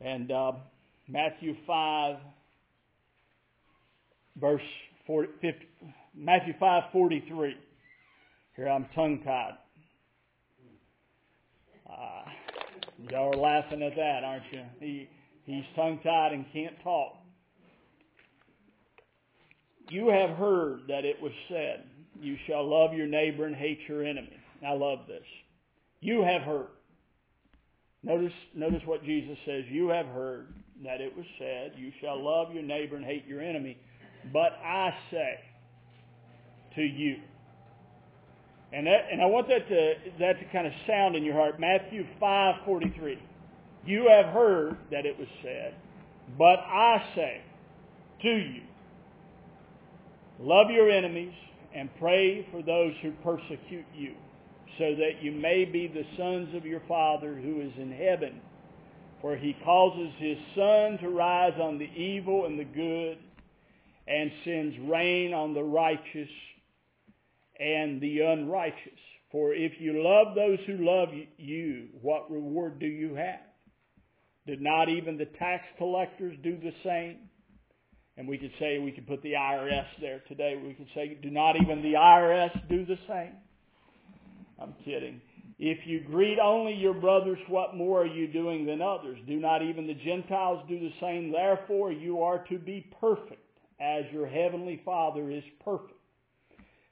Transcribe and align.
And 0.00 0.30
uh, 0.30 0.52
Matthew 1.08 1.54
5, 1.66 2.16
verse 4.40 4.62
40, 5.06 5.28
50, 5.40 5.68
Matthew 6.16 6.54
5, 6.58 6.82
43. 6.92 7.56
Here 8.56 8.68
I'm 8.68 8.86
tongue 8.94 9.20
tied. 9.24 9.54
Uh, 11.88 12.30
y'all 13.10 13.34
are 13.34 13.36
laughing 13.36 13.82
at 13.82 13.96
that, 13.96 14.24
aren't 14.24 14.44
you? 14.52 14.62
He, 14.78 15.08
he's 15.44 15.64
tongue 15.74 15.98
tied 16.02 16.32
and 16.32 16.44
can't 16.52 16.74
talk. 16.82 17.16
You 19.90 20.08
have 20.08 20.30
heard 20.30 20.82
that 20.88 21.04
it 21.04 21.20
was 21.20 21.32
said, 21.48 21.84
You 22.20 22.36
shall 22.46 22.68
love 22.68 22.94
your 22.94 23.08
neighbor 23.08 23.46
and 23.46 23.56
hate 23.56 23.80
your 23.88 24.04
enemy. 24.04 24.36
I 24.66 24.72
love 24.72 25.00
this. 25.08 25.24
You 26.00 26.22
have 26.22 26.42
heard. 26.42 26.68
Notice, 28.02 28.32
notice 28.54 28.82
what 28.86 29.04
Jesus 29.04 29.36
says. 29.44 29.64
You 29.70 29.88
have 29.88 30.06
heard 30.06 30.54
that 30.84 31.00
it 31.00 31.14
was 31.16 31.26
said, 31.38 31.72
You 31.76 31.92
shall 32.00 32.22
love 32.22 32.54
your 32.54 32.62
neighbor 32.62 32.96
and 32.96 33.04
hate 33.04 33.26
your 33.26 33.42
enemy. 33.42 33.76
But 34.32 34.52
I 34.64 34.90
say 35.10 35.40
to 36.76 36.82
you. 36.82 37.16
And, 38.72 38.86
that, 38.86 39.08
and 39.10 39.20
I 39.20 39.26
want 39.26 39.48
that 39.48 39.68
to, 39.68 39.94
that 40.20 40.38
to 40.38 40.44
kind 40.52 40.66
of 40.66 40.72
sound 40.86 41.16
in 41.16 41.24
your 41.24 41.34
heart. 41.34 41.58
Matthew 41.58 42.06
5.43. 42.22 43.18
You 43.84 44.08
have 44.08 44.32
heard 44.32 44.76
that 44.90 45.06
it 45.06 45.18
was 45.18 45.28
said, 45.42 45.74
but 46.38 46.60
I 46.60 47.02
say 47.14 47.40
to 48.22 48.28
you, 48.28 48.62
love 50.38 50.70
your 50.70 50.90
enemies 50.90 51.32
and 51.74 51.88
pray 51.98 52.46
for 52.50 52.62
those 52.62 52.92
who 53.02 53.12
persecute 53.24 53.86
you, 53.94 54.14
so 54.80 54.94
that 54.94 55.22
you 55.22 55.30
may 55.30 55.66
be 55.66 55.88
the 55.88 56.06
sons 56.16 56.54
of 56.54 56.64
your 56.64 56.80
Father 56.88 57.34
who 57.34 57.60
is 57.60 57.72
in 57.76 57.92
heaven. 57.92 58.40
For 59.20 59.36
he 59.36 59.54
causes 59.62 60.10
his 60.16 60.38
sun 60.54 60.96
to 61.02 61.10
rise 61.10 61.52
on 61.60 61.76
the 61.76 61.90
evil 61.94 62.46
and 62.46 62.58
the 62.58 62.64
good, 62.64 63.18
and 64.08 64.32
sends 64.42 64.74
rain 64.90 65.34
on 65.34 65.52
the 65.52 65.62
righteous 65.62 66.30
and 67.60 68.00
the 68.00 68.20
unrighteous. 68.20 68.98
For 69.30 69.52
if 69.52 69.72
you 69.78 70.02
love 70.02 70.34
those 70.34 70.58
who 70.66 70.78
love 70.78 71.10
you, 71.36 71.88
what 72.00 72.30
reward 72.30 72.80
do 72.80 72.86
you 72.86 73.14
have? 73.16 73.40
Did 74.46 74.62
not 74.62 74.88
even 74.88 75.18
the 75.18 75.26
tax 75.26 75.64
collectors 75.76 76.34
do 76.42 76.56
the 76.56 76.72
same? 76.82 77.18
And 78.16 78.26
we 78.26 78.38
could 78.38 78.52
say, 78.58 78.78
we 78.78 78.92
could 78.92 79.06
put 79.06 79.22
the 79.22 79.34
IRS 79.34 79.86
there 80.00 80.22
today. 80.26 80.58
We 80.60 80.72
could 80.72 80.88
say, 80.94 81.18
do 81.22 81.30
not 81.30 81.56
even 81.60 81.82
the 81.82 81.92
IRS 81.92 82.68
do 82.70 82.86
the 82.86 82.98
same? 83.06 83.34
I'm 84.60 84.74
kidding. 84.84 85.20
If 85.58 85.86
you 85.86 86.00
greet 86.00 86.38
only 86.38 86.74
your 86.74 86.94
brothers, 86.94 87.38
what 87.48 87.76
more 87.76 88.02
are 88.02 88.06
you 88.06 88.26
doing 88.26 88.64
than 88.64 88.80
others? 88.80 89.18
Do 89.26 89.38
not 89.38 89.62
even 89.62 89.86
the 89.86 89.94
Gentiles 89.94 90.64
do 90.68 90.78
the 90.78 90.92
same? 91.00 91.32
Therefore, 91.32 91.92
you 91.92 92.22
are 92.22 92.44
to 92.48 92.58
be 92.58 92.86
perfect 93.00 93.46
as 93.80 94.04
your 94.12 94.26
heavenly 94.26 94.80
Father 94.84 95.30
is 95.30 95.44
perfect. 95.64 95.94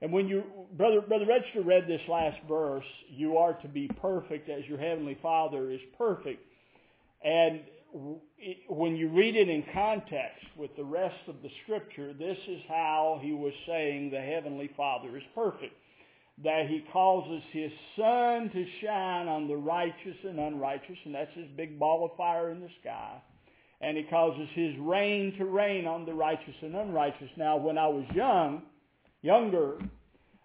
And 0.01 0.13
when 0.13 0.29
you, 0.29 0.45
Brother, 0.77 1.01
Brother 1.01 1.27
Register 1.27 1.63
read 1.63 1.89
this 1.89 2.01
last 2.09 2.39
verse, 2.49 2.85
you 3.11 3.37
are 3.37 3.55
to 3.55 3.69
be 3.69 3.89
perfect 4.01 4.49
as 4.49 4.65
your 4.67 4.79
Heavenly 4.79 5.19
Father 5.21 5.71
is 5.71 5.81
perfect. 5.97 6.41
And 7.25 7.63
when 8.69 8.97
you 8.97 9.09
read 9.09 9.35
it 9.35 9.49
in 9.49 9.65
context 9.75 10.45
with 10.57 10.71
the 10.77 10.85
rest 10.85 11.19
of 11.27 11.43
the 11.43 11.49
Scripture, 11.65 12.13
this 12.13 12.39
is 12.47 12.61
how 12.69 13.19
he 13.21 13.33
was 13.33 13.53
saying 13.67 14.11
the 14.11 14.21
Heavenly 14.21 14.71
Father 14.77 15.17
is 15.17 15.23
perfect. 15.35 15.75
That 16.45 16.69
he 16.69 16.85
causes 16.93 17.43
his 17.53 17.73
sun 17.97 18.51
to 18.51 18.67
shine 18.81 19.27
on 19.27 19.49
the 19.49 19.57
righteous 19.57 20.17
and 20.23 20.39
unrighteous, 20.39 20.99
and 21.05 21.15
that's 21.15 21.35
his 21.35 21.49
big 21.57 21.79
ball 21.79 22.05
of 22.05 22.17
fire 22.17 22.51
in 22.51 22.61
the 22.61 22.69
sky. 22.81 23.21
And 23.81 23.97
he 23.97 24.05
causes 24.05 24.49
his 24.55 24.77
rain 24.79 25.35
to 25.39 25.45
rain 25.45 25.87
on 25.87 26.07
the 26.07 26.15
righteous 26.15 26.55
and 26.63 26.77
unrighteous. 26.77 27.31
Now, 27.37 27.57
when 27.57 27.77
I 27.77 27.89
was 27.89 28.05
young, 28.15 28.63
younger, 29.23 29.79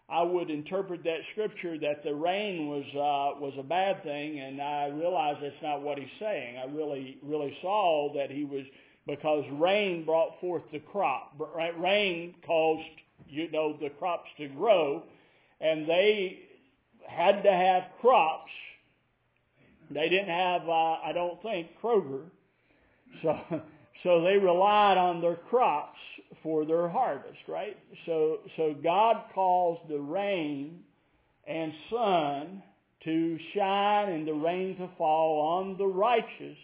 I 0.09 0.21
would 0.21 0.49
interpret 0.49 1.03
that 1.05 1.19
scripture 1.31 1.77
that 1.79 2.03
the 2.03 2.13
rain 2.13 2.67
was 2.67 2.85
uh, 2.93 3.39
was 3.39 3.53
a 3.57 3.63
bad 3.63 4.03
thing, 4.03 4.39
and 4.39 4.61
I 4.61 4.87
realized 4.87 5.39
that's 5.41 5.55
not 5.63 5.81
what 5.81 5.97
he's 5.97 6.07
saying. 6.19 6.57
I 6.57 6.65
really 6.65 7.17
really 7.23 7.57
saw 7.61 8.13
that 8.13 8.29
he 8.29 8.43
was 8.43 8.65
because 9.07 9.43
rain 9.53 10.05
brought 10.05 10.39
forth 10.39 10.63
the 10.71 10.79
crop. 10.79 11.33
Rain 11.79 12.35
caused 12.45 12.87
you 13.27 13.49
know 13.51 13.77
the 13.81 13.89
crops 13.91 14.29
to 14.37 14.47
grow, 14.49 15.03
and 15.63 15.87
they 15.87 16.39
had 17.07 17.43
to 17.43 17.51
have 17.51 17.83
crops. 18.01 18.51
They 19.89 20.09
didn't 20.09 20.29
have, 20.29 20.67
uh, 20.67 20.97
I 21.03 21.11
don't 21.13 21.41
think, 21.41 21.67
Kroger, 21.81 22.23
so 23.21 23.61
so 24.03 24.21
they 24.21 24.37
relied 24.37 24.97
on 24.97 25.21
their 25.21 25.35
crops 25.35 25.97
for 26.41 26.65
their 26.65 26.89
harvest, 26.89 27.39
right? 27.47 27.77
So, 28.05 28.39
so 28.57 28.75
God 28.83 29.23
caused 29.33 29.87
the 29.89 29.99
rain 29.99 30.81
and 31.47 31.73
sun 31.89 32.63
to 33.05 33.39
shine 33.55 34.09
and 34.09 34.27
the 34.27 34.33
rain 34.33 34.77
to 34.77 34.89
fall 34.97 35.39
on 35.59 35.77
the 35.77 35.87
righteous 35.87 36.57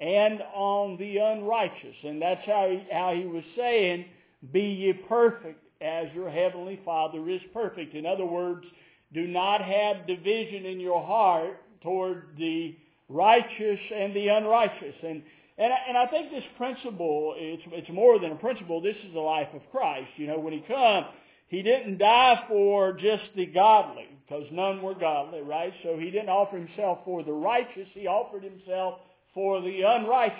and 0.00 0.40
on 0.54 0.96
the 0.98 1.18
unrighteous. 1.18 1.96
And 2.04 2.20
that's 2.22 2.44
how 2.46 2.68
he, 2.70 2.86
how 2.90 3.14
he 3.14 3.26
was 3.26 3.44
saying, 3.54 4.06
be 4.50 4.62
ye 4.62 4.92
perfect 4.92 5.61
as 5.82 6.06
your 6.14 6.30
heavenly 6.30 6.80
Father 6.84 7.28
is 7.28 7.40
perfect. 7.52 7.94
In 7.94 8.06
other 8.06 8.26
words, 8.26 8.64
do 9.12 9.26
not 9.26 9.60
have 9.62 10.06
division 10.06 10.64
in 10.64 10.80
your 10.80 11.04
heart 11.04 11.58
toward 11.82 12.36
the 12.38 12.76
righteous 13.08 13.80
and 13.94 14.14
the 14.14 14.28
unrighteous. 14.28 14.94
And 15.02 15.22
and 15.58 15.72
I, 15.72 15.76
and 15.86 15.98
I 15.98 16.06
think 16.06 16.30
this 16.30 16.44
principle, 16.56 17.34
it's, 17.36 17.62
it's 17.66 17.90
more 17.90 18.18
than 18.18 18.32
a 18.32 18.36
principle. 18.36 18.80
This 18.80 18.96
is 19.06 19.12
the 19.12 19.20
life 19.20 19.48
of 19.54 19.60
Christ. 19.70 20.08
You 20.16 20.26
know, 20.26 20.38
when 20.38 20.54
he 20.54 20.60
come, 20.60 21.04
he 21.48 21.62
didn't 21.62 21.98
die 21.98 22.44
for 22.48 22.94
just 22.94 23.24
the 23.36 23.44
godly, 23.44 24.08
because 24.26 24.44
none 24.50 24.80
were 24.80 24.94
godly, 24.94 25.42
right? 25.42 25.72
So 25.82 25.98
he 25.98 26.10
didn't 26.10 26.30
offer 26.30 26.56
himself 26.56 27.00
for 27.04 27.22
the 27.22 27.32
righteous. 27.32 27.86
He 27.92 28.06
offered 28.06 28.42
himself 28.42 29.00
for 29.34 29.60
the 29.60 29.82
unrighteous. 29.82 30.38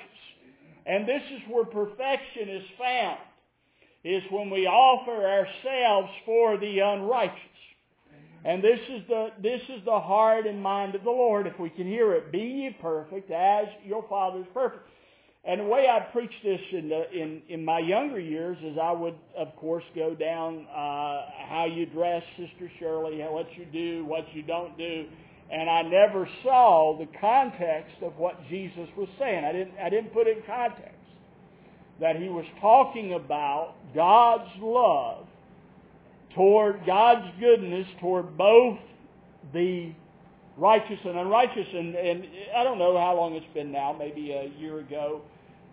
And 0.86 1.06
this 1.06 1.22
is 1.30 1.40
where 1.50 1.66
perfection 1.66 2.48
is 2.48 2.64
found, 2.78 3.18
is 4.04 4.22
when 4.30 4.50
we 4.50 4.66
offer 4.66 5.12
ourselves 5.12 6.10
for 6.24 6.58
the 6.58 6.80
unrighteous. 6.80 7.38
And 8.44 8.62
this 8.62 8.80
is 8.88 9.02
the 9.08 9.28
this 9.40 9.62
is 9.68 9.84
the 9.84 10.00
heart 10.00 10.46
and 10.46 10.60
mind 10.60 10.96
of 10.96 11.04
the 11.04 11.10
Lord. 11.10 11.46
If 11.46 11.60
we 11.60 11.70
can 11.70 11.86
hear 11.86 12.12
it, 12.14 12.32
be 12.32 12.38
ye 12.38 12.76
perfect 12.80 13.30
as 13.30 13.66
your 13.84 14.04
Father 14.08 14.40
is 14.40 14.46
perfect. 14.52 14.82
And 15.44 15.60
the 15.60 15.64
way 15.64 15.88
I 15.88 15.98
preached 16.12 16.42
this 16.44 16.60
in, 16.70 16.88
the, 16.88 17.10
in, 17.10 17.42
in 17.48 17.64
my 17.64 17.80
younger 17.80 18.20
years 18.20 18.56
is 18.62 18.78
I 18.80 18.92
would, 18.92 19.16
of 19.36 19.56
course, 19.56 19.82
go 19.92 20.14
down 20.14 20.66
uh, 20.70 21.26
how 21.48 21.66
you 21.68 21.84
dress, 21.86 22.22
Sister 22.36 22.70
Shirley, 22.78 23.18
what 23.22 23.48
you 23.56 23.64
do, 23.64 24.04
what 24.04 24.24
you 24.34 24.42
don't 24.44 24.78
do. 24.78 25.06
And 25.50 25.68
I 25.68 25.82
never 25.82 26.28
saw 26.44 26.96
the 26.96 27.08
context 27.20 27.96
of 28.02 28.16
what 28.18 28.38
Jesus 28.48 28.88
was 28.96 29.08
saying. 29.18 29.44
I 29.44 29.52
didn't, 29.52 29.74
I 29.82 29.90
didn't 29.90 30.12
put 30.12 30.28
it 30.28 30.38
in 30.38 30.42
context. 30.44 31.01
That 32.00 32.16
he 32.16 32.28
was 32.28 32.44
talking 32.60 33.14
about 33.14 33.74
God's 33.94 34.50
love 34.60 35.26
toward 36.34 36.84
God's 36.86 37.26
goodness 37.38 37.86
toward 38.00 38.36
both 38.36 38.78
the 39.52 39.92
righteous 40.56 40.98
and 41.04 41.18
unrighteous. 41.18 41.66
And, 41.74 41.94
and 41.94 42.26
I 42.56 42.64
don't 42.64 42.78
know 42.78 42.96
how 42.98 43.16
long 43.16 43.34
it's 43.34 43.54
been 43.54 43.72
now, 43.72 43.94
maybe 43.96 44.32
a 44.32 44.50
year 44.58 44.80
ago. 44.80 45.22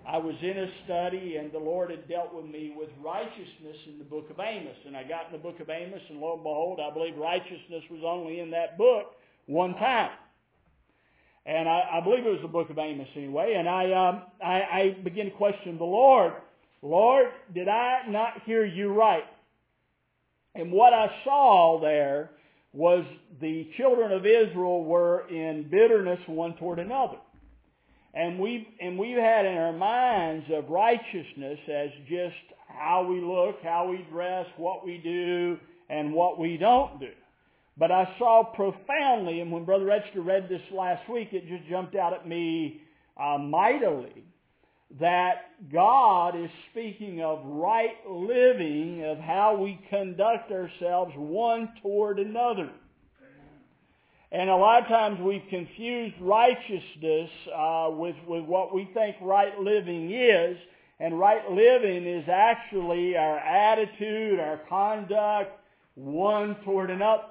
I 0.08 0.18
was 0.18 0.36
in 0.42 0.58
a 0.58 0.68
study 0.86 1.36
and 1.38 1.52
the 1.52 1.60
Lord 1.60 1.92
had 1.92 2.08
dealt 2.08 2.34
with 2.34 2.46
me 2.46 2.74
with 2.76 2.90
righteousness 3.04 3.78
in 3.88 4.00
the 4.00 4.06
book 4.06 4.30
of 4.30 4.40
Amos. 4.40 4.78
And 4.86 4.98
I 4.98 5.04
got 5.04 5.28
in 5.28 5.34
the 5.34 5.38
book 5.38 5.60
of 5.60 5.70
Amos 5.70 6.02
and 6.10 6.20
lo 6.20 6.34
and 6.34 6.44
behold, 6.44 6.80
I 6.80 6.92
believe 6.94 7.16
righteousness 7.18 7.84
was 7.92 8.02
only 8.04 8.40
in 8.40 8.50
that 8.52 8.78
book 8.78 9.16
one 9.46 9.74
time. 9.76 10.12
And 11.50 11.68
I, 11.68 11.82
I 11.94 12.02
believe 12.02 12.28
it 12.28 12.30
was 12.30 12.44
the 12.44 12.48
book 12.48 12.70
of 12.70 12.78
Amos 12.78 13.08
anyway. 13.16 13.56
And 13.58 13.68
I, 13.68 13.92
um, 13.92 14.22
I, 14.40 14.62
I 14.62 14.98
began 15.04 15.26
to 15.26 15.32
question 15.32 15.80
the 15.80 15.84
Lord. 15.84 16.34
Lord, 16.84 17.26
did 17.56 17.68
I 17.68 18.04
not 18.08 18.44
hear 18.46 18.64
you 18.64 18.94
right? 18.94 19.24
And 20.54 20.72
what 20.72 20.94
I 20.94 21.10
saw 21.24 21.80
there 21.82 22.30
was 22.72 23.04
the 23.42 23.68
children 23.78 24.12
of 24.12 24.28
Israel 24.28 24.84
were 24.84 25.28
in 25.30 25.68
bitterness 25.72 26.20
one 26.28 26.56
toward 26.58 26.78
another. 26.78 27.18
And 28.14 28.40
we've, 28.40 28.68
and 28.80 29.00
we've 29.00 29.18
had 29.18 29.48
in 29.48 29.58
our 29.58 29.74
minds 29.74 30.46
of 30.54 30.70
righteousness 30.70 31.58
as 31.68 31.90
just 32.08 32.36
how 32.68 33.08
we 33.10 33.22
look, 33.22 33.56
how 33.64 33.90
we 33.90 34.06
dress, 34.12 34.46
what 34.58 34.86
we 34.86 35.00
do, 35.00 35.58
and 35.90 36.14
what 36.14 36.38
we 36.38 36.58
don't 36.58 37.00
do. 37.00 37.10
But 37.80 37.92
I 37.94 38.14
saw 38.20 38.44
profoundly, 38.44 39.40
and 39.40 39.54
when 39.54 39.64
Brother 39.64 39.86
Register 39.86 40.22
read 40.22 40.50
this 40.50 40.62
last 40.70 41.10
week, 41.10 41.30
it 41.32 41.48
just 41.48 41.68
jumped 41.70 41.96
out 41.96 42.14
at 42.14 42.28
me 42.28 42.82
uh, 43.18 43.38
mightily, 43.38 44.26
that 45.00 45.52
God 45.72 46.36
is 46.36 46.50
speaking 46.72 47.22
of 47.22 47.40
right 47.46 47.96
living, 48.06 49.06
of 49.06 49.18
how 49.18 49.56
we 49.56 49.80
conduct 49.90 50.52
ourselves 50.52 51.14
one 51.16 51.70
toward 51.82 52.20
another. 52.20 52.70
And 54.32 54.50
a 54.50 54.56
lot 54.56 54.84
of 54.84 54.90
times 54.90 55.20
we've 55.22 55.48
confused 55.50 56.16
righteousness 56.20 57.30
uh, 57.56 57.90
with, 57.92 58.16
with 58.28 58.44
what 58.44 58.76
we 58.76 58.90
think 58.94 59.16
right 59.22 59.58
living 59.58 60.12
is. 60.12 60.58
And 61.00 61.18
right 61.18 61.50
living 61.50 62.06
is 62.06 62.28
actually 62.28 63.16
our 63.16 63.38
attitude, 63.40 64.40
our 64.40 64.60
conduct, 64.70 65.58
one 65.96 66.58
toward 66.66 66.92
another. 66.92 67.24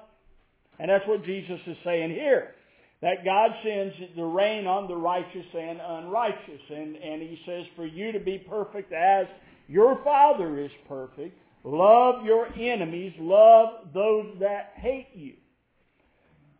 And 0.79 0.89
that's 0.89 1.05
what 1.07 1.23
Jesus 1.25 1.59
is 1.67 1.77
saying 1.83 2.11
here. 2.11 2.55
That 3.01 3.23
God 3.23 3.51
sends 3.63 3.95
the 4.15 4.23
rain 4.23 4.67
on 4.67 4.87
the 4.87 4.95
righteous 4.95 5.45
and 5.57 5.79
unrighteous. 5.79 6.61
And, 6.69 6.95
and 6.95 7.21
he 7.21 7.39
says, 7.45 7.65
for 7.75 7.85
you 7.85 8.11
to 8.11 8.19
be 8.19 8.37
perfect 8.37 8.91
as 8.93 9.27
your 9.67 10.01
Father 10.03 10.59
is 10.59 10.71
perfect, 10.87 11.37
love 11.63 12.25
your 12.25 12.47
enemies, 12.57 13.13
love 13.19 13.93
those 13.93 14.35
that 14.39 14.73
hate 14.75 15.09
you. 15.13 15.33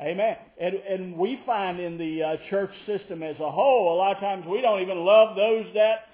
Amen. 0.02 0.38
And, 0.62 0.76
and 0.76 1.18
we 1.18 1.42
find 1.46 1.80
in 1.80 1.98
the 1.98 2.24
uh, 2.24 2.36
church 2.50 2.72
system 2.86 3.22
as 3.22 3.36
a 3.40 3.52
whole, 3.52 3.94
a 3.94 3.98
lot 3.98 4.16
of 4.16 4.22
times 4.22 4.46
we 4.48 4.62
don't 4.62 4.82
even 4.82 5.00
love 5.00 5.36
those 5.36 5.66
that, 5.74 6.08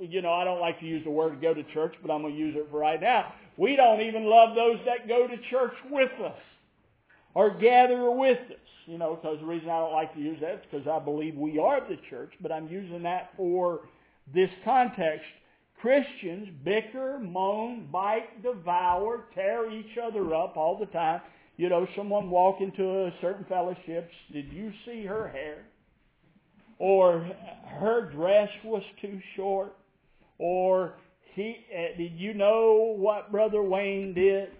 you 0.00 0.22
know, 0.22 0.32
I 0.32 0.44
don't 0.44 0.60
like 0.60 0.80
to 0.80 0.86
use 0.86 1.04
the 1.04 1.10
word 1.10 1.38
go 1.42 1.52
to 1.52 1.62
church, 1.74 1.94
but 2.00 2.10
I'm 2.10 2.22
going 2.22 2.32
to 2.32 2.38
use 2.38 2.54
it 2.56 2.68
for 2.70 2.78
right 2.78 3.00
now. 3.00 3.34
We 3.58 3.76
don't 3.76 4.00
even 4.00 4.24
love 4.24 4.54
those 4.54 4.78
that 4.86 5.06
go 5.06 5.26
to 5.26 5.36
church 5.50 5.74
with 5.90 6.12
us 6.24 6.38
or 7.34 7.50
gather 7.50 8.10
with 8.10 8.38
us. 8.38 8.56
You 8.86 8.96
know, 8.96 9.16
because 9.16 9.38
the 9.40 9.46
reason 9.46 9.68
I 9.68 9.80
don't 9.80 9.92
like 9.92 10.14
to 10.14 10.20
use 10.20 10.38
that 10.40 10.54
is 10.54 10.60
because 10.70 10.88
I 10.88 10.98
believe 10.98 11.36
we 11.36 11.58
are 11.58 11.80
the 11.80 11.98
church, 12.08 12.32
but 12.40 12.50
I'm 12.50 12.68
using 12.68 13.02
that 13.02 13.30
for 13.36 13.80
this 14.32 14.48
context. 14.64 15.26
Christians 15.80 16.48
bicker, 16.64 17.18
moan, 17.18 17.88
bite, 17.92 18.42
devour, 18.42 19.26
tear 19.34 19.70
each 19.70 19.98
other 20.02 20.34
up 20.34 20.56
all 20.56 20.78
the 20.78 20.86
time 20.86 21.20
you 21.58 21.68
know, 21.68 21.86
someone 21.96 22.30
walk 22.30 22.60
into 22.60 22.84
a 22.84 23.12
certain 23.20 23.44
fellowship, 23.46 24.08
did 24.32 24.50
you 24.52 24.72
see 24.86 25.04
her 25.04 25.28
hair? 25.28 25.64
Or 26.78 27.28
her 27.80 28.08
dress 28.12 28.48
was 28.64 28.84
too 29.02 29.20
short? 29.34 29.76
Or 30.38 30.94
he, 31.34 31.56
uh, 31.76 31.98
did 31.98 32.12
you 32.12 32.32
know 32.32 32.94
what 32.96 33.32
Brother 33.32 33.60
Wayne 33.60 34.14
did? 34.14 34.50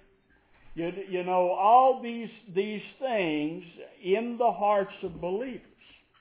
You, 0.78 0.92
you 1.10 1.24
know, 1.24 1.50
all 1.50 2.00
these, 2.00 2.28
these 2.54 2.82
things 3.00 3.64
in 4.00 4.36
the 4.38 4.52
hearts 4.52 4.92
of 5.02 5.20
believers, 5.20 5.60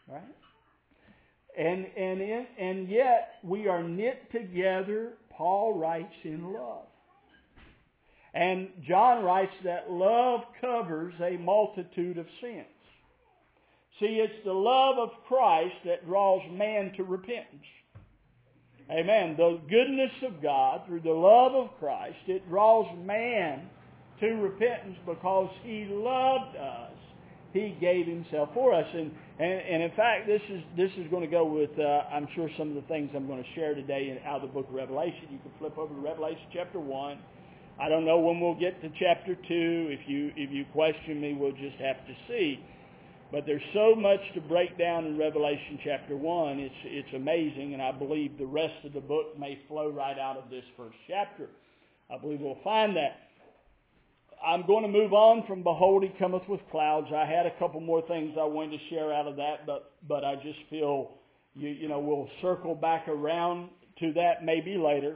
right? 0.10 0.24
And, 1.56 1.86
and, 1.96 2.20
in, 2.20 2.48
and 2.58 2.90
yet 2.90 3.36
we 3.44 3.68
are 3.68 3.84
knit 3.84 4.32
together, 4.32 5.14
Paul 5.30 5.78
writes, 5.78 6.16
in 6.24 6.52
love. 6.52 6.88
And 8.34 8.70
John 8.88 9.24
writes 9.24 9.54
that 9.64 9.92
love 9.92 10.42
covers 10.60 11.14
a 11.22 11.38
multitude 11.38 12.18
of 12.18 12.26
sins. 12.42 12.66
See, 14.00 14.24
it's 14.24 14.44
the 14.44 14.54
love 14.54 14.98
of 14.98 15.12
Christ 15.28 15.76
that 15.86 16.08
draws 16.08 16.42
man 16.52 16.94
to 16.98 17.04
repentance. 17.04 17.62
Amen. 18.90 19.36
The 19.38 19.60
goodness 19.70 20.14
of 20.24 20.42
God 20.42 20.82
through 20.88 21.02
the 21.02 21.12
love 21.12 21.54
of 21.54 21.78
Christ, 21.78 22.18
it 22.26 22.50
draws 22.50 22.88
man 23.06 23.70
to 24.20 24.28
repentance 24.36 24.98
because 25.06 25.50
he 25.64 25.86
loved 25.90 26.56
us. 26.56 26.92
He 27.54 27.78
gave 27.80 28.06
himself 28.06 28.50
for 28.54 28.74
us. 28.74 28.86
And, 28.94 29.12
and, 29.40 29.52
and 29.52 29.84
in 29.84 29.92
fact, 29.92 30.28
this 30.28 30.42
is, 30.50 30.62
this 30.76 30.92
is 30.98 31.10
going 31.10 31.24
to 31.24 31.32
go 31.32 31.46
with, 31.46 31.72
uh, 31.80 32.04
I'm 32.12 32.28
sure, 32.36 32.50
some 32.58 32.70
of 32.70 32.76
the 32.76 32.88
things 32.90 33.10
I'm 33.16 33.28
going 33.28 33.44
to 33.44 33.50
share 33.56 33.74
today 33.74 34.10
in, 34.10 34.28
out 34.28 34.38
of 34.38 34.42
the 34.44 34.48
book 34.54 34.68
of 34.68 34.76
Revelation. 34.76 35.28
You 35.32 35.40
can 35.40 35.52
flip 35.60 35.78
over 35.78 35.94
to 35.94 36.00
Revelation 36.00 36.44
chapter 36.54 36.80
1. 36.80 37.18
I 37.80 37.90
don't 37.90 38.06
know 38.06 38.20
when 38.20 38.40
we'll 38.40 38.60
get 38.60 38.82
to 38.82 38.90
chapter 39.00 39.36
2. 39.36 39.40
If 39.48 40.10
you, 40.10 40.32
if 40.36 40.52
you 40.52 40.66
question 40.74 41.22
me, 41.22 41.34
we'll 41.34 41.52
just 41.52 41.78
have 41.78 41.98
to 42.08 42.14
see. 42.28 42.60
But 43.32 43.46
there's 43.46 43.62
so 43.74 43.94
much 43.94 44.22
to 44.36 44.42
break 44.42 44.78
down 44.78 45.06
in 45.06 45.18
Revelation 45.18 45.80
chapter 45.84 46.16
1. 46.16 46.60
It's, 46.60 46.76
it's 46.86 47.14
amazing, 47.14 47.74
and 47.74 47.82
I 47.82 47.92
believe 47.92 48.38
the 48.38 48.46
rest 48.46 48.86
of 48.86 48.94
the 48.94 49.02
book 49.02 49.38
may 49.38 49.60
flow 49.68 49.90
right 49.90 50.18
out 50.18 50.38
of 50.38 50.50
this 50.50 50.64
first 50.76 50.96
chapter. 51.08 51.50
I 52.10 52.18
believe 52.18 52.40
we'll 52.40 52.58
find 52.64 52.96
that. 52.96 53.27
I'm 54.46 54.66
going 54.68 54.84
to 54.84 54.90
move 54.90 55.14
on 55.14 55.46
from 55.48 55.64
Behold, 55.64 56.04
He 56.04 56.10
cometh 56.20 56.48
with 56.48 56.62
clouds. 56.72 57.08
I 57.14 57.26
had 57.26 57.46
a 57.46 57.58
couple 57.60 57.80
more 57.80 58.02
things 58.08 58.36
I 58.40 58.46
wanted 58.46 58.78
to 58.78 58.90
share 58.90 59.12
out 59.14 59.28
of 59.28 59.36
that, 59.38 59.66
but, 59.66 59.94
but 60.08 60.24
I 60.24 60.36
just 60.36 60.60
feel, 60.70 61.12
you, 61.56 61.70
you 61.70 61.88
know, 61.88 62.00
we'll 62.00 62.30
circle 62.42 62.76
back 62.76 63.08
around 63.08 63.70
to 64.00 64.14
that 64.14 64.44
maybe 64.44 64.78
later. 64.78 65.16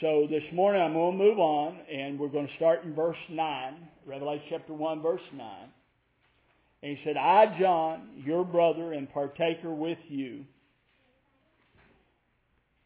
So 0.00 0.26
this 0.30 0.42
morning 0.52 0.82
I'm 0.82 0.92
going 0.92 1.18
to 1.18 1.24
move 1.24 1.38
on, 1.38 1.78
and 1.92 2.18
we're 2.18 2.28
going 2.28 2.46
to 2.46 2.54
start 2.56 2.84
in 2.84 2.94
verse 2.94 3.16
9, 3.30 3.74
Revelation 4.06 4.44
chapter 4.50 4.74
1, 4.74 5.02
verse 5.02 5.20
9. 5.34 5.48
And 6.82 6.96
he 6.96 7.02
said, 7.04 7.16
I, 7.16 7.58
John, 7.58 8.22
your 8.24 8.44
brother 8.44 8.92
and 8.92 9.10
partaker 9.10 9.74
with 9.74 9.98
you, 10.08 10.44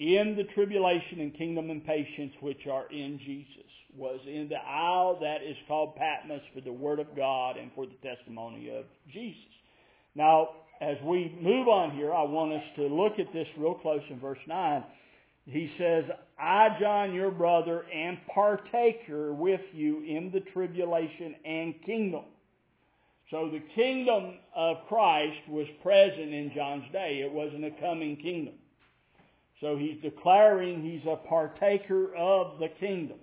in 0.00 0.34
the 0.36 0.44
tribulation 0.54 1.20
and 1.20 1.36
kingdom 1.36 1.70
and 1.70 1.84
patience 1.84 2.32
which 2.40 2.66
are 2.66 2.90
in 2.90 3.20
Jesus, 3.24 3.70
was 3.96 4.20
in 4.26 4.48
the 4.48 4.56
isle 4.56 5.18
that 5.20 5.42
is 5.42 5.56
called 5.68 5.94
Patmos 5.96 6.42
for 6.54 6.60
the 6.60 6.72
word 6.72 6.98
of 6.98 7.14
God 7.14 7.56
and 7.56 7.70
for 7.74 7.86
the 7.86 8.08
testimony 8.08 8.70
of 8.70 8.84
Jesus. 9.12 9.40
Now, 10.14 10.48
as 10.80 10.96
we 11.04 11.36
move 11.40 11.68
on 11.68 11.92
here, 11.92 12.12
I 12.12 12.22
want 12.22 12.52
us 12.52 12.62
to 12.76 12.86
look 12.86 13.18
at 13.18 13.32
this 13.32 13.46
real 13.58 13.74
close 13.74 14.02
in 14.10 14.18
verse 14.18 14.38
9 14.48 14.82
he 15.46 15.70
says, 15.78 16.04
I, 16.38 16.76
John, 16.80 17.14
your 17.14 17.30
brother, 17.30 17.84
am 17.92 18.18
partaker 18.32 19.32
with 19.32 19.60
you 19.72 20.02
in 20.02 20.30
the 20.32 20.40
tribulation 20.52 21.34
and 21.44 21.74
kingdom. 21.84 22.24
So 23.30 23.50
the 23.50 23.62
kingdom 23.74 24.34
of 24.54 24.76
Christ 24.88 25.48
was 25.48 25.66
present 25.82 26.32
in 26.32 26.52
John's 26.54 26.90
day. 26.92 27.22
It 27.24 27.32
wasn't 27.32 27.64
a 27.64 27.70
coming 27.80 28.16
kingdom. 28.16 28.54
So 29.60 29.76
he's 29.76 30.00
declaring 30.02 30.82
he's 30.82 31.06
a 31.06 31.16
partaker 31.16 32.14
of 32.14 32.58
the 32.58 32.68
kingdom. 32.80 33.18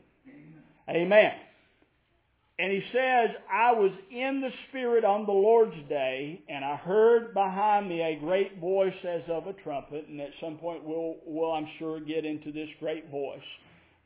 Amen. 0.90 1.34
And 2.60 2.72
he 2.72 2.82
says, 2.92 3.30
I 3.52 3.72
was 3.74 3.92
in 4.10 4.42
the 4.42 4.50
Spirit 4.68 5.06
on 5.06 5.28
the 5.28 5.32
Lord's 5.32 5.78
day, 5.90 6.42
and 6.50 6.66
I 6.66 6.76
heard 6.76 7.34
behind 7.34 7.88
me 7.88 8.02
a 8.02 8.20
great 8.20 8.60
voice 8.60 8.96
as 9.08 9.22
of 9.30 9.46
a 9.46 9.54
trumpet, 9.54 10.08
and 10.08 10.20
at 10.20 10.32
some 10.42 10.58
point 10.58 10.84
we'll, 10.84 11.18
we'll 11.26 11.52
I'm 11.52 11.68
sure, 11.78 12.00
get 12.00 12.26
into 12.26 12.52
this 12.52 12.70
great 12.80 13.12
voice. 13.12 13.40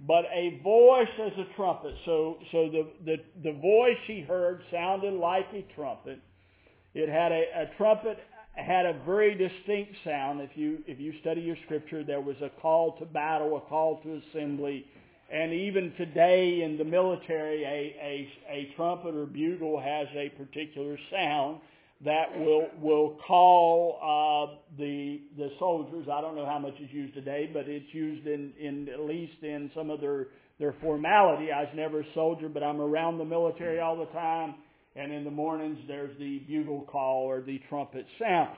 But 0.02 0.26
a 0.34 0.60
voice 0.64 1.08
as 1.24 1.32
a 1.38 1.56
trumpet. 1.56 1.94
So, 2.06 2.40
so 2.52 2.70
the, 2.70 2.88
the, 3.06 3.18
the 3.42 3.58
voice 3.60 4.00
he 4.06 4.22
heard 4.22 4.62
sounded 4.70 5.14
like 5.14 5.46
a 5.54 5.66
trumpet. 5.74 6.20
It 6.94 7.08
had 7.08 7.32
a, 7.32 7.44
a 7.56 7.78
trumpet 7.78 8.18
had 8.54 8.86
a 8.86 8.94
very 9.06 9.36
distinct 9.36 9.96
sound. 10.04 10.42
If 10.42 10.52
you, 10.56 10.80
if 10.88 11.00
you 11.00 11.14
study 11.22 11.42
your 11.42 11.58
scripture, 11.66 12.04
there 12.04 12.22
was 12.22 12.36
a 12.42 12.50
call 12.62 12.98
to 13.00 13.06
battle, 13.06 13.58
a 13.58 13.62
call 13.62 14.02
to 14.04 14.22
assembly, 14.30 14.86
and 15.32 15.54
even 15.54 15.94
today 15.98 16.62
in 16.64 16.78
the 16.78 16.84
military, 16.84 17.64
a, 17.64 17.96
a, 18.02 18.30
a 18.50 18.74
trumpet 18.76 19.16
or 19.16 19.26
bugle 19.26 19.80
has 19.80 20.08
a 20.16 20.30
particular 20.30 20.98
sound 21.10 21.60
that 22.04 22.38
will 22.40 22.68
will 22.82 23.18
call 23.28 24.00
uh, 24.02 24.58
the 24.78 25.22
the 25.38 25.52
soldiers. 25.60 26.08
I 26.12 26.20
don't 26.20 26.36
know 26.36 26.46
how 26.46 26.60
much 26.60 26.74
is 26.80 26.92
used 26.92 27.14
today, 27.14 27.50
but 27.54 27.68
it's 27.68 27.94
used 27.94 28.26
in, 28.28 28.52
in 28.60 28.90
at 28.90 29.02
least 29.02 29.44
in 29.44 29.70
some 29.76 29.90
of 29.90 30.02
their 30.02 30.28
their 30.60 30.74
formality. 30.82 31.52
I 31.52 31.62
was 31.62 31.70
never 31.76 32.02
a 32.02 32.14
soldier, 32.14 32.50
but 32.50 32.64
I'm 32.64 32.82
around 32.82 33.18
the 33.20 33.26
military 33.26 33.80
all 33.80 33.98
the 33.98 34.06
time, 34.08 34.56
and 34.96 35.12
in 35.12 35.24
the 35.24 35.32
mornings 35.32 35.80
there's 35.88 36.18
the 36.20 36.40
bugle 36.40 36.82
call 36.82 37.24
or 37.24 37.42
the 37.42 37.60
trumpet 37.70 38.06
sound. 38.20 38.56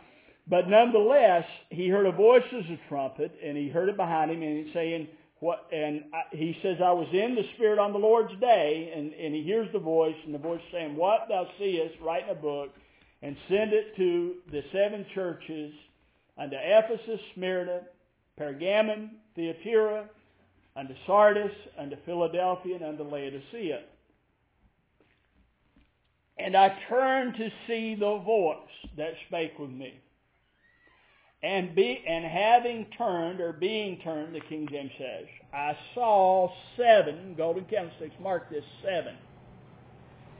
But 0.47 0.67
nonetheless, 0.67 1.45
he 1.69 1.87
heard 1.87 2.05
a 2.05 2.11
voice 2.11 2.43
as 2.51 2.65
a 2.65 2.79
trumpet, 2.89 3.31
and 3.43 3.55
he 3.55 3.69
heard 3.69 3.89
it 3.89 3.95
behind 3.95 4.31
him, 4.31 4.41
and 4.41 4.65
he's 4.65 4.73
saying 4.73 5.07
what, 5.39 5.67
and 5.73 6.05
I, 6.13 6.35
he 6.35 6.57
says, 6.61 6.77
I 6.83 6.91
was 6.91 7.07
in 7.11 7.35
the 7.35 7.43
Spirit 7.55 7.79
on 7.79 7.91
the 7.91 7.99
Lord's 7.99 8.33
day, 8.39 8.93
and, 8.95 9.13
and 9.13 9.35
he 9.35 9.43
hears 9.43 9.67
the 9.73 9.79
voice, 9.79 10.15
and 10.25 10.33
the 10.33 10.39
voice 10.39 10.61
saying, 10.71 10.95
What 10.95 11.27
thou 11.27 11.47
seest, 11.59 11.95
write 12.01 12.23
in 12.23 12.29
a 12.29 12.35
book, 12.41 12.69
and 13.21 13.35
send 13.49 13.73
it 13.73 13.95
to 13.97 14.35
the 14.51 14.63
seven 14.71 15.05
churches, 15.13 15.73
unto 16.37 16.55
Ephesus, 16.55 17.19
Smyrna, 17.35 17.81
Pergamon, 18.39 19.09
Thyatira, 19.35 20.09
unto 20.75 20.93
Sardis, 21.05 21.51
unto 21.77 21.97
Philadelphia, 22.05 22.75
and 22.75 22.85
unto 22.85 23.03
Laodicea. 23.03 23.81
And 26.43 26.57
I 26.57 26.77
turned 26.89 27.35
to 27.35 27.49
see 27.67 27.95
the 27.95 28.17
voice 28.17 28.57
that 28.97 29.13
spake 29.27 29.57
with 29.57 29.69
me. 29.69 29.93
And 31.41 31.73
be 31.73 32.03
and 32.05 32.25
having 32.25 32.85
turned 32.97 33.39
or 33.39 33.53
being 33.53 33.97
turned, 33.99 34.35
the 34.35 34.41
King 34.41 34.67
James 34.69 34.91
says, 34.97 35.25
I 35.53 35.77
saw 35.93 36.51
seven 36.75 37.35
golden 37.37 37.63
candlesticks. 37.65 38.15
Mark 38.19 38.49
this 38.49 38.65
seven. 38.83 39.15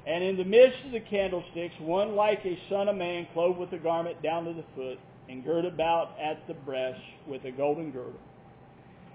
And 0.05 0.23
in 0.25 0.35
the 0.35 0.43
midst 0.43 0.83
of 0.85 0.91
the 0.91 0.99
candlesticks, 0.99 1.75
one 1.79 2.17
like 2.17 2.45
a 2.45 2.59
son 2.69 2.89
of 2.89 2.97
man, 2.97 3.25
clothed 3.33 3.57
with 3.57 3.71
a 3.71 3.77
garment 3.77 4.21
down 4.21 4.43
to 4.43 4.53
the 4.53 4.65
foot, 4.75 4.99
and 5.29 5.41
girt 5.41 5.63
about 5.63 6.19
at 6.19 6.45
the 6.47 6.53
breast 6.53 6.99
with 7.25 7.45
a 7.45 7.51
golden 7.51 7.91
girdle. 7.91 8.19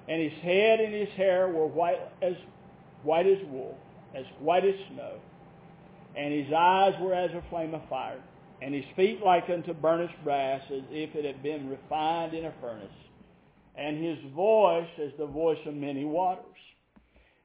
And 0.09 0.23
his 0.23 0.41
head 0.41 0.81
and 0.81 0.95
his 0.95 1.11
hair 1.11 1.49
were 1.49 1.67
white 1.67 2.01
as 2.23 2.35
white 3.03 3.27
as 3.27 3.45
wool, 3.49 3.77
as 4.15 4.25
white 4.41 4.65
as 4.65 4.75
snow. 4.91 5.21
And 6.19 6.35
his 6.35 6.53
eyes 6.53 6.95
were 7.01 7.15
as 7.15 7.31
a 7.31 7.45
flame 7.49 7.75
of 7.75 7.89
fire, 7.89 8.21
and 8.61 8.75
his 8.75 8.85
feet 8.97 9.21
like 9.25 9.49
unto 9.49 9.73
burnished 9.73 10.17
brass, 10.25 10.61
as 10.73 10.83
if 10.91 11.15
it 11.15 11.25
had 11.25 11.45
been 11.45 11.71
refined 11.71 12.35
in 12.35 12.45
a 12.45 12.53
furnace, 12.61 12.91
and 13.77 14.05
his 14.05 14.19
voice 14.35 14.89
as 15.01 15.13
the 15.17 15.27
voice 15.27 15.65
of 15.65 15.75
many 15.75 16.05
waters. 16.05 16.45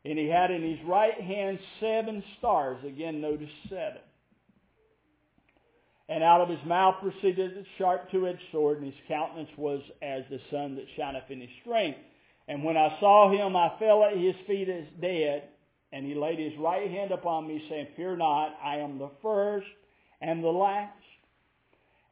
And 0.04 0.18
he 0.18 0.28
had 0.28 0.50
in 0.50 0.64
his 0.64 0.84
right 0.88 1.22
hand 1.22 1.60
seven 1.80 2.24
stars. 2.40 2.84
Again, 2.84 3.22
notice 3.22 3.48
seven. 3.70 4.02
And 6.10 6.24
out 6.24 6.42
of 6.42 6.50
his 6.50 6.66
mouth 6.66 6.96
proceeded 7.00 7.56
a 7.56 7.64
sharp 7.78 8.10
two-edged 8.12 8.42
sword, 8.52 8.80
and 8.80 8.88
his 8.88 9.02
countenance 9.08 9.52
was 9.56 9.82
as 10.02 10.24
the 10.30 10.40
sun 10.52 10.76
that 10.76 10.86
shineth 10.98 11.30
in 11.30 11.42
his 11.42 11.50
strength. 11.62 12.00
And 12.48 12.64
when 12.64 12.76
I 12.76 12.98
saw 13.00 13.32
him, 13.32 13.56
I 13.56 13.72
fell 13.80 14.04
at 14.04 14.18
his 14.18 14.36
feet 14.48 14.68
as 14.68 14.84
dead. 15.00 15.44
And 15.94 16.08
he 16.08 16.16
laid 16.16 16.40
his 16.40 16.58
right 16.58 16.90
hand 16.90 17.12
upon 17.12 17.48
me, 17.48 17.64
saying, 17.70 17.90
Fear 17.96 18.18
not, 18.18 18.58
I 18.64 18.78
am 18.78 18.98
the 18.98 19.12
first 19.22 19.68
and 20.20 20.44
the 20.44 20.50
last, 20.50 20.92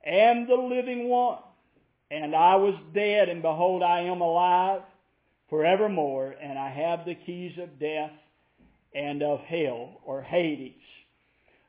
and 0.06 0.48
the 0.48 0.54
living 0.54 1.10
one. 1.10 1.40
And 2.12 2.36
I 2.36 2.58
was 2.58 2.76
dead, 2.94 3.28
and 3.28 3.42
behold, 3.42 3.82
I 3.82 4.02
am 4.02 4.22
alive 4.22 4.82
forevermore, 5.50 6.36
and 6.42 6.60
I 6.60 6.70
have 6.70 7.06
the 7.06 7.16
keys 7.16 7.58
of 7.58 7.80
death 7.80 8.12
and 8.94 9.24
of 9.24 9.40
hell, 9.40 10.02
or 10.06 10.22
Hades. 10.22 10.76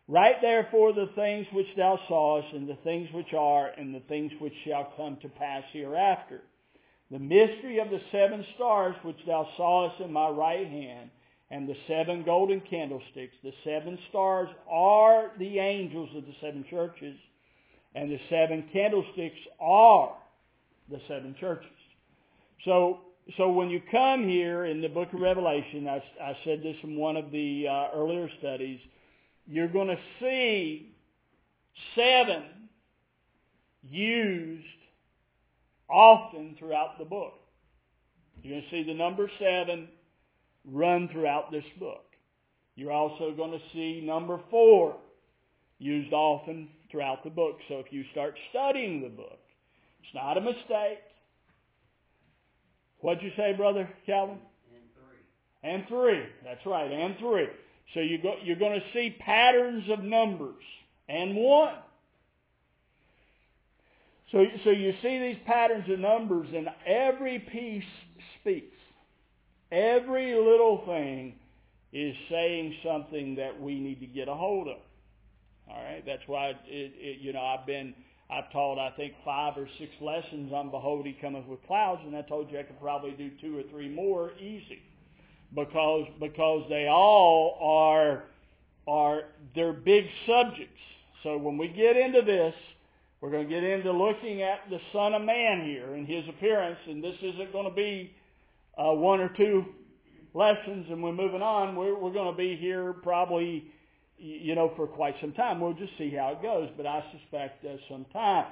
Write 0.07 0.43
therefore 0.43 0.93
the 0.93 1.11
things 1.15 1.47
which 1.53 1.69
thou 1.79 1.99
sawest, 2.09 2.53
and 2.53 2.69
the 2.69 2.79
things 2.85 3.09
which 3.15 3.33
are, 3.33 3.69
and 3.69 3.95
the 3.95 4.01
things 4.01 4.33
which 4.39 4.53
shall 4.67 4.93
come 4.99 5.17
to 5.23 5.29
pass 5.31 5.63
hereafter. 5.73 6.43
The 7.11 7.19
mystery 7.19 7.79
of 7.79 7.89
the 7.89 8.01
seven 8.11 8.45
stars 8.55 8.97
which 9.03 9.25
thou 9.27 9.49
sawest 9.57 10.01
in 10.01 10.13
my 10.13 10.29
right 10.29 10.67
hand, 10.67 11.11
and 11.53 11.69
the 11.69 11.77
seven 11.87 12.23
golden 12.25 12.63
candlesticks. 12.63 13.35
The 13.45 13.53
seven 13.63 13.99
stars 14.09 14.49
are 14.71 15.33
the 15.39 15.59
angels 15.59 16.09
of 16.17 16.25
the 16.25 16.33
seven 16.41 16.65
churches, 16.71 17.19
and 17.95 18.11
the 18.11 18.19
seven 18.31 18.65
candlesticks 18.73 19.39
are 19.61 20.15
the 20.91 20.99
seven 21.07 21.37
churches. 21.39 21.69
So, 22.65 23.01
so 23.37 23.51
when 23.51 23.69
you 23.69 23.83
come 23.91 24.27
here 24.27 24.65
in 24.65 24.81
the 24.81 24.89
book 24.89 25.13
of 25.13 25.21
Revelation, 25.21 25.87
I, 25.87 26.03
I 26.23 26.39
said 26.43 26.63
this 26.63 26.77
in 26.83 26.97
one 26.97 27.19
of 27.19 27.31
the 27.31 27.67
uh, 27.69 27.89
earlier 27.95 28.31
studies, 28.39 28.81
you're 29.47 29.69
going 29.69 29.89
to 29.89 29.99
see 30.21 30.95
seven 31.95 32.45
used 33.83 34.65
often 35.91 36.57
throughout 36.59 36.99
the 36.99 37.05
book. 37.05 37.35
You're 38.43 38.61
going 38.61 38.63
to 38.63 38.71
see 38.71 38.83
the 38.85 38.95
number 38.95 39.31
seven 39.39 39.89
run 40.71 41.09
throughout 41.13 41.51
this 41.51 41.65
book. 41.79 42.05
You're 42.75 42.93
also 42.93 43.33
going 43.37 43.53
to 43.53 43.61
see 43.73 44.03
number 44.05 44.41
four 44.51 44.97
used 45.79 46.13
often 46.13 46.69
throughout 46.91 47.25
the 47.25 47.31
book. 47.31 47.59
So 47.69 47.79
if 47.79 47.93
you 47.93 48.05
start 48.13 48.35
studying 48.51 49.03
the 49.03 49.09
book, 49.09 49.39
it's 50.01 50.15
not 50.15 50.39
a 50.39 50.41
mistake. 50.41 51.01
What'd 53.01 53.23
you 53.23 53.33
say, 53.37 53.53
Brother 53.53 53.89
Calvin? 54.07 54.39
And 54.73 54.85
three. 54.95 55.71
And 55.71 55.89
three. 55.89 56.23
That's 56.45 56.65
right, 56.65 56.91
and 56.91 57.17
three. 57.19 57.49
So 57.95 58.01
you 58.01 58.19
go, 58.23 58.37
you're 58.43 58.57
going 58.57 58.81
to 58.81 58.87
see 58.93 59.17
patterns 59.19 59.85
of 59.91 60.03
numbers. 60.03 60.63
And 61.09 61.35
one. 61.37 61.75
So, 64.31 64.47
so 64.65 64.71
you 64.71 64.95
see 65.03 65.19
these 65.19 65.37
patterns 65.45 65.91
of 65.91 65.99
numbers, 65.99 66.49
and 66.55 66.69
every 66.87 67.39
piece 67.39 67.85
speaks. 68.41 68.77
Every 69.73 70.35
little 70.35 70.85
thing 70.85 71.35
is 71.95 72.15
saying 72.31 72.77
something 72.85 73.37
that 73.37 73.59
we 73.59 73.81
need 73.81 74.01
to 74.01 74.07
get 74.07 74.29
a 74.29 74.35
hold 74.35 74.69
of. 74.69 74.77
All 75.71 75.83
right, 75.83 76.05
that's 76.05 76.23
why 76.27 76.49
it, 76.49 76.59
it, 76.67 77.21
you 77.21 77.33
know 77.33 77.41
I've 77.41 77.67
been 77.67 77.95
I've 78.31 78.53
taught 78.53 78.79
I 78.79 78.91
think 78.97 79.15
five 79.25 79.57
or 79.57 79.67
six 79.79 79.91
lessons 80.01 80.53
on 80.53 80.71
Behold 80.71 81.07
He 81.07 81.15
cometh 81.15 81.47
with 81.47 81.67
clouds, 81.67 82.03
and 82.05 82.15
I 82.15 82.23
told 82.23 82.51
you 82.51 82.59
I 82.59 82.65
could 82.65 82.81
probably 82.81 83.13
do 83.13 83.31
two 83.41 83.59
or 83.59 83.63
three 83.71 83.89
more 83.89 84.33
easy 84.39 84.83
because 85.55 86.07
because 86.21 86.67
they 86.69 86.87
all 86.89 87.59
are 87.63 88.25
are 88.87 89.23
they're 89.55 89.73
big 89.73 90.05
subjects. 90.27 90.81
So 91.23 91.39
when 91.39 91.57
we 91.57 91.69
get 91.69 91.97
into 91.97 92.21
this, 92.21 92.55
we're 93.21 93.31
going 93.31 93.49
to 93.49 93.55
get 93.55 93.65
into 93.65 93.93
looking 93.93 94.43
at 94.43 94.69
the 94.69 94.81
Son 94.93 95.15
of 95.15 95.23
Man 95.23 95.65
here 95.65 95.95
and 95.95 96.07
his 96.07 96.29
appearance, 96.29 96.79
and 96.89 97.03
this 97.03 97.17
isn't 97.23 97.53
going 97.53 97.69
to 97.69 97.75
be 97.75 98.13
uh, 98.79 98.93
one 98.93 99.21
or 99.21 99.29
two 99.37 99.65
lessons, 100.35 100.87
and 100.91 101.03
we're 101.03 101.13
moving 101.13 101.43
on. 101.43 101.77
We're, 101.77 101.99
we're 101.99 102.13
going 102.13 102.33
to 102.33 102.37
be 102.37 102.57
here 102.57 102.93
probably, 102.93 103.65
you 104.19 104.55
know, 104.55 104.73
for 104.77 104.87
quite 104.87 105.15
some 105.21 105.33
time. 105.33 105.61
We'll 105.61 105.75
just 105.75 105.93
see 105.99 106.11
how 106.11 106.31
it 106.31 106.43
goes, 106.43 106.71
but 106.77 106.87
I 106.87 107.05
suspect 107.13 107.65
uh, 107.65 107.77
some 107.91 108.07
time. 108.13 108.47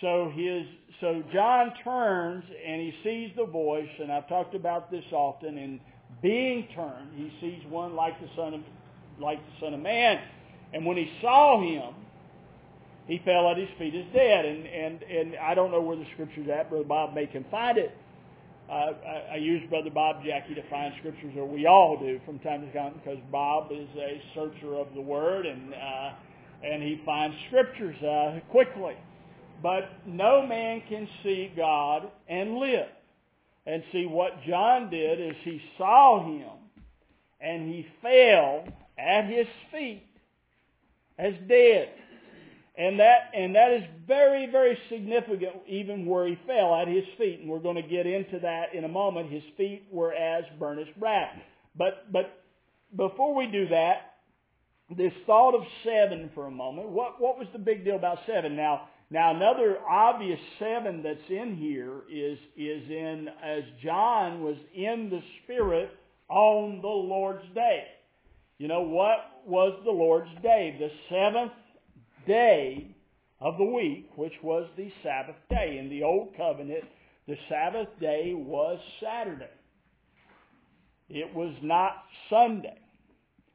So 0.00 0.30
his, 0.34 0.64
so 1.00 1.22
John 1.32 1.72
turns 1.82 2.44
and 2.64 2.80
he 2.80 2.94
sees 3.02 3.32
the 3.36 3.46
voice, 3.46 3.88
and 4.00 4.12
I've 4.12 4.28
talked 4.28 4.54
about 4.54 4.90
this 4.90 5.04
often. 5.12 5.58
And 5.58 5.80
being 6.22 6.68
turned, 6.74 7.10
he 7.16 7.32
sees 7.40 7.64
one 7.68 7.96
like 7.96 8.20
the 8.20 8.28
son 8.36 8.54
of, 8.54 8.60
like 9.20 9.38
the 9.38 9.66
Son 9.66 9.74
of 9.74 9.80
Man. 9.80 10.20
And 10.72 10.84
when 10.84 10.96
he 10.96 11.10
saw 11.20 11.60
him, 11.60 11.94
he 13.06 13.20
fell 13.24 13.50
at 13.50 13.56
his 13.56 13.70
feet 13.78 13.94
as 13.94 14.04
dead. 14.14 14.44
And 14.44 14.66
and 14.66 15.02
and 15.02 15.36
I 15.36 15.54
don't 15.54 15.70
know 15.70 15.80
where 15.80 15.96
the 15.96 16.06
scripture's 16.12 16.48
at. 16.48 16.68
Brother 16.68 16.84
Bob 16.84 17.14
may 17.14 17.26
can 17.26 17.44
find 17.50 17.78
it. 17.78 17.96
I, 18.70 19.34
I 19.34 19.36
use 19.36 19.62
Brother 19.70 19.90
Bob 19.90 20.22
Jackie 20.24 20.54
to 20.54 20.68
find 20.68 20.92
scriptures, 20.98 21.34
or 21.36 21.46
we 21.46 21.66
all 21.66 21.98
do 21.98 22.20
from 22.26 22.38
time 22.40 22.66
to 22.66 22.72
time, 22.72 22.94
because 23.02 23.18
Bob 23.32 23.72
is 23.72 23.88
a 23.96 24.20
searcher 24.34 24.76
of 24.76 24.88
the 24.94 25.00
Word, 25.00 25.46
and 25.46 25.74
uh, 25.74 26.12
and 26.62 26.82
he 26.82 27.00
finds 27.06 27.36
scriptures 27.46 27.96
uh, 28.02 28.40
quickly. 28.50 28.94
But 29.62 29.90
no 30.06 30.46
man 30.46 30.82
can 30.88 31.08
see 31.22 31.52
God 31.56 32.08
and 32.28 32.56
live. 32.58 32.88
And 33.66 33.82
see 33.92 34.06
what 34.06 34.42
John 34.48 34.88
did 34.88 35.20
is 35.20 35.36
he 35.44 35.60
saw 35.76 36.24
him, 36.24 36.56
and 37.38 37.68
he 37.68 37.86
fell 38.00 38.64
at 38.98 39.26
his 39.26 39.46
feet 39.70 40.06
as 41.18 41.34
dead. 41.46 41.90
And 42.78 43.00
that, 43.00 43.32
and 43.34 43.56
that 43.56 43.72
is 43.72 43.82
very, 44.06 44.46
very 44.46 44.78
significant 44.88 45.50
even 45.66 46.06
where 46.06 46.28
he 46.28 46.38
fell 46.46 46.76
at 46.76 46.86
his 46.86 47.02
feet. 47.18 47.40
And 47.40 47.50
we're 47.50 47.58
going 47.58 47.74
to 47.74 47.82
get 47.82 48.06
into 48.06 48.38
that 48.38 48.72
in 48.72 48.84
a 48.84 48.88
moment. 48.88 49.32
His 49.32 49.42
feet 49.56 49.88
were 49.90 50.14
as 50.14 50.44
burnished 50.60 50.98
brass. 50.98 51.36
But, 51.76 52.10
but 52.12 52.44
before 52.96 53.34
we 53.34 53.48
do 53.48 53.66
that, 53.68 54.14
this 54.96 55.12
thought 55.26 55.56
of 55.56 55.62
seven 55.84 56.30
for 56.36 56.46
a 56.46 56.52
moment. 56.52 56.88
What, 56.90 57.20
what 57.20 57.36
was 57.36 57.48
the 57.52 57.58
big 57.58 57.84
deal 57.84 57.96
about 57.96 58.18
seven? 58.26 58.54
Now, 58.54 58.88
now 59.10 59.34
another 59.34 59.78
obvious 59.80 60.38
seven 60.60 61.02
that's 61.02 61.28
in 61.28 61.56
here 61.56 62.02
is, 62.08 62.38
is 62.56 62.88
in, 62.88 63.26
as 63.44 63.64
John 63.82 64.40
was 64.40 64.56
in 64.72 65.10
the 65.10 65.20
Spirit 65.42 65.90
on 66.28 66.80
the 66.80 66.86
Lord's 66.86 67.44
day. 67.56 67.84
You 68.58 68.68
know, 68.68 68.82
what 68.82 69.42
was 69.44 69.78
the 69.84 69.90
Lord's 69.90 70.30
day? 70.42 70.76
The 70.78 70.90
seventh 71.10 71.52
day 72.28 72.94
of 73.40 73.56
the 73.58 73.64
week, 73.64 74.10
which 74.14 74.34
was 74.42 74.68
the 74.76 74.92
Sabbath 75.02 75.36
day. 75.50 75.78
In 75.80 75.88
the 75.88 76.04
Old 76.04 76.36
Covenant, 76.36 76.84
the 77.26 77.36
Sabbath 77.48 77.88
day 78.00 78.34
was 78.34 78.78
Saturday. 79.02 79.50
It 81.08 81.34
was 81.34 81.54
not 81.62 82.04
Sunday. 82.28 82.78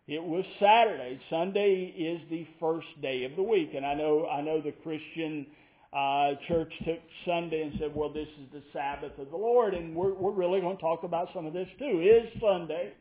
It 0.08 0.24
was 0.24 0.44
Saturday. 0.60 1.20
Sunday 1.30 1.94
is 1.98 2.30
the 2.30 2.46
first 2.60 2.88
day 3.01 3.24
of 3.24 3.36
the 3.36 3.44
week, 3.44 3.72
and 3.75 3.86
I 3.86 3.94
know 3.94 4.27
I 4.27 4.42
know 4.42 4.60
the 4.60 4.74
Christian 4.84 5.46
uh, 5.94 6.32
church 6.48 6.74
took 6.84 7.00
Sunday 7.25 7.62
and 7.62 7.74
said, 7.80 7.96
"Well, 7.96 8.12
this 8.12 8.27
is 8.42 8.51
the 8.51 8.63
Sabbath 8.74 9.18
of 9.18 9.30
the 9.30 9.38
Lord," 9.38 9.75
and 9.75 9.96
we're 9.96 10.13
we're 10.13 10.32
really 10.32 10.60
going 10.60 10.75
to 10.75 10.82
talk 10.82 11.03
about 11.03 11.30
some 11.34 11.46
of 11.46 11.53
this 11.53 11.70
too. 11.80 12.01
Is 12.01 12.42
Sunday 12.42 12.94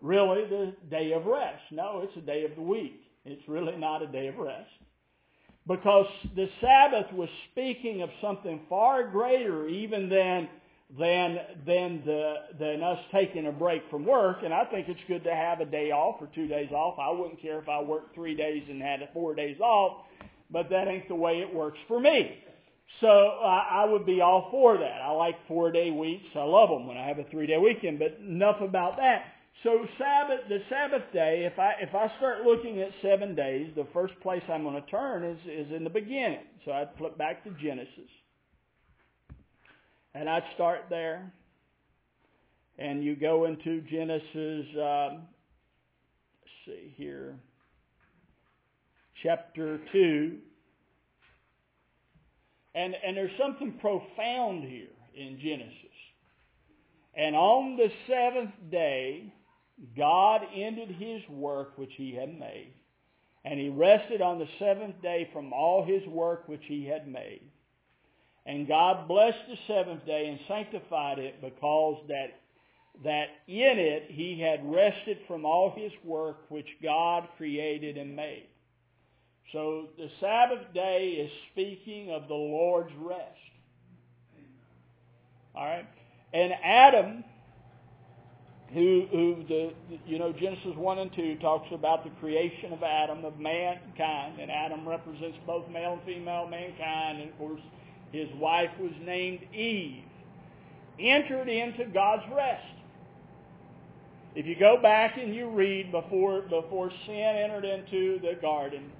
really 0.00 0.48
the 0.48 0.74
day 0.90 1.12
of 1.12 1.26
rest? 1.26 1.62
No, 1.70 2.00
it's 2.02 2.16
a 2.16 2.26
day 2.26 2.44
of 2.44 2.56
the 2.56 2.62
week. 2.62 3.02
It's 3.24 3.46
really 3.46 3.76
not 3.76 4.02
a 4.02 4.06
day 4.06 4.28
of 4.28 4.36
rest 4.38 4.70
because 5.68 6.06
the 6.34 6.48
Sabbath 6.60 7.12
was 7.12 7.28
speaking 7.52 8.02
of 8.02 8.10
something 8.20 8.60
far 8.68 9.08
greater 9.08 9.66
even 9.68 10.08
than 10.08 10.48
than 10.98 11.38
than 11.66 12.02
the 12.06 12.34
than 12.58 12.82
us 12.82 12.98
taking 13.12 13.46
a 13.48 13.52
break 13.52 13.82
from 13.90 14.06
work. 14.06 14.38
And 14.44 14.54
I 14.54 14.64
think 14.64 14.88
it's 14.88 15.00
good 15.08 15.24
to 15.24 15.34
have 15.34 15.60
a 15.60 15.64
day 15.64 15.90
off 15.90 16.16
or 16.20 16.28
two 16.34 16.46
days 16.46 16.70
off. 16.70 16.98
I 16.98 17.10
wouldn't 17.10 17.42
care 17.42 17.58
if 17.58 17.68
I 17.68 17.82
worked 17.82 18.14
three 18.14 18.36
days 18.36 18.62
and 18.68 18.80
had 18.80 19.00
four 19.12 19.34
days 19.34 19.58
off, 19.60 20.04
but 20.50 20.70
that 20.70 20.86
ain't 20.86 21.08
the 21.08 21.16
way 21.16 21.40
it 21.40 21.52
works 21.52 21.78
for 21.88 21.98
me. 21.98 22.42
So 23.00 23.08
I, 23.08 23.82
I 23.82 23.84
would 23.84 24.06
be 24.06 24.20
all 24.20 24.48
for 24.50 24.78
that. 24.78 25.02
I 25.02 25.10
like 25.10 25.34
four 25.48 25.72
day 25.72 25.90
weeks. 25.90 26.26
I 26.36 26.44
love 26.44 26.68
them 26.68 26.86
when 26.86 26.96
I 26.96 27.08
have 27.08 27.18
a 27.18 27.24
three 27.24 27.46
day 27.48 27.58
weekend. 27.58 27.98
But 27.98 28.18
enough 28.20 28.60
about 28.60 28.96
that. 28.98 29.24
So 29.62 29.86
Sabbath, 29.98 30.48
the 30.48 30.60
Sabbath 30.70 31.02
day, 31.12 31.48
if 31.50 31.58
I 31.58 31.74
if 31.80 31.94
I 31.94 32.08
start 32.18 32.42
looking 32.44 32.80
at 32.80 32.90
seven 33.02 33.34
days, 33.34 33.72
the 33.76 33.86
first 33.92 34.14
place 34.20 34.42
I'm 34.48 34.62
going 34.64 34.80
to 34.80 34.90
turn 34.90 35.24
is 35.24 35.38
is 35.46 35.72
in 35.72 35.84
the 35.84 35.90
beginning. 35.90 36.44
So 36.64 36.72
I'd 36.72 36.90
flip 36.98 37.18
back 37.18 37.44
to 37.44 37.50
Genesis, 37.62 38.10
and 40.14 40.28
I'd 40.28 40.44
start 40.54 40.86
there. 40.90 41.32
And 42.78 43.02
you 43.04 43.16
go 43.16 43.46
into 43.46 43.80
Genesis. 43.82 44.66
Um, 44.76 45.22
let's 46.42 46.54
see 46.66 46.94
here. 46.96 47.36
chapter 49.22 49.80
2. 49.92 50.38
And, 52.74 52.94
and 53.06 53.16
there's 53.16 53.30
something 53.40 53.72
profound 53.80 54.64
here 54.64 54.88
in 55.14 55.38
Genesis. 55.40 55.74
And 57.16 57.34
on 57.34 57.76
the 57.76 57.90
seventh 58.06 58.52
day, 58.70 59.32
God 59.96 60.42
ended 60.54 60.90
his 60.90 61.22
work 61.28 61.76
which 61.76 61.92
he 61.96 62.14
had 62.14 62.38
made. 62.38 62.72
And 63.44 63.60
he 63.60 63.68
rested 63.68 64.20
on 64.22 64.38
the 64.38 64.48
seventh 64.58 65.00
day 65.02 65.28
from 65.32 65.52
all 65.52 65.84
his 65.84 66.04
work 66.06 66.48
which 66.48 66.64
he 66.64 66.86
had 66.86 67.06
made. 67.06 67.42
And 68.44 68.66
God 68.66 69.08
blessed 69.08 69.38
the 69.48 69.56
seventh 69.66 70.06
day 70.06 70.28
and 70.28 70.38
sanctified 70.48 71.18
it 71.18 71.40
because 71.40 72.02
that, 72.08 72.40
that 73.04 73.28
in 73.46 73.78
it 73.78 74.06
he 74.08 74.40
had 74.40 74.68
rested 74.68 75.18
from 75.28 75.44
all 75.44 75.72
his 75.76 75.92
work 76.04 76.38
which 76.48 76.68
God 76.82 77.28
created 77.36 77.96
and 77.96 78.16
made. 78.16 78.46
So 79.52 79.88
the 79.96 80.10
Sabbath 80.20 80.72
day 80.74 81.10
is 81.10 81.30
speaking 81.52 82.10
of 82.10 82.28
the 82.28 82.34
Lord's 82.34 82.92
rest. 82.98 83.20
All 85.54 85.64
right? 85.64 85.86
And 86.32 86.52
Adam 86.62 87.24
who, 88.72 89.06
who 89.10 89.44
the, 89.48 89.72
you 90.06 90.18
know, 90.18 90.32
Genesis 90.32 90.74
1 90.74 90.98
and 90.98 91.12
2 91.14 91.36
talks 91.36 91.68
about 91.72 92.04
the 92.04 92.10
creation 92.20 92.72
of 92.72 92.82
Adam, 92.82 93.24
of 93.24 93.38
mankind, 93.38 94.40
and 94.40 94.50
Adam 94.50 94.86
represents 94.88 95.36
both 95.46 95.68
male 95.70 95.94
and 95.94 96.02
female 96.02 96.48
mankind, 96.48 97.20
and 97.20 97.30
of 97.30 97.38
course 97.38 97.60
his 98.12 98.28
wife 98.34 98.70
was 98.80 98.92
named 99.04 99.40
Eve, 99.54 100.02
entered 100.98 101.48
into 101.48 101.84
God's 101.86 102.24
rest. 102.34 102.64
If 104.34 104.46
you 104.46 104.56
go 104.58 104.76
back 104.82 105.16
and 105.16 105.34
you 105.34 105.48
read 105.48 105.90
before, 105.90 106.42
before 106.42 106.90
sin 107.06 107.14
entered 107.14 107.64
into 107.64 108.20
the 108.20 108.34
garden, 108.40 108.90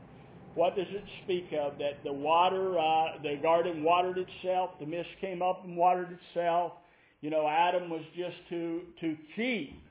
what 0.55 0.75
does 0.75 0.87
it 0.89 1.05
speak 1.25 1.53
of? 1.53 1.77
That 1.79 2.03
the 2.05 2.13
water, 2.13 2.79
uh, 2.79 3.19
the 3.23 3.37
garden 3.43 3.83
watered 3.83 4.17
itself, 4.17 4.71
the 4.81 4.87
mist 4.87 5.11
came 5.21 5.43
up 5.43 5.65
and 5.65 5.77
watered 5.77 6.19
itself, 6.19 6.73
you 7.21 7.31
know, 7.31 7.49
Adam 7.49 7.91
was 7.91 8.03
just 8.17 8.37
to, 8.51 8.83
to 9.01 9.17
keep 9.35 9.83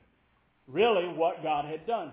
really 0.66 1.06
what 1.08 1.42
God 1.42 1.64
had 1.64 1.86
done. 1.86 2.12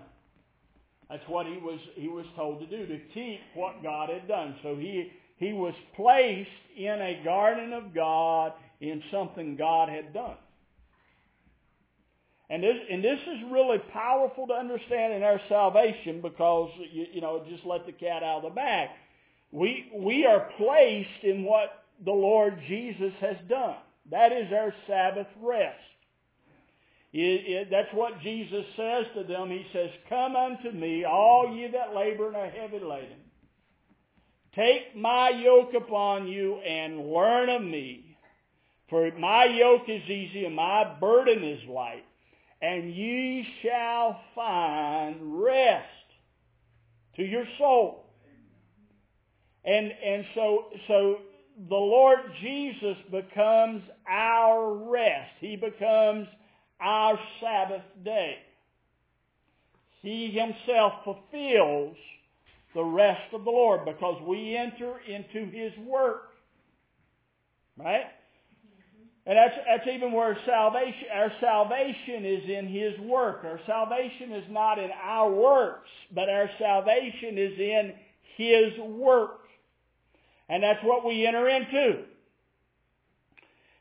That's 1.08 1.26
what 1.28 1.46
he 1.46 1.58
was, 1.58 1.78
he 1.94 2.08
was 2.08 2.26
told 2.34 2.60
to 2.60 2.66
do, 2.66 2.86
to 2.86 2.98
keep 3.12 3.40
what 3.54 3.82
God 3.82 4.08
had 4.10 4.26
done. 4.26 4.56
So 4.62 4.74
he, 4.76 5.12
he 5.36 5.52
was 5.52 5.74
placed 5.94 6.48
in 6.76 7.00
a 7.00 7.22
garden 7.24 7.72
of 7.72 7.94
God 7.94 8.52
in 8.80 9.02
something 9.10 9.56
God 9.56 9.88
had 9.88 10.12
done. 10.12 10.36
And 12.50 12.62
this, 12.62 12.76
and 12.90 13.02
this 13.02 13.20
is 13.20 13.50
really 13.50 13.78
powerful 13.92 14.46
to 14.46 14.52
understand 14.52 15.14
in 15.14 15.22
our 15.22 15.40
salvation 15.48 16.20
because, 16.20 16.70
you, 16.92 17.06
you 17.14 17.20
know, 17.20 17.44
just 17.48 17.64
let 17.64 17.86
the 17.86 17.92
cat 17.92 18.22
out 18.22 18.38
of 18.38 18.42
the 18.44 18.50
bag. 18.50 18.90
We, 19.50 19.90
we 19.94 20.26
are 20.26 20.50
placed 20.58 21.22
in 21.22 21.44
what 21.44 21.84
the 22.04 22.12
Lord 22.12 22.58
Jesus 22.66 23.12
has 23.20 23.36
done. 23.48 23.76
That 24.10 24.32
is 24.32 24.52
our 24.52 24.74
Sabbath 24.86 25.26
rest. 25.40 25.78
It, 27.12 27.20
it, 27.46 27.70
that's 27.70 27.92
what 27.94 28.20
Jesus 28.22 28.64
says 28.76 29.06
to 29.14 29.22
them. 29.22 29.48
He 29.48 29.64
says, 29.72 29.90
Come 30.08 30.34
unto 30.34 30.72
me, 30.72 31.04
all 31.04 31.54
ye 31.54 31.68
that 31.68 31.94
labor 31.94 32.26
and 32.26 32.36
are 32.36 32.50
heavy 32.50 32.80
laden. 32.80 33.20
Take 34.54 34.96
my 34.96 35.30
yoke 35.30 35.74
upon 35.74 36.28
you 36.28 36.56
and 36.56 37.10
learn 37.10 37.48
of 37.48 37.62
me. 37.62 38.16
For 38.90 39.10
my 39.18 39.44
yoke 39.44 39.88
is 39.88 40.02
easy 40.08 40.44
and 40.44 40.54
my 40.54 40.96
burden 41.00 41.42
is 41.42 41.60
light. 41.68 42.04
And 42.60 42.94
ye 42.94 43.46
shall 43.62 44.20
find 44.34 45.42
rest 45.42 45.86
to 47.16 47.22
your 47.22 47.44
soul. 47.58 48.06
And, 49.64 49.92
and 50.04 50.24
so, 50.34 50.64
so 50.88 51.18
the 51.68 51.74
Lord 51.76 52.18
Jesus 52.40 52.96
becomes 53.10 53.82
our 54.08 54.74
rest. 54.90 55.30
He 55.40 55.56
becomes 55.56 56.26
our 56.80 57.18
Sabbath 57.40 57.84
day. 58.04 58.36
He 60.02 60.30
himself 60.30 60.92
fulfills 61.04 61.96
the 62.74 62.84
rest 62.84 63.32
of 63.32 63.44
the 63.44 63.50
Lord 63.50 63.84
because 63.84 64.20
we 64.26 64.56
enter 64.56 64.98
into 65.08 65.50
his 65.50 65.72
work. 65.86 66.30
Right? 67.78 68.06
And 69.26 69.38
that's, 69.38 69.54
that's 69.66 69.88
even 69.88 70.12
where 70.12 70.36
salvation, 70.44 71.08
our 71.14 71.32
salvation 71.40 72.26
is 72.26 72.42
in 72.48 72.68
his 72.68 72.98
work. 73.00 73.40
Our 73.44 73.60
salvation 73.66 74.32
is 74.32 74.44
not 74.50 74.78
in 74.78 74.90
our 75.02 75.32
works, 75.32 75.88
but 76.14 76.28
our 76.28 76.50
salvation 76.58 77.38
is 77.38 77.58
in 77.58 77.94
his 78.36 78.78
work. 78.78 79.43
And 80.48 80.62
that's 80.62 80.82
what 80.82 81.04
we 81.04 81.26
enter 81.26 81.48
into. 81.48 82.04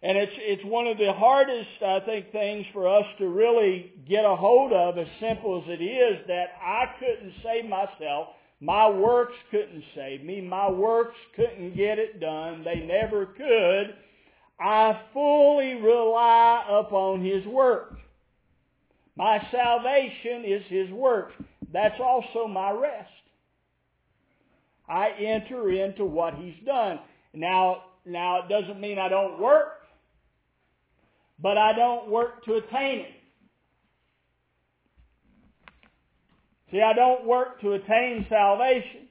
And 0.04 0.18
it's, 0.18 0.34
it's 0.36 0.66
one 0.66 0.88
of 0.88 0.98
the 0.98 1.14
hardest, 1.14 1.82
I 1.82 2.02
think, 2.02 2.34
things 2.34 2.66
for 2.74 2.90
us 2.90 3.06
to 3.20 3.28
really 3.30 3.94
get 4.08 4.26
a 4.26 4.36
hold 4.36 4.74
of, 4.74 4.98
as 4.98 5.08
simple 5.22 5.64
as 5.64 5.70
it 5.70 5.82
is, 5.82 6.28
that 6.28 6.50
I 6.62 6.88
couldn't 7.00 7.34
save 7.42 7.70
myself. 7.70 8.28
My 8.60 8.90
works 8.90 9.36
couldn't 9.50 9.84
save 9.96 10.24
me. 10.24 10.42
My 10.42 10.70
works 10.70 11.16
couldn't 11.38 11.78
get 11.78 12.00
it 12.00 12.20
done. 12.20 12.66
They 12.66 12.82
never 12.86 13.28
could. 13.28 13.96
I 14.60 15.02
fully 15.14 15.76
rely 15.76 16.66
upon 16.70 17.24
His 17.24 17.46
work. 17.46 17.98
My 19.16 19.46
salvation 19.52 20.44
is 20.46 20.64
His 20.68 20.90
work. 20.92 21.32
That's 21.72 22.00
also 22.02 22.48
my 22.48 22.72
rest. 22.72 23.10
I 24.88 25.10
enter 25.20 25.72
into 25.72 26.06
what 26.06 26.36
he's 26.36 26.56
done. 26.66 27.00
Now, 27.34 27.84
now 28.06 28.44
it 28.44 28.50
doesn't 28.50 28.80
mean 28.80 29.00
I 29.00 29.10
don't 29.10 29.40
work, 29.40 29.80
but 31.40 31.58
I 31.58 31.74
don't 31.74 32.10
work 32.10 32.44
to 32.46 32.56
attain 32.56 33.00
it. 33.00 33.14
See, 36.72 36.82
I 36.82 36.94
don't 36.94 37.26
work 37.26 37.62
to 37.62 37.74
attain 37.74 38.26
salvation. 38.30 39.08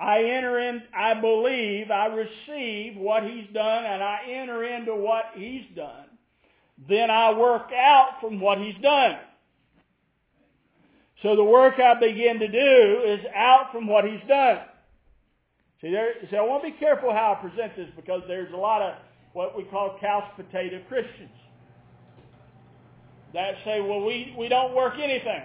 I 0.00 0.18
enter 0.18 0.58
in, 0.58 0.82
I 0.96 1.14
believe, 1.14 1.92
I 1.92 2.06
receive 2.06 2.96
what 2.96 3.22
he's 3.22 3.46
done, 3.54 3.84
and 3.84 4.02
I 4.02 4.18
enter 4.28 4.64
into 4.64 4.96
what 4.96 5.26
he's 5.36 5.64
done. 5.76 6.06
Then 6.88 7.08
I 7.08 7.32
work 7.38 7.70
out 7.72 8.20
from 8.20 8.40
what 8.40 8.58
he's 8.58 8.74
done. 8.82 9.16
So 11.22 11.36
the 11.36 11.44
work 11.44 11.78
I 11.78 11.94
begin 11.98 12.40
to 12.40 12.48
do 12.48 13.02
is 13.06 13.20
out 13.34 13.70
from 13.72 13.86
what 13.86 14.04
he's 14.04 14.20
done. 14.28 14.58
See, 15.80 15.90
there, 15.90 16.14
I 16.32 16.40
want 16.42 16.64
to 16.64 16.70
be 16.70 16.76
careful 16.78 17.12
how 17.12 17.38
I 17.38 17.48
present 17.48 17.76
this 17.76 17.88
because 17.94 18.22
there's 18.26 18.52
a 18.52 18.56
lot 18.56 18.82
of 18.82 18.94
what 19.32 19.56
we 19.56 19.64
call 19.64 19.98
potato 20.36 20.82
Christians 20.88 21.30
that 23.32 23.54
say, 23.64 23.80
well, 23.80 24.04
we, 24.04 24.34
we 24.36 24.48
don't 24.48 24.74
work 24.74 24.94
anything. 24.98 25.42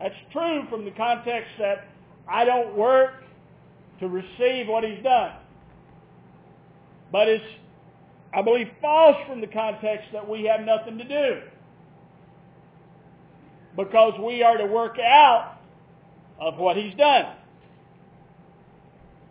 That's 0.00 0.14
true 0.32 0.64
from 0.70 0.84
the 0.84 0.90
context 0.92 1.50
that 1.58 1.86
I 2.28 2.44
don't 2.44 2.74
work 2.74 3.22
to 4.00 4.08
receive 4.08 4.68
what 4.68 4.82
he's 4.82 5.02
done. 5.02 5.32
But 7.12 7.28
it's, 7.28 7.44
I 8.34 8.42
believe, 8.42 8.68
false 8.80 9.16
from 9.26 9.40
the 9.40 9.46
context 9.46 10.08
that 10.12 10.28
we 10.28 10.44
have 10.44 10.62
nothing 10.62 10.98
to 10.98 11.04
do 11.04 11.40
because 13.78 14.18
we 14.20 14.42
are 14.42 14.58
to 14.58 14.66
work 14.66 14.98
out 14.98 15.56
of 16.40 16.58
what 16.58 16.76
he's 16.76 16.94
done. 16.96 17.36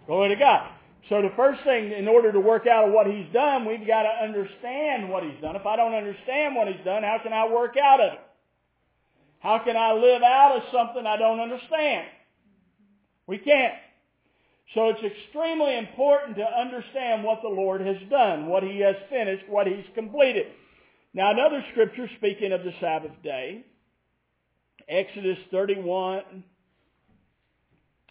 Glory 0.08 0.30
to 0.30 0.36
God. 0.38 0.72
So 1.10 1.22
the 1.22 1.34
first 1.36 1.62
thing, 1.66 1.92
in 1.92 2.08
order 2.08 2.32
to 2.32 2.40
work 2.40 2.66
out 2.66 2.88
of 2.88 2.94
what 2.94 3.08
he's 3.08 3.28
done, 3.34 3.66
we've 3.66 3.86
got 3.86 4.04
to 4.04 4.24
understand 4.24 5.10
what 5.10 5.24
he's 5.24 5.40
done. 5.42 5.58
If 5.58 5.66
I 5.66 5.76
don't 5.76 5.94
understand 5.94 6.56
what 6.56 6.70
he's 6.70 6.84
done, 6.86 7.04
how 7.04 7.20
can 7.22 7.34
I 7.34 7.50
work 7.50 7.76
out 7.78 8.00
of 8.00 8.14
it? 8.14 8.20
How 9.40 9.60
can 9.60 9.76
I 9.76 9.92
live 9.92 10.22
out 10.24 10.56
of 10.56 10.64
something 10.72 11.06
I 11.06 11.18
don't 11.18 11.42
understand? 11.42 12.08
We 13.28 13.38
can't. 13.40 13.76
So 14.74 14.90
it's 14.90 15.04
extremely 15.04 15.78
important 15.78 16.38
to 16.38 16.46
understand 16.46 17.24
what 17.24 17.42
the 17.42 17.50
Lord 17.50 17.82
has 17.82 17.98
done, 18.10 18.48
what 18.48 18.64
he 18.64 18.80
has 18.80 18.96
finished, 19.10 19.44
what 19.50 19.68
he's 19.68 19.86
completed. 19.94 20.48
Now 21.14 21.32
another 21.32 21.64
scripture 21.72 22.10
speaking 22.18 22.54
of 22.54 22.64
the 22.64 22.72
Sabbath 22.80 23.12
day 23.24 23.66
Exodus 24.88 25.38
31. 25.52 26.44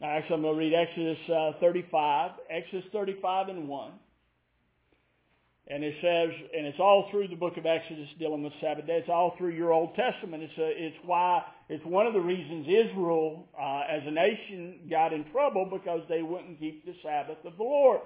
Actually, 0.02 0.34
I'm 0.34 0.42
going 0.42 0.54
to 0.54 0.58
read 0.58 0.74
Exodus 0.74 1.18
uh, 1.30 1.52
35. 1.60 2.32
Exodus 2.50 2.84
35 2.92 3.48
and 3.48 3.68
1. 3.68 3.92
And 5.68 5.82
it 5.82 5.94
says, 6.00 6.30
and 6.56 6.66
it's 6.66 6.78
all 6.78 7.08
through 7.10 7.28
the 7.28 7.34
book 7.34 7.56
of 7.56 7.66
Exodus 7.66 8.08
dealing 8.20 8.44
with 8.44 8.52
Sabbath 8.60 8.86
day. 8.86 8.98
It's 8.98 9.08
all 9.08 9.34
through 9.36 9.50
your 9.50 9.72
Old 9.72 9.96
Testament. 9.96 10.42
It's, 10.42 10.58
a, 10.58 10.86
it's 10.86 10.96
why, 11.04 11.42
it's 11.68 11.84
one 11.84 12.06
of 12.06 12.12
the 12.12 12.20
reasons 12.20 12.66
Israel 12.68 13.48
uh, 13.58 13.82
as 13.90 14.02
a 14.06 14.10
nation 14.10 14.80
got 14.88 15.12
in 15.12 15.24
trouble 15.32 15.64
because 15.64 16.02
they 16.08 16.22
wouldn't 16.22 16.60
keep 16.60 16.84
the 16.84 16.94
Sabbath 17.02 17.38
of 17.44 17.56
the 17.56 17.64
Lord. 17.64 18.00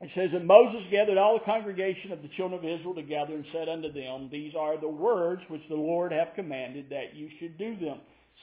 It 0.00 0.10
says, 0.14 0.30
And 0.32 0.46
Moses 0.46 0.82
gathered 0.90 1.18
all 1.18 1.38
the 1.38 1.44
congregation 1.44 2.12
of 2.12 2.22
the 2.22 2.28
children 2.36 2.58
of 2.58 2.64
Israel 2.64 2.94
together 2.94 3.34
and 3.34 3.44
said 3.52 3.68
unto 3.68 3.92
them, 3.92 4.28
These 4.30 4.54
are 4.58 4.78
the 4.78 4.88
words 4.88 5.42
which 5.48 5.62
the 5.68 5.76
Lord 5.76 6.12
hath 6.12 6.34
commanded 6.34 6.90
that 6.90 7.14
you 7.14 7.28
should 7.38 7.56
do 7.56 7.76
them. 7.76 8.00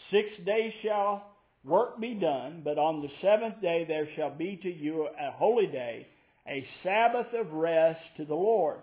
Six 0.10 0.28
days 0.46 0.74
shall 0.82 1.28
work 1.64 2.00
be 2.00 2.14
done, 2.16 2.62
but 2.64 2.78
on 2.78 3.02
the 3.02 3.10
seventh 3.22 3.62
day 3.62 3.86
there 3.88 4.08
shall 4.16 4.32
be 4.36 4.60
to 4.64 4.70
you 4.74 5.08
a 5.08 5.32
holy 5.32 5.68
day, 5.68 6.08
a 6.48 6.66
Sabbath 6.84 7.28
of 7.34 7.52
rest 7.52 8.00
to 8.18 8.26
the 8.26 8.34
Lord. 8.34 8.80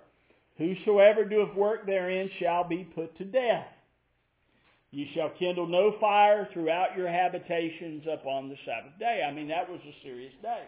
Whosoever 0.59 1.25
doeth 1.25 1.55
work 1.55 1.87
therein 1.87 2.31
shall 2.39 2.65
be 2.65 2.85
put 2.95 3.17
to 3.19 3.25
death. 3.25 3.67
You 4.91 5.07
shall 5.15 5.31
kindle 5.39 5.67
no 5.67 5.95
fire 6.01 6.49
throughout 6.53 6.97
your 6.97 7.09
habitations 7.09 8.05
upon 8.11 8.49
the 8.49 8.57
Sabbath 8.65 8.99
day. 8.99 9.23
I 9.27 9.33
mean, 9.33 9.49
that 9.49 9.71
was 9.71 9.81
a 9.81 10.03
serious 10.03 10.33
day. 10.43 10.63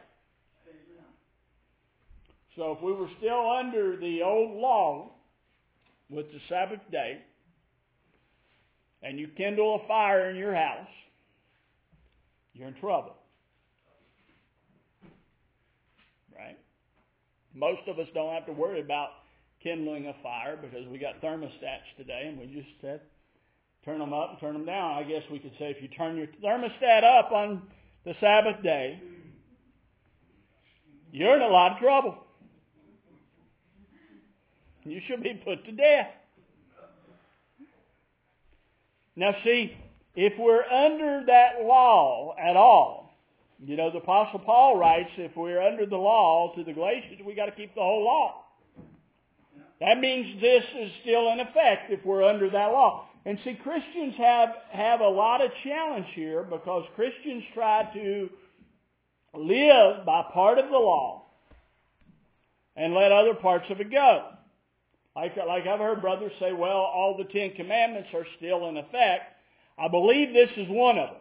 So 2.57 2.73
if 2.73 2.83
we 2.83 2.93
were 2.93 3.09
still 3.19 3.51
under 3.51 3.97
the 3.97 4.23
old 4.23 4.57
law 4.57 5.11
with 6.09 6.27
the 6.33 6.41
Sabbath 6.49 6.81
day, 6.91 7.21
and 9.03 9.19
you 9.19 9.29
kindle 9.37 9.81
a 9.83 9.89
fire 9.89 10.31
in 10.31 10.37
your 10.37 10.55
house, 10.55 10.89
you're 12.53 12.69
in 12.69 12.75
trouble. 12.75 13.15
Right? 16.37 16.59
Most 17.55 17.81
of 17.87 17.99
us 17.99 18.07
don't 18.13 18.35
have 18.35 18.47
to 18.47 18.53
worry 18.53 18.81
about 18.81 19.11
kindling 19.63 20.07
a 20.07 20.15
fire 20.23 20.59
because 20.61 20.87
we 20.89 20.99
got 20.99 21.21
thermostats 21.23 21.89
today 21.97 22.25
and 22.27 22.39
we 22.39 22.47
just 22.47 22.69
said 22.81 23.01
turn 23.85 23.99
them 23.99 24.13
up 24.13 24.31
and 24.31 24.41
turn 24.41 24.53
them 24.53 24.67
down. 24.67 24.93
I 24.93 25.03
guess 25.05 25.23
we 25.31 25.39
could 25.39 25.53
say 25.59 25.71
if 25.71 25.81
you 25.81 25.89
turn 25.89 26.17
your 26.17 26.27
thermostat 26.43 27.03
up 27.03 27.33
on 27.33 27.63
the 28.05 28.15
Sabbath 28.21 28.63
day, 28.63 29.01
you're 31.13 31.37
in 31.37 31.43
a 31.43 31.49
lot 31.49 31.73
of 31.73 31.79
trouble. 31.79 32.19
You 34.91 35.01
should 35.07 35.23
be 35.23 35.35
put 35.35 35.65
to 35.67 35.73
death. 35.73 36.09
Now 39.15 39.35
see, 39.45 39.77
if 40.17 40.33
we're 40.37 40.65
under 40.65 41.25
that 41.27 41.63
law 41.63 42.35
at 42.37 42.57
all, 42.57 43.15
you 43.65 43.77
know, 43.77 43.93
the 43.93 43.99
Apostle 43.99 44.41
Paul 44.41 44.79
writes, 44.79 45.11
if 45.17 45.37
we're 45.37 45.63
under 45.63 45.87
the 45.87 45.97
law 45.97 46.53
to 46.57 46.65
the 46.65 46.73
Galatians, 46.73 47.21
we've 47.25 47.37
got 47.37 47.47
to 47.47 47.53
keep 47.53 47.73
the 47.75 47.81
whole 47.81 48.05
law. 48.05 48.47
That 49.81 50.01
means 50.01 50.41
this 50.41 50.65
is 50.77 50.91
still 51.03 51.31
in 51.33 51.41
effect 51.41 51.93
if 51.93 52.05
we're 52.05 52.25
under 52.25 52.51
that 52.51 52.73
law. 52.73 53.07
And 53.25 53.39
see, 53.45 53.55
Christians 53.63 54.15
have, 54.17 54.49
have 54.71 55.01
a 55.01 55.09
lot 55.09 55.41
of 55.41 55.53
challenge 55.63 56.07
here 56.15 56.43
because 56.43 56.85
Christians 56.97 57.45
try 57.55 57.89
to 57.95 58.29
live 59.35 60.05
by 60.05 60.25
part 60.33 60.59
of 60.59 60.67
the 60.67 60.79
law 60.79 61.27
and 62.75 62.93
let 62.93 63.13
other 63.13 63.35
parts 63.35 63.67
of 63.71 63.81
it 63.81 63.93
go. 63.93 64.31
Like, 65.17 65.37
like 65.37 65.67
I've 65.67 65.81
heard 65.81 66.01
brothers 66.01 66.33
say, 66.39 66.53
well, 66.53 66.71
all 66.71 67.17
the 67.17 67.25
Ten 67.25 67.53
Commandments 67.57 68.09
are 68.15 68.27
still 68.37 68.69
in 68.69 68.77
effect. 68.77 69.35
I 69.79 69.89
believe 69.89 70.33
this 70.33 70.51
is 70.57 70.69
one 70.69 70.99
of 70.99 71.09
them. 71.09 71.17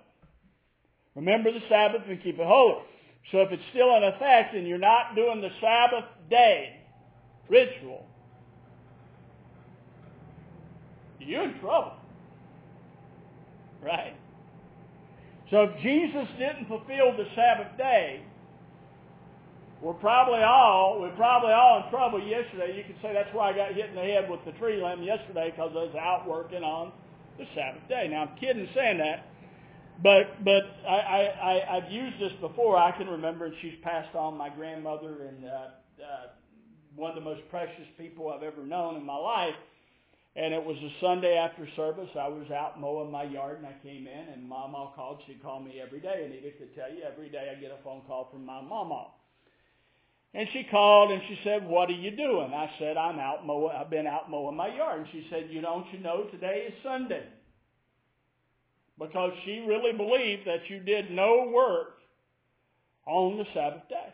Remember 1.15 1.51
the 1.51 1.61
Sabbath 1.69 2.03
and 2.07 2.21
keep 2.21 2.37
it 2.39 2.45
holy. 2.45 2.83
So 3.31 3.39
if 3.39 3.51
it's 3.51 3.63
still 3.71 3.95
in 3.97 4.03
effect 4.03 4.55
and 4.55 4.67
you're 4.67 4.77
not 4.77 5.15
doing 5.15 5.41
the 5.41 5.49
Sabbath 5.59 6.05
day 6.29 6.79
ritual, 7.49 8.05
you're 11.19 11.43
in 11.43 11.59
trouble. 11.59 11.93
Right? 13.81 14.15
So 15.49 15.63
if 15.63 15.81
Jesus 15.81 16.27
didn't 16.37 16.67
fulfill 16.67 17.17
the 17.17 17.25
Sabbath 17.35 17.77
day, 17.77 18.23
we're 19.81 19.93
probably 19.93 20.41
all 20.43 20.99
we're 20.99 21.15
probably 21.15 21.51
all 21.51 21.83
in 21.83 21.89
trouble 21.89 22.19
yesterday. 22.21 22.75
You 22.75 22.83
could 22.83 23.01
say 23.01 23.13
that's 23.13 23.33
why 23.33 23.51
I 23.51 23.55
got 23.55 23.73
hit 23.73 23.89
in 23.89 23.95
the 23.95 24.01
head 24.01 24.29
with 24.29 24.43
the 24.45 24.51
tree 24.53 24.81
limb 24.81 25.03
yesterday 25.03 25.51
because 25.51 25.71
I 25.71 25.83
was 25.83 25.95
out 25.95 26.27
working 26.27 26.63
on 26.63 26.91
the 27.37 27.45
Sabbath 27.55 27.87
day. 27.87 28.07
Now 28.09 28.23
I'm 28.23 28.37
kidding 28.39 28.67
saying 28.75 28.97
that, 28.97 29.27
but 30.03 30.43
but 30.43 30.63
I, 30.87 30.97
I, 30.99 31.21
I 31.21 31.77
I've 31.77 31.91
used 31.91 32.19
this 32.19 32.33
before. 32.41 32.77
I 32.77 32.91
can 32.91 33.07
remember, 33.07 33.45
and 33.45 33.55
she's 33.61 33.79
passed 33.81 34.13
on 34.15 34.37
my 34.37 34.49
grandmother 34.49 35.27
and 35.29 35.45
uh, 35.45 36.03
uh, 36.03 36.27
one 36.95 37.11
of 37.11 37.15
the 37.15 37.21
most 37.21 37.41
precious 37.49 37.87
people 37.97 38.29
I've 38.29 38.43
ever 38.43 38.65
known 38.65 38.97
in 38.97 39.05
my 39.05 39.17
life. 39.17 39.55
And 40.35 40.53
it 40.53 40.63
was 40.63 40.77
a 40.77 40.91
Sunday 41.01 41.35
after 41.35 41.67
service. 41.75 42.09
I 42.17 42.27
was 42.27 42.49
out 42.51 42.79
mowing 42.79 43.11
my 43.11 43.23
yard 43.23 43.57
and 43.57 43.65
I 43.65 43.73
came 43.83 44.07
in 44.07 44.33
and 44.33 44.47
Mama 44.47 44.91
called. 44.95 45.19
She 45.25 45.33
called 45.33 45.65
me 45.65 45.81
every 45.81 45.99
day. 45.99 46.21
And 46.23 46.33
Edith 46.33 46.59
could 46.59 46.75
tell 46.75 46.89
you 46.89 47.01
every 47.03 47.29
day 47.29 47.51
I 47.51 47.59
get 47.59 47.71
a 47.71 47.83
phone 47.83 48.01
call 48.07 48.29
from 48.31 48.45
my 48.45 48.61
mama. 48.61 49.07
And 50.33 50.47
she 50.53 50.63
called 50.69 51.11
and 51.11 51.21
she 51.27 51.39
said, 51.43 51.67
what 51.67 51.89
are 51.89 51.93
you 51.93 52.11
doing? 52.15 52.53
I 52.53 52.69
said, 52.77 52.97
I'm 52.97 53.19
out 53.19 53.45
mowing, 53.45 53.75
I've 53.75 53.89
been 53.89 54.05
out 54.05 54.29
mowing 54.29 54.55
my 54.55 54.75
yard. 54.75 54.99
And 54.99 55.09
she 55.11 55.25
said, 55.29 55.47
you 55.49 55.61
don't 55.61 55.85
you 55.91 55.99
know 55.99 56.25
today 56.25 56.67
is 56.67 56.73
Sunday? 56.83 57.25
Because 58.99 59.31
she 59.45 59.63
really 59.67 59.93
believed 59.93 60.45
that 60.45 60.69
you 60.69 60.79
did 60.79 61.09
no 61.09 61.49
work 61.53 61.97
on 63.07 63.37
the 63.37 63.45
Sabbath 63.53 63.87
day. 63.89 64.13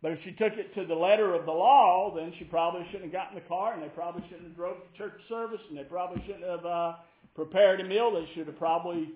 But 0.00 0.12
if 0.12 0.18
she 0.24 0.32
took 0.32 0.52
it 0.52 0.74
to 0.74 0.86
the 0.86 0.94
letter 0.94 1.34
of 1.34 1.46
the 1.46 1.52
law, 1.52 2.14
then 2.14 2.32
she 2.38 2.44
probably 2.44 2.86
shouldn't 2.86 3.04
have 3.04 3.12
gotten 3.12 3.36
in 3.36 3.42
the 3.42 3.48
car, 3.48 3.74
and 3.74 3.82
they 3.82 3.88
probably 3.88 4.22
shouldn't 4.28 4.48
have 4.48 4.56
drove 4.56 4.76
to 4.76 4.98
church 4.98 5.20
service, 5.28 5.60
and 5.68 5.76
they 5.76 5.84
probably 5.84 6.22
shouldn't 6.26 6.44
have 6.44 6.64
uh, 6.64 6.92
prepared 7.34 7.80
a 7.80 7.84
meal. 7.84 8.12
They 8.12 8.28
should 8.34 8.46
have 8.46 8.58
probably 8.58 9.10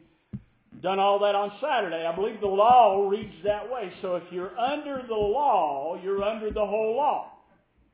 done 0.82 0.98
all 0.98 1.18
that 1.20 1.34
on 1.34 1.52
Saturday. 1.60 2.06
I 2.06 2.14
believe 2.14 2.40
the 2.40 2.46
law 2.46 3.08
reads 3.08 3.34
that 3.44 3.70
way. 3.70 3.92
So 4.02 4.16
if 4.16 4.24
you're 4.30 4.58
under 4.58 5.02
the 5.06 5.14
law, 5.14 6.00
you're 6.02 6.22
under 6.22 6.50
the 6.50 6.64
whole 6.64 6.96
law, 6.96 7.32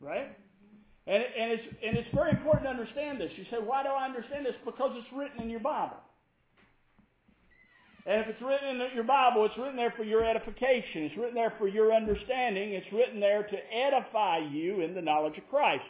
right? 0.00 0.36
And, 1.06 1.22
and 1.22 1.52
it's 1.52 1.62
and 1.84 1.96
it's 1.96 2.08
very 2.14 2.30
important 2.30 2.64
to 2.64 2.70
understand 2.70 3.20
this. 3.20 3.30
You 3.36 3.44
say, 3.50 3.58
why 3.64 3.82
do 3.82 3.90
I 3.90 4.04
understand 4.04 4.44
this? 4.44 4.54
Because 4.64 4.90
it's 4.94 5.06
written 5.12 5.40
in 5.42 5.50
your 5.50 5.60
Bible. 5.60 5.96
And 8.06 8.20
if 8.20 8.28
it's 8.28 8.42
written 8.42 8.80
in 8.80 8.94
your 8.94 9.04
Bible, 9.04 9.44
it's 9.46 9.58
written 9.58 9.76
there 9.76 9.92
for 9.96 10.04
your 10.04 10.24
edification. 10.24 11.02
It's 11.02 11.16
written 11.16 11.34
there 11.34 11.52
for 11.58 11.66
your 11.66 11.92
understanding. 11.92 12.72
It's 12.72 12.86
written 12.92 13.18
there 13.18 13.42
to 13.42 13.74
edify 13.74 14.38
you 14.38 14.80
in 14.82 14.94
the 14.94 15.02
knowledge 15.02 15.36
of 15.38 15.48
Christ. 15.48 15.82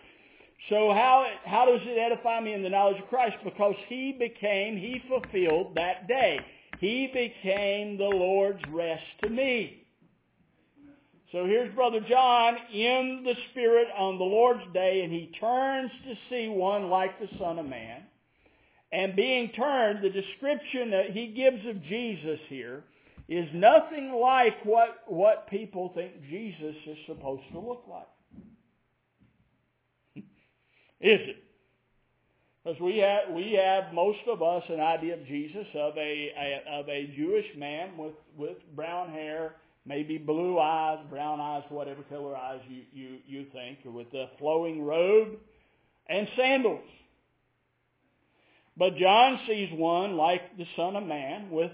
So 0.70 0.92
how, 0.94 1.26
how 1.44 1.66
does 1.66 1.82
it 1.84 1.98
edify 1.98 2.40
me 2.40 2.54
in 2.54 2.62
the 2.62 2.70
knowledge 2.70 3.00
of 3.02 3.08
Christ? 3.08 3.36
Because 3.44 3.74
he 3.88 4.16
became, 4.18 4.78
he 4.78 5.02
fulfilled 5.06 5.74
that 5.74 6.08
day. 6.08 6.40
He 6.78 7.06
became 7.06 7.96
the 7.96 8.04
Lord's 8.04 8.62
rest 8.70 9.04
to 9.22 9.30
me. 9.30 9.86
So 11.32 11.44
here's 11.44 11.74
Brother 11.74 12.00
John 12.08 12.56
in 12.72 13.22
the 13.24 13.34
Spirit 13.50 13.88
on 13.96 14.16
the 14.18 14.24
Lord's 14.24 14.62
day, 14.72 15.02
and 15.02 15.12
he 15.12 15.32
turns 15.40 15.90
to 16.04 16.14
see 16.30 16.48
one 16.48 16.88
like 16.88 17.18
the 17.18 17.28
Son 17.38 17.58
of 17.58 17.66
Man. 17.66 18.02
And 18.92 19.16
being 19.16 19.50
turned, 19.50 20.02
the 20.02 20.10
description 20.10 20.90
that 20.90 21.10
he 21.10 21.28
gives 21.28 21.66
of 21.66 21.82
Jesus 21.84 22.38
here 22.48 22.84
is 23.28 23.48
nothing 23.52 24.12
like 24.12 24.64
what, 24.64 25.02
what 25.06 25.48
people 25.50 25.90
think 25.94 26.12
Jesus 26.30 26.76
is 26.86 26.96
supposed 27.06 27.42
to 27.52 27.58
look 27.58 27.84
like. 27.88 28.06
is 31.00 31.20
it? 31.28 31.45
Because 32.66 32.80
we 32.80 32.98
have, 32.98 33.32
we 33.32 33.52
have, 33.52 33.94
most 33.94 34.18
of 34.26 34.42
us, 34.42 34.64
an 34.68 34.80
idea 34.80 35.14
of 35.14 35.24
Jesus 35.26 35.66
of 35.76 35.96
a, 35.96 36.32
a, 36.36 36.80
of 36.80 36.88
a 36.88 37.06
Jewish 37.16 37.46
man 37.56 37.96
with, 37.96 38.14
with 38.36 38.56
brown 38.74 39.08
hair, 39.10 39.54
maybe 39.84 40.18
blue 40.18 40.58
eyes, 40.58 40.98
brown 41.08 41.40
eyes, 41.40 41.62
whatever 41.68 42.02
color 42.10 42.34
eyes 42.34 42.58
you, 42.68 42.82
you, 42.92 43.18
you 43.24 43.46
think, 43.52 43.78
with 43.84 44.12
a 44.14 44.30
flowing 44.40 44.82
robe 44.82 45.36
and 46.08 46.26
sandals. 46.36 46.82
But 48.76 48.96
John 48.96 49.38
sees 49.46 49.68
one 49.72 50.16
like 50.16 50.56
the 50.58 50.66
Son 50.74 50.96
of 50.96 51.04
Man 51.04 51.50
with 51.50 51.70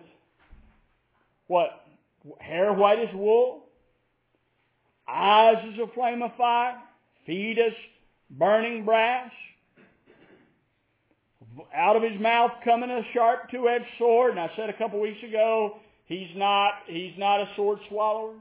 what? 1.47 1.71
Hair 2.39 2.75
white 2.75 2.99
as 2.99 3.15
wool, 3.15 3.65
eyes 5.09 5.57
as 5.73 5.79
a 5.79 5.91
flame 5.95 6.21
of 6.21 6.37
fire, 6.37 6.77
feet 7.25 7.59
as 7.59 7.73
burning 8.31 8.85
brass, 8.85 9.31
out 11.75 11.97
of 11.97 12.03
his 12.03 12.21
mouth 12.21 12.53
coming 12.65 12.91
a 12.91 13.03
sharp 13.13 13.51
two-edged 13.51 13.85
sword. 13.99 14.33
And 14.33 14.41
I 14.41 14.51
said 14.57 14.71
a 14.71 14.77
couple 14.77 15.01
weeks 15.01 15.23
ago, 15.23 15.79
he's 16.07 16.31
not 16.37 16.73
he's 16.87 17.17
not 17.19 17.41
a 17.41 17.49
sword 17.57 17.79
swallower. 17.89 18.35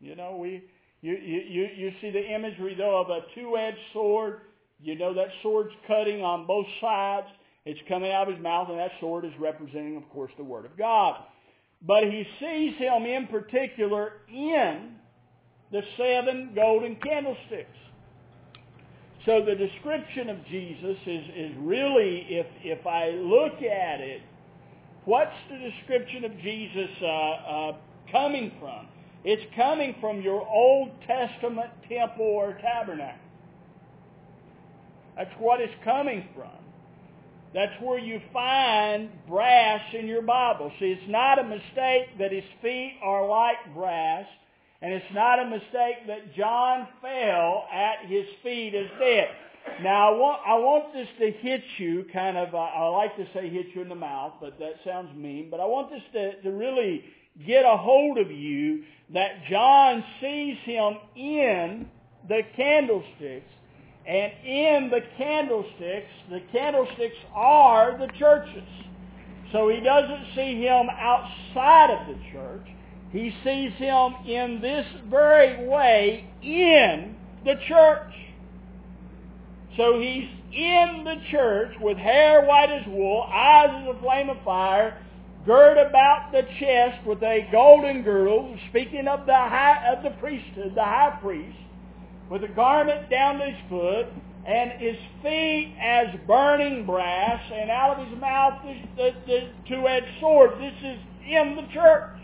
You 0.00 0.16
know, 0.16 0.36
we 0.36 0.64
you 1.00 1.12
you 1.12 1.68
you 1.76 1.92
see 2.00 2.10
the 2.10 2.24
imagery 2.34 2.74
though 2.76 3.00
of 3.00 3.10
a 3.10 3.20
two-edged 3.34 3.78
sword. 3.92 4.40
You 4.80 4.98
know 4.98 5.14
that 5.14 5.28
sword's 5.42 5.74
cutting 5.86 6.22
on 6.22 6.46
both 6.46 6.66
sides. 6.80 7.28
It's 7.64 7.80
coming 7.88 8.10
out 8.10 8.28
of 8.28 8.34
his 8.34 8.42
mouth, 8.42 8.68
and 8.68 8.78
that 8.78 8.90
sword 8.98 9.24
is 9.24 9.32
representing, 9.38 9.96
of 9.96 10.08
course, 10.10 10.32
the 10.36 10.42
Word 10.42 10.64
of 10.64 10.76
God. 10.76 11.22
But 11.80 12.04
he 12.04 12.26
sees 12.40 12.76
him 12.76 13.04
in 13.04 13.28
particular 13.28 14.14
in 14.28 14.96
the 15.70 15.82
seven 15.96 16.52
golden 16.54 16.96
candlesticks. 16.96 17.78
So 19.26 19.44
the 19.44 19.54
description 19.54 20.30
of 20.30 20.44
Jesus 20.46 20.96
is, 21.06 21.24
is 21.36 21.52
really, 21.58 22.26
if, 22.28 22.46
if 22.64 22.86
I 22.86 23.10
look 23.10 23.54
at 23.62 24.00
it, 24.00 24.22
what's 25.04 25.34
the 25.50 25.58
description 25.58 26.24
of 26.24 26.38
Jesus 26.40 26.90
uh, 27.02 27.06
uh, 27.06 27.72
coming 28.10 28.52
from? 28.60 28.88
It's 29.24 29.42
coming 29.54 29.94
from 30.00 30.22
your 30.22 30.46
Old 30.46 30.90
Testament 31.06 31.70
temple 31.88 32.26
or 32.26 32.58
tabernacle. 32.60 33.18
That's 35.16 35.30
what 35.38 35.60
it's 35.60 35.74
coming 35.84 36.28
from. 36.34 36.50
that's 37.54 37.72
where 37.82 37.98
you 37.98 38.20
find 38.32 39.10
brass 39.28 39.82
in 39.94 40.06
your 40.06 40.22
Bible. 40.22 40.72
See, 40.80 40.86
it's 40.86 41.10
not 41.10 41.38
a 41.38 41.44
mistake 41.44 42.18
that 42.18 42.32
his 42.32 42.44
feet 42.62 42.94
are 43.02 43.26
like 43.28 43.56
brass, 43.74 44.26
and 44.82 44.92
it's 44.92 45.14
not 45.14 45.38
a 45.38 45.46
mistake 45.46 46.08
that 46.08 46.34
John 46.34 46.88
fell 47.00 47.66
at 47.72 48.04
his 48.06 48.26
feet 48.42 48.74
as 48.74 48.88
dead. 48.98 49.28
Now, 49.80 50.12
I 50.12 50.16
want, 50.18 50.40
I 50.44 50.54
want 50.54 50.92
this 50.92 51.06
to 51.20 51.30
hit 51.30 51.62
you 51.78 52.04
kind 52.12 52.36
of, 52.36 52.52
uh, 52.52 52.58
I 52.58 52.88
like 52.88 53.16
to 53.16 53.26
say 53.32 53.48
hit 53.48 53.68
you 53.74 53.82
in 53.82 53.88
the 53.88 53.94
mouth, 53.94 54.32
but 54.40 54.58
that 54.58 54.74
sounds 54.84 55.16
mean, 55.16 55.50
but 55.50 55.60
I 55.60 55.66
want 55.66 55.90
this 55.90 56.02
to, 56.14 56.42
to 56.42 56.50
really 56.50 57.04
get 57.46 57.64
a 57.64 57.76
hold 57.76 58.18
of 58.18 58.32
you 58.32 58.82
that 59.14 59.44
John 59.48 60.04
sees 60.20 60.58
him 60.64 60.96
in 61.14 61.88
the 62.28 62.42
candlesticks. 62.56 63.50
And 64.04 64.32
in 64.44 64.90
the 64.90 65.02
candlesticks, 65.16 66.10
the 66.28 66.40
candlesticks 66.50 67.16
are 67.32 67.96
the 67.98 68.08
churches. 68.18 68.68
So 69.52 69.68
he 69.68 69.78
doesn't 69.78 70.34
see 70.34 70.60
him 70.60 70.88
outside 70.90 71.90
of 71.90 72.08
the 72.08 72.20
church. 72.32 72.66
He 73.12 73.34
sees 73.44 73.72
him 73.74 74.14
in 74.26 74.60
this 74.62 74.86
very 75.08 75.68
way 75.68 76.26
in 76.42 77.14
the 77.44 77.56
church. 77.68 78.12
So 79.76 80.00
he's 80.00 80.28
in 80.52 81.04
the 81.04 81.16
church 81.30 81.74
with 81.80 81.98
hair 81.98 82.44
white 82.46 82.70
as 82.70 82.86
wool, 82.86 83.22
eyes 83.22 83.70
as 83.82 83.96
a 83.96 84.00
flame 84.00 84.30
of 84.30 84.42
fire, 84.44 84.98
girt 85.44 85.78
about 85.78 86.32
the 86.32 86.42
chest 86.58 87.06
with 87.06 87.22
a 87.22 87.48
golden 87.52 88.02
girdle, 88.02 88.56
speaking 88.70 89.08
of 89.08 89.26
the 89.26 89.34
high, 89.34 89.92
of 89.94 90.02
the 90.02 90.10
priesthood, 90.18 90.74
the 90.74 90.82
high 90.82 91.18
priest, 91.20 91.56
with 92.30 92.44
a 92.44 92.48
garment 92.48 93.10
down 93.10 93.38
to 93.38 93.44
his 93.44 93.60
foot, 93.68 94.06
and 94.46 94.72
his 94.80 94.96
feet 95.22 95.74
as 95.80 96.06
burning 96.26 96.86
brass, 96.86 97.42
and 97.52 97.70
out 97.70 97.98
of 97.98 98.08
his 98.08 98.18
mouth 98.18 98.60
is 98.66 98.76
the, 98.96 99.10
the 99.26 99.48
two-edged 99.68 100.20
sword. 100.20 100.52
This 100.58 100.74
is 100.82 100.98
in 101.26 101.56
the 101.56 101.66
church. 101.72 102.21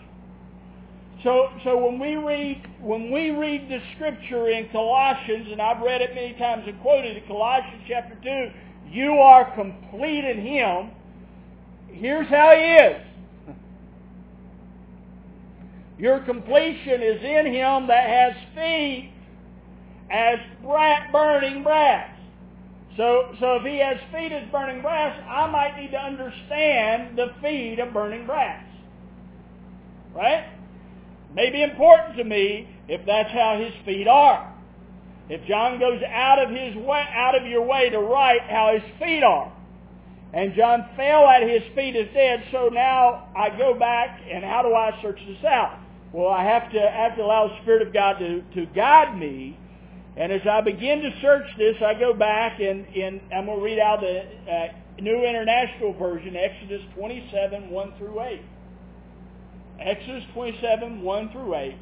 So, 1.24 1.50
so 1.64 1.76
when 1.76 1.98
we 1.98 2.14
read 2.14 2.64
when 2.80 3.10
we 3.10 3.30
read 3.30 3.68
the 3.68 3.80
scripture 3.96 4.48
in 4.48 4.68
Colossians, 4.68 5.48
and 5.50 5.60
I've 5.60 5.82
read 5.82 6.00
it 6.00 6.14
many 6.14 6.34
times 6.34 6.64
and 6.66 6.80
quoted 6.80 7.16
it, 7.16 7.26
Colossians 7.26 7.82
chapter 7.88 8.16
two, 8.22 8.52
you 8.88 9.14
are 9.14 9.52
complete 9.56 10.24
in 10.24 10.40
Him. 10.40 10.90
Here's 11.88 12.28
how 12.28 12.54
He 12.54 12.62
is. 12.62 13.02
Your 15.98 16.20
completion 16.20 17.02
is 17.02 17.20
in 17.22 17.46
Him 17.46 17.88
that 17.88 18.08
has 18.08 18.34
feet 18.54 19.12
as 20.10 20.38
burning 21.10 21.64
brass. 21.64 22.16
So, 22.96 23.34
so 23.40 23.56
if 23.56 23.64
He 23.64 23.78
has 23.78 23.98
feet 24.12 24.30
as 24.30 24.48
burning 24.52 24.82
brass, 24.82 25.20
I 25.28 25.50
might 25.50 25.76
need 25.80 25.90
to 25.90 25.98
understand 25.98 27.18
the 27.18 27.34
feet 27.42 27.80
of 27.80 27.92
burning 27.92 28.24
brass. 28.26 28.64
Right? 30.14 30.44
May 31.34 31.50
be 31.50 31.62
important 31.62 32.16
to 32.16 32.24
me 32.24 32.68
if 32.88 33.04
that's 33.06 33.30
how 33.30 33.58
his 33.60 33.72
feet 33.84 34.08
are. 34.08 34.54
If 35.28 35.46
John 35.46 35.78
goes 35.78 36.00
out 36.02 36.42
of 36.42 36.50
his 36.50 36.74
way, 36.76 37.04
out 37.14 37.34
of 37.34 37.46
your 37.46 37.62
way 37.62 37.90
to 37.90 37.98
write 37.98 38.42
how 38.48 38.72
his 38.72 38.82
feet 38.98 39.22
are. 39.22 39.52
And 40.32 40.54
John 40.54 40.88
fell 40.96 41.26
at 41.26 41.42
his 41.42 41.62
feet 41.74 41.96
as 41.96 42.12
dead, 42.12 42.44
so 42.52 42.68
now 42.68 43.28
I 43.36 43.50
go 43.56 43.78
back 43.78 44.20
and 44.30 44.44
how 44.44 44.62
do 44.62 44.74
I 44.74 44.98
search 45.02 45.18
this 45.26 45.44
out? 45.44 45.78
Well, 46.12 46.28
I 46.28 46.44
have 46.44 46.70
to, 46.72 46.80
I 46.80 47.08
have 47.08 47.16
to 47.16 47.22
allow 47.22 47.48
the 47.48 47.62
Spirit 47.62 47.86
of 47.86 47.92
God 47.92 48.18
to, 48.18 48.42
to 48.54 48.66
guide 48.74 49.18
me. 49.18 49.58
And 50.16 50.32
as 50.32 50.40
I 50.50 50.60
begin 50.62 51.00
to 51.02 51.10
search 51.20 51.46
this, 51.56 51.76
I 51.84 51.94
go 51.94 52.12
back 52.12 52.60
and, 52.60 52.86
and 52.86 53.20
I'm 53.34 53.46
going 53.46 53.58
to 53.58 53.64
read 53.64 53.78
out 53.78 54.00
the 54.00 54.24
uh, 54.50 54.68
New 55.00 55.24
International 55.24 55.92
Version, 55.92 56.36
Exodus 56.36 56.82
27, 56.94 57.70
1 57.70 57.92
through 57.98 58.20
8. 58.20 58.40
Exodus 59.80 60.24
27, 60.34 61.02
1 61.02 61.32
through 61.32 61.54
8. 61.54 61.76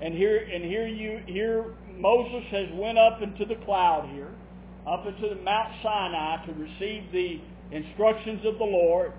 And 0.00 0.14
here, 0.14 0.48
and 0.52 0.64
here 0.64 0.86
you, 0.86 1.20
here 1.26 1.64
Moses 1.98 2.44
has 2.50 2.68
went 2.72 2.98
up 2.98 3.20
into 3.20 3.44
the 3.44 3.56
cloud 3.64 4.08
here, 4.12 4.30
up 4.86 5.06
into 5.06 5.28
the 5.28 5.40
Mount 5.42 5.72
Sinai 5.82 6.46
to 6.46 6.52
receive 6.52 7.10
the 7.12 7.40
instructions 7.72 8.44
of 8.46 8.58
the 8.58 8.64
Lord 8.64 9.12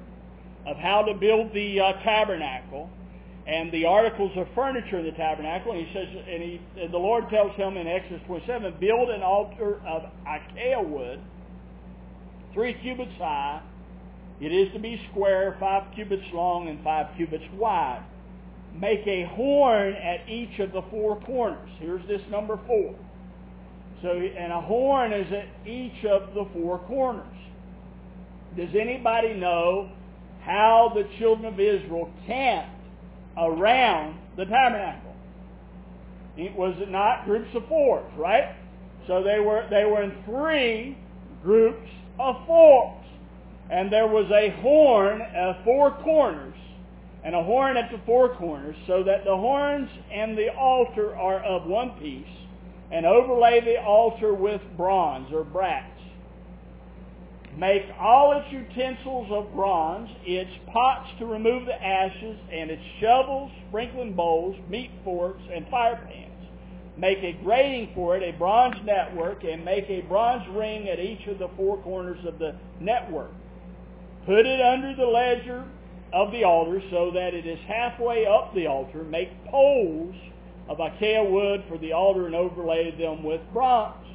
of 0.65 0.77
how 0.77 1.03
to 1.03 1.13
build 1.13 1.53
the 1.53 1.79
uh, 1.79 1.93
tabernacle 2.03 2.89
and 3.47 3.71
the 3.71 3.85
articles 3.85 4.31
of 4.35 4.47
furniture 4.53 4.99
in 4.99 5.05
the 5.05 5.11
tabernacle. 5.11 5.71
And 5.71 5.85
he 5.85 5.93
says, 5.93 6.07
and 6.27 6.43
he, 6.43 6.61
and 6.79 6.93
the 6.93 6.97
Lord 6.97 7.29
tells 7.29 7.55
him 7.55 7.77
in 7.77 7.87
Exodus 7.87 8.21
27, 8.27 8.75
build 8.79 9.09
an 9.09 9.21
altar 9.21 9.81
of 9.85 10.03
acacia 10.21 10.81
wood, 10.81 11.19
three 12.53 12.73
cubits 12.75 13.11
high, 13.17 13.61
it 14.39 14.51
is 14.51 14.71
to 14.73 14.79
be 14.79 15.01
square, 15.11 15.57
five 15.59 15.93
cubits 15.93 16.23
long 16.33 16.69
and 16.69 16.81
five 16.83 17.07
cubits 17.17 17.43
wide. 17.53 18.03
Make 18.73 19.05
a 19.07 19.25
horn 19.25 19.93
at 19.93 20.29
each 20.29 20.59
of 20.59 20.71
the 20.71 20.81
four 20.89 21.19
corners. 21.21 21.69
Here's 21.79 22.05
this 22.07 22.21
number 22.29 22.59
four. 22.67 22.95
So, 24.01 24.09
and 24.11 24.53
a 24.53 24.61
horn 24.61 25.11
is 25.11 25.31
at 25.33 25.47
each 25.67 26.05
of 26.05 26.33
the 26.33 26.45
four 26.53 26.79
corners. 26.79 27.25
Does 28.55 28.69
anybody 28.79 29.33
know 29.33 29.91
how 30.43 30.91
the 30.95 31.03
children 31.17 31.53
of 31.53 31.59
Israel 31.59 32.09
camped 32.25 32.71
around 33.37 34.17
the 34.37 34.45
tabernacle? 34.45 35.13
It 36.37 36.55
Was 36.55 36.75
it 36.79 36.89
not 36.89 37.25
groups 37.25 37.49
of 37.55 37.67
fours, 37.67 38.09
right? 38.15 38.55
So 39.07 39.21
they 39.21 39.39
were 39.39 39.67
they 39.69 39.83
were 39.83 40.03
in 40.03 40.13
three 40.23 40.97
groups 41.43 41.89
of 42.17 42.35
four. 42.45 42.95
And 43.69 43.91
there 43.91 44.07
was 44.07 44.29
a 44.31 44.49
horn 44.61 45.21
at 45.21 45.63
four 45.63 45.91
corners, 45.91 46.55
and 47.23 47.35
a 47.35 47.43
horn 47.43 47.77
at 47.77 47.91
the 47.91 47.99
four 48.05 48.35
corners, 48.35 48.75
so 48.87 49.03
that 49.03 49.25
the 49.25 49.35
horns 49.35 49.89
and 50.11 50.37
the 50.37 50.49
altar 50.55 51.15
are 51.15 51.39
of 51.41 51.67
one 51.67 51.91
piece, 51.99 52.25
and 52.91 53.05
overlay 53.05 53.59
the 53.61 53.79
altar 53.81 54.33
with 54.33 54.61
bronze 54.75 55.31
or 55.31 55.43
brass. 55.43 55.91
Make 57.57 57.83
all 57.99 58.39
its 58.39 58.51
utensils 58.51 59.27
of 59.31 59.53
bronze, 59.53 60.09
its 60.23 60.51
pots 60.71 61.09
to 61.19 61.25
remove 61.25 61.65
the 61.65 61.83
ashes, 61.83 62.37
and 62.51 62.71
its 62.71 62.81
shovels, 62.99 63.51
sprinkling 63.67 64.13
bowls, 64.13 64.55
meat 64.69 64.91
forks, 65.03 65.41
and 65.53 65.67
fire 65.67 65.97
pans. 66.07 66.25
Make 66.97 67.19
a 67.19 67.33
grating 67.43 67.91
for 67.93 68.17
it, 68.17 68.23
a 68.23 68.37
bronze 68.37 68.77
network, 68.83 69.43
and 69.43 69.63
make 69.63 69.89
a 69.89 70.01
bronze 70.01 70.47
ring 70.49 70.89
at 70.89 70.99
each 70.99 71.27
of 71.27 71.37
the 71.37 71.49
four 71.57 71.77
corners 71.77 72.25
of 72.25 72.39
the 72.39 72.55
network. 72.79 73.31
Put 74.29 74.45
it 74.45 74.61
under 74.61 74.93
the 74.93 75.07
ledger 75.07 75.65
of 76.13 76.31
the 76.31 76.43
altar 76.43 76.83
so 76.91 77.09
that 77.15 77.33
it 77.33 77.47
is 77.47 77.57
halfway 77.67 78.27
up 78.27 78.53
the 78.53 78.67
altar. 78.67 79.03
Make 79.03 79.31
poles 79.45 80.13
of 80.67 80.79
acacia 80.79 81.23
wood 81.23 81.63
for 81.67 81.79
the 81.79 81.93
altar 81.93 82.27
and 82.27 82.35
overlay 82.35 82.91
them 82.95 83.23
with 83.23 83.41
bronze. 83.51 84.05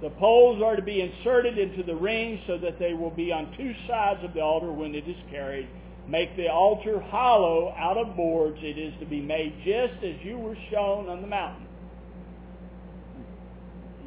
The 0.00 0.10
poles 0.10 0.60
are 0.64 0.74
to 0.74 0.82
be 0.82 1.00
inserted 1.00 1.58
into 1.58 1.84
the 1.84 1.94
ring 1.94 2.40
so 2.44 2.58
that 2.58 2.80
they 2.80 2.92
will 2.92 3.12
be 3.12 3.30
on 3.30 3.54
two 3.56 3.72
sides 3.86 4.24
of 4.24 4.34
the 4.34 4.40
altar 4.40 4.72
when 4.72 4.96
it 4.96 5.06
is 5.06 5.14
carried. 5.30 5.68
Make 6.08 6.36
the 6.36 6.48
altar 6.48 6.98
hollow 6.98 7.72
out 7.78 7.96
of 7.96 8.16
boards. 8.16 8.58
It 8.62 8.76
is 8.78 8.92
to 8.98 9.06
be 9.06 9.20
made 9.20 9.54
just 9.64 10.02
as 10.02 10.16
you 10.24 10.38
were 10.38 10.56
shown 10.72 11.08
on 11.08 11.20
the 11.20 11.28
mountain. 11.28 11.68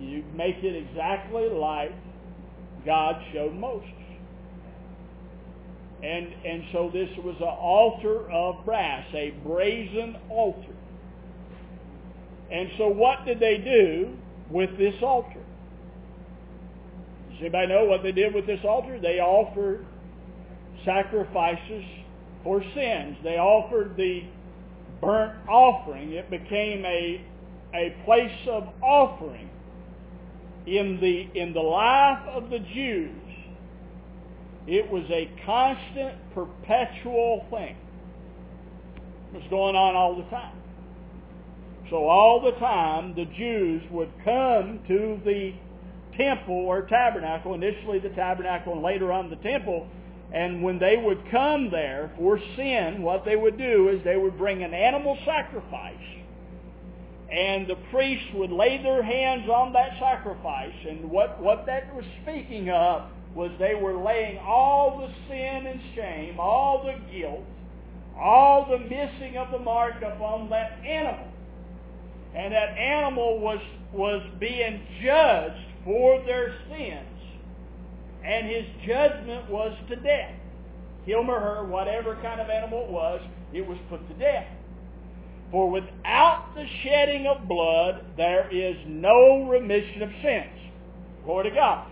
You 0.02 0.26
make 0.36 0.58
it 0.58 0.76
exactly 0.76 1.48
like 1.48 1.94
God 2.86 3.16
showed 3.32 3.54
Moses. 3.54 4.05
And, 6.06 6.34
and 6.46 6.64
so 6.72 6.92
this 6.94 7.10
was 7.18 7.36
an 7.38 7.48
altar 7.48 8.30
of 8.32 8.64
brass, 8.64 9.08
a 9.16 9.32
brazen 9.44 10.16
altar. 10.30 10.76
And 12.52 12.70
so 12.78 12.90
what 12.90 13.26
did 13.26 13.40
they 13.40 13.58
do 13.58 14.16
with 14.52 14.78
this 14.78 14.94
altar? 15.02 15.42
Does 17.32 17.40
anybody 17.40 17.68
know 17.70 17.86
what 17.86 18.04
they 18.04 18.12
did 18.12 18.36
with 18.36 18.46
this 18.46 18.64
altar? 18.64 19.00
They 19.00 19.20
offered 19.20 19.84
sacrifices 20.86 21.84
for 22.44 22.62
sins. 22.76 23.18
They 23.24 23.40
offered 23.40 23.98
the 23.98 24.26
burnt 25.02 25.34
offering. 25.50 26.12
It 26.12 26.30
became 26.30 26.86
a, 26.86 27.20
a 27.74 27.96
place 28.06 28.48
of 28.48 28.70
offering 28.84 29.50
in 30.68 31.00
the, 31.02 31.28
in 31.34 31.54
the 31.54 31.62
life 31.62 32.28
of 32.28 32.52
the 32.52 32.60
Jews 32.60 33.25
it 34.68 34.90
was 34.90 35.04
a 35.10 35.30
constant, 35.46 36.16
perpetual 36.34 37.46
thing. 37.50 37.78
It 39.34 39.38
was 39.38 39.50
going 39.50 39.76
on 39.76 39.96
all 39.96 40.16
the 40.16 40.30
time. 40.30 40.58
So 41.90 42.08
all 42.08 42.42
the 42.42 42.58
time, 42.60 43.14
the 43.16 43.26
Jews 43.26 43.84
would 43.92 44.12
come 44.24 44.80
to 44.88 45.20
the 45.24 45.54
temple 46.18 46.56
or 46.56 46.84
tabernacle, 46.88 47.54
initially 47.54 48.00
the 48.00 48.10
tabernacle 48.10 48.74
and 48.74 48.82
later 48.82 49.12
on 49.12 49.30
the 49.30 49.36
temple, 49.38 49.88
and 50.34 50.64
when 50.64 50.80
they 50.80 50.98
would 50.98 51.20
come 51.30 51.70
there 51.70 52.12
for 52.18 52.40
sin, 52.56 53.04
what 53.04 53.24
they 53.24 53.36
would 53.36 53.58
do 53.58 53.90
is 53.90 54.04
they 54.04 54.18
would 54.18 54.38
bring 54.38 54.64
an 54.64 54.74
animal 54.74 55.18
sacrifice, 55.26 55.96
and 57.32 57.68
the 57.68 57.76
priests 57.92 58.28
would 58.34 58.52
lay 58.52 58.82
their 58.82 59.04
hands 59.04 59.48
on 59.48 59.74
that 59.74 59.92
sacrifice, 60.00 60.74
and 60.90 61.10
what, 61.10 61.40
what 61.40 61.68
that 61.68 61.94
was 61.94 62.06
speaking 62.24 62.70
of 62.70 63.04
was 63.36 63.52
they 63.60 63.76
were 63.76 64.02
laying 64.02 64.40
all 64.40 64.98
the 64.98 65.14
sin 65.28 65.68
and 65.68 65.82
shame, 65.94 66.40
all 66.40 66.84
the 66.86 66.96
guilt, 67.14 67.44
all 68.18 68.66
the 68.66 68.80
missing 68.80 69.38
of 69.38 69.52
the 69.52 69.60
mark 69.60 70.02
upon 70.02 70.50
that 70.50 70.80
animal. 70.86 71.28
And 72.34 72.54
that 72.54 72.78
animal 72.78 73.40
was, 73.40 73.60
was 73.94 74.26
being 74.40 74.82
judged 75.04 75.66
for 75.84 76.24
their 76.26 76.56
sins. 76.70 77.08
And 78.24 78.48
his 78.48 78.66
judgment 78.88 79.50
was 79.50 79.78
to 79.90 79.98
death. 79.98 80.34
Him 81.06 81.30
or 81.30 81.40
her, 81.40 81.64
whatever 81.66 82.16
kind 82.22 82.42
of 82.42 82.50
animal 82.50 82.86
it 82.86 82.90
was, 82.90 83.22
it 83.54 83.68
was 83.68 83.78
put 83.90 84.08
to 84.08 84.14
death. 84.16 84.48
For 85.52 85.70
without 85.70 86.56
the 86.56 86.66
shedding 86.84 87.28
of 87.28 87.48
blood, 87.48 88.04
there 88.18 88.50
is 88.52 88.76
no 88.88 89.46
remission 89.48 90.02
of 90.02 90.10
sins. 90.24 90.72
Glory 91.24 91.50
to 91.50 91.56
God. 91.56 91.88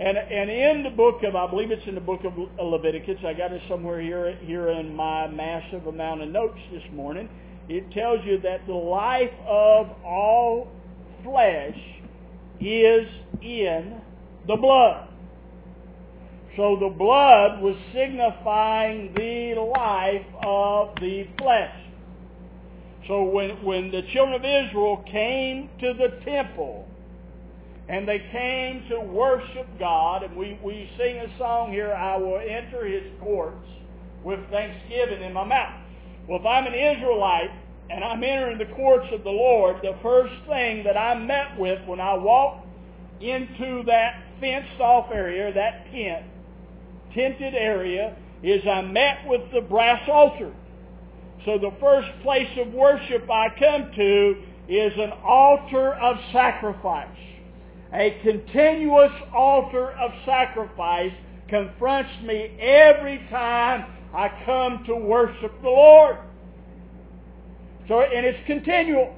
And, 0.00 0.16
and 0.16 0.50
in 0.50 0.82
the 0.82 0.88
book 0.88 1.22
of, 1.24 1.36
I 1.36 1.46
believe 1.46 1.70
it's 1.70 1.86
in 1.86 1.94
the 1.94 2.00
book 2.00 2.22
of 2.24 2.32
Leviticus, 2.58 3.18
I 3.22 3.34
got 3.34 3.52
it 3.52 3.60
somewhere 3.68 4.00
here, 4.00 4.34
here 4.36 4.70
in 4.70 4.96
my 4.96 5.28
massive 5.28 5.86
amount 5.86 6.22
of 6.22 6.30
notes 6.30 6.58
this 6.72 6.82
morning. 6.94 7.28
It 7.68 7.92
tells 7.92 8.24
you 8.24 8.40
that 8.40 8.66
the 8.66 8.72
life 8.72 9.30
of 9.46 9.90
all 10.02 10.68
flesh 11.22 11.76
is 12.60 13.08
in 13.42 14.00
the 14.48 14.56
blood. 14.56 15.06
So 16.56 16.78
the 16.80 16.88
blood 16.88 17.60
was 17.60 17.76
signifying 17.92 19.12
the 19.14 19.54
life 19.60 20.26
of 20.42 20.94
the 20.98 21.28
flesh. 21.36 21.76
So 23.06 23.24
when, 23.24 23.62
when 23.62 23.90
the 23.90 24.00
children 24.14 24.34
of 24.34 24.46
Israel 24.46 25.04
came 25.12 25.68
to 25.80 25.92
the 25.92 26.24
temple, 26.24 26.88
and 27.90 28.06
they 28.06 28.20
came 28.30 28.88
to 28.88 29.00
worship 29.00 29.66
God, 29.80 30.22
and 30.22 30.36
we, 30.36 30.56
we 30.62 30.88
sing 30.96 31.16
a 31.16 31.38
song 31.38 31.72
here, 31.72 31.92
I 31.92 32.16
will 32.16 32.38
enter 32.38 32.86
his 32.86 33.02
courts 33.20 33.66
with 34.22 34.38
thanksgiving 34.48 35.24
in 35.24 35.32
my 35.32 35.44
mouth. 35.44 35.74
Well, 36.28 36.38
if 36.38 36.46
I'm 36.46 36.68
an 36.68 36.74
Israelite 36.74 37.50
and 37.90 38.04
I'm 38.04 38.22
entering 38.22 38.58
the 38.58 38.72
courts 38.76 39.06
of 39.12 39.24
the 39.24 39.30
Lord, 39.30 39.78
the 39.82 39.96
first 40.04 40.34
thing 40.48 40.84
that 40.84 40.96
I'm 40.96 41.26
met 41.26 41.58
with 41.58 41.84
when 41.88 41.98
I 41.98 42.14
walk 42.14 42.64
into 43.20 43.82
that 43.86 44.22
fenced 44.38 44.80
off 44.80 45.10
area, 45.12 45.52
that 45.52 45.90
tent, 45.90 46.26
tented 47.12 47.56
area, 47.56 48.16
is 48.44 48.62
I'm 48.68 48.92
met 48.92 49.26
with 49.26 49.50
the 49.52 49.62
brass 49.62 50.08
altar. 50.08 50.54
So 51.44 51.58
the 51.58 51.72
first 51.80 52.08
place 52.22 52.56
of 52.56 52.72
worship 52.72 53.28
I 53.28 53.48
come 53.58 53.90
to 53.96 54.42
is 54.68 54.92
an 54.96 55.10
altar 55.24 55.94
of 55.94 56.18
sacrifice. 56.30 57.08
A 57.92 58.20
continuous 58.22 59.12
altar 59.34 59.90
of 59.92 60.12
sacrifice 60.24 61.12
confronts 61.48 62.10
me 62.22 62.56
every 62.60 63.18
time 63.30 63.84
I 64.14 64.30
come 64.44 64.84
to 64.86 64.94
worship 64.94 65.60
the 65.60 65.68
Lord. 65.68 66.18
So, 67.88 68.02
and 68.02 68.24
it's 68.24 68.38
continual. 68.46 69.16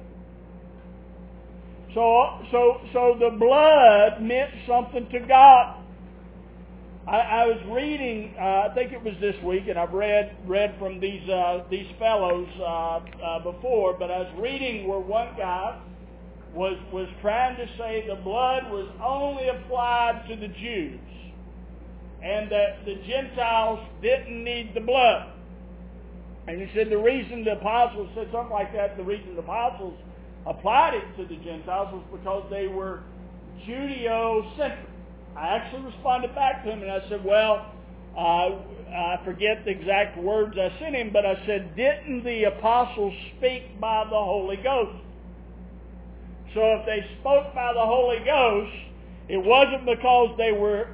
So, 1.93 2.39
so, 2.51 2.81
so 2.91 3.17
the 3.19 3.37
blood 3.37 4.21
meant 4.21 4.49
something 4.67 5.07
to 5.09 5.19
God. 5.19 5.83
I, 7.07 7.17
I 7.17 7.45
was 7.45 7.59
reading, 7.69 8.33
uh, 8.39 8.69
I 8.69 8.71
think 8.73 8.93
it 8.93 9.03
was 9.03 9.13
this 9.21 9.35
week, 9.43 9.67
and 9.67 9.77
I've 9.77 9.93
read 9.93 10.35
read 10.47 10.73
from 10.79 10.99
these 10.99 11.27
uh, 11.29 11.65
these 11.69 11.87
fellows 11.99 12.47
uh, 12.59 12.63
uh, 12.63 13.39
before, 13.43 13.93
but 13.93 14.09
I 14.09 14.19
was 14.19 14.33
reading 14.39 14.87
where 14.87 14.99
one 14.99 15.35
guy 15.37 15.79
was 16.53 16.77
was 16.91 17.07
trying 17.21 17.57
to 17.57 17.67
say 17.77 18.05
the 18.07 18.15
blood 18.15 18.71
was 18.71 18.87
only 19.03 19.47
applied 19.47 20.25
to 20.29 20.35
the 20.35 20.47
Jews, 20.47 20.99
and 22.21 22.51
that 22.51 22.85
the 22.85 22.95
Gentiles 23.07 23.79
didn't 24.01 24.43
need 24.43 24.73
the 24.73 24.81
blood. 24.81 25.29
And 26.47 26.61
he 26.61 26.69
said 26.75 26.89
the 26.89 26.97
reason 26.97 27.43
the 27.43 27.53
apostles 27.53 28.09
said 28.15 28.27
something 28.31 28.51
like 28.51 28.73
that, 28.73 28.97
the 28.97 29.03
reason 29.03 29.35
the 29.35 29.41
apostles 29.41 29.97
applied 30.45 30.93
it 30.93 31.17
to 31.17 31.25
the 31.25 31.41
Gentiles 31.43 31.93
was 31.93 32.03
because 32.11 32.45
they 32.49 32.67
were 32.67 33.01
Judeo-centric. 33.65 34.89
I 35.37 35.55
actually 35.55 35.83
responded 35.83 36.35
back 36.35 36.63
to 36.63 36.71
him 36.71 36.81
and 36.83 36.91
I 36.91 37.07
said, 37.09 37.23
well, 37.23 37.73
uh, 38.15 38.51
I 38.93 39.19
forget 39.23 39.63
the 39.65 39.71
exact 39.71 40.17
words 40.17 40.55
I 40.57 40.77
sent 40.79 40.95
him, 40.95 41.11
but 41.11 41.25
I 41.25 41.35
said, 41.45 41.75
didn't 41.75 42.23
the 42.23 42.43
apostles 42.43 43.13
speak 43.37 43.79
by 43.79 44.03
the 44.03 44.11
Holy 44.11 44.57
Ghost? 44.57 45.01
So 46.53 46.61
if 46.79 46.85
they 46.85 47.05
spoke 47.19 47.53
by 47.55 47.73
the 47.73 47.85
Holy 47.85 48.19
Ghost, 48.25 48.73
it 49.29 49.37
wasn't 49.37 49.85
because 49.85 50.35
they 50.37 50.51
were 50.51 50.87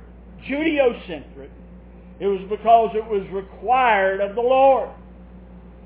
Judeo-centric. 0.47 1.51
It 2.19 2.27
was 2.27 2.41
because 2.49 2.95
it 2.95 3.05
was 3.05 3.27
required 3.31 4.21
of 4.21 4.35
the 4.35 4.41
Lord. 4.41 4.89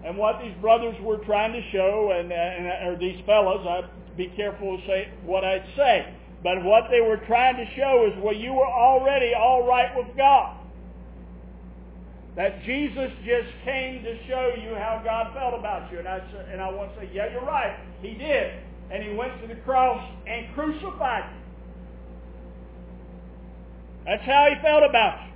And 0.05 0.17
what 0.17 0.41
these 0.41 0.53
brothers 0.61 0.95
were 1.01 1.17
trying 1.19 1.53
to 1.53 1.61
show, 1.71 2.11
and, 2.13 2.31
and 2.31 2.87
or 2.87 2.97
these 2.99 3.23
fellows, 3.25 3.65
I 3.67 3.87
be 4.17 4.27
careful 4.35 4.77
to 4.77 4.85
say 4.85 5.09
what 5.25 5.43
I'd 5.43 5.65
say. 5.75 6.13
But 6.43 6.63
what 6.63 6.89
they 6.91 7.01
were 7.01 7.17
trying 7.25 7.55
to 7.55 7.65
show 7.75 8.11
is, 8.11 8.21
well, 8.21 8.35
you 8.35 8.53
were 8.53 8.67
already 8.67 9.33
all 9.33 9.65
right 9.65 9.95
with 9.95 10.15
God. 10.17 10.57
That 12.35 12.63
Jesus 12.63 13.11
just 13.23 13.47
came 13.63 14.03
to 14.03 14.27
show 14.27 14.53
you 14.61 14.75
how 14.75 15.01
God 15.03 15.33
felt 15.33 15.53
about 15.57 15.91
you. 15.91 15.99
And 15.99 16.07
I, 16.07 16.17
and 16.51 16.61
I 16.61 16.69
want 16.69 16.93
to 16.95 17.01
say, 17.01 17.09
yeah, 17.13 17.31
you're 17.31 17.45
right. 17.45 17.79
He 18.01 18.15
did. 18.15 18.53
And 18.91 19.03
he 19.03 19.13
went 19.15 19.41
to 19.41 19.47
the 19.47 19.55
cross 19.61 20.03
and 20.27 20.53
crucified 20.53 21.23
you. 21.31 21.39
That's 24.05 24.23
how 24.23 24.47
he 24.49 24.61
felt 24.61 24.83
about 24.87 25.19
you. 25.27 25.33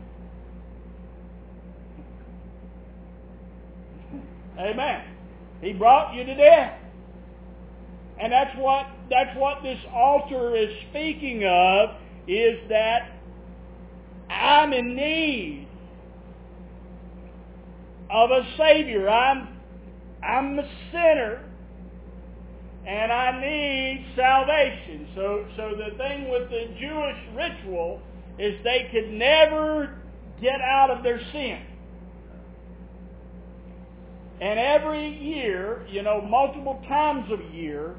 Amen. 4.59 5.03
He 5.61 5.73
brought 5.73 6.13
you 6.13 6.23
to 6.23 6.35
death. 6.35 6.79
And 8.19 8.31
that's 8.31 8.55
what 8.57 8.87
that's 9.09 9.37
what 9.37 9.61
this 9.63 9.79
altar 9.93 10.55
is 10.55 10.69
speaking 10.89 11.43
of 11.45 11.91
is 12.27 12.59
that 12.69 13.11
I'm 14.29 14.73
in 14.73 14.95
need 14.95 15.67
of 18.09 18.31
a 18.31 18.43
savior. 18.57 19.09
I'm 19.09 19.59
I'm 20.23 20.59
a 20.59 20.69
sinner 20.91 21.46
and 22.87 23.11
I 23.11 23.39
need 23.41 24.05
salvation. 24.15 25.09
So 25.13 25.45
so 25.57 25.75
the 25.75 25.95
thing 25.97 26.29
with 26.29 26.49
the 26.49 26.67
Jewish 26.79 27.17
ritual 27.35 28.01
is 28.39 28.55
they 28.63 28.89
could 28.91 29.11
never 29.11 29.93
get 30.41 30.61
out 30.61 30.89
of 30.89 31.03
their 31.03 31.19
sin. 31.31 31.61
And 34.39 34.59
every 34.59 35.09
year, 35.09 35.85
you 35.89 36.03
know, 36.03 36.21
multiple 36.21 36.81
times 36.87 37.29
a 37.31 37.55
year, 37.55 37.95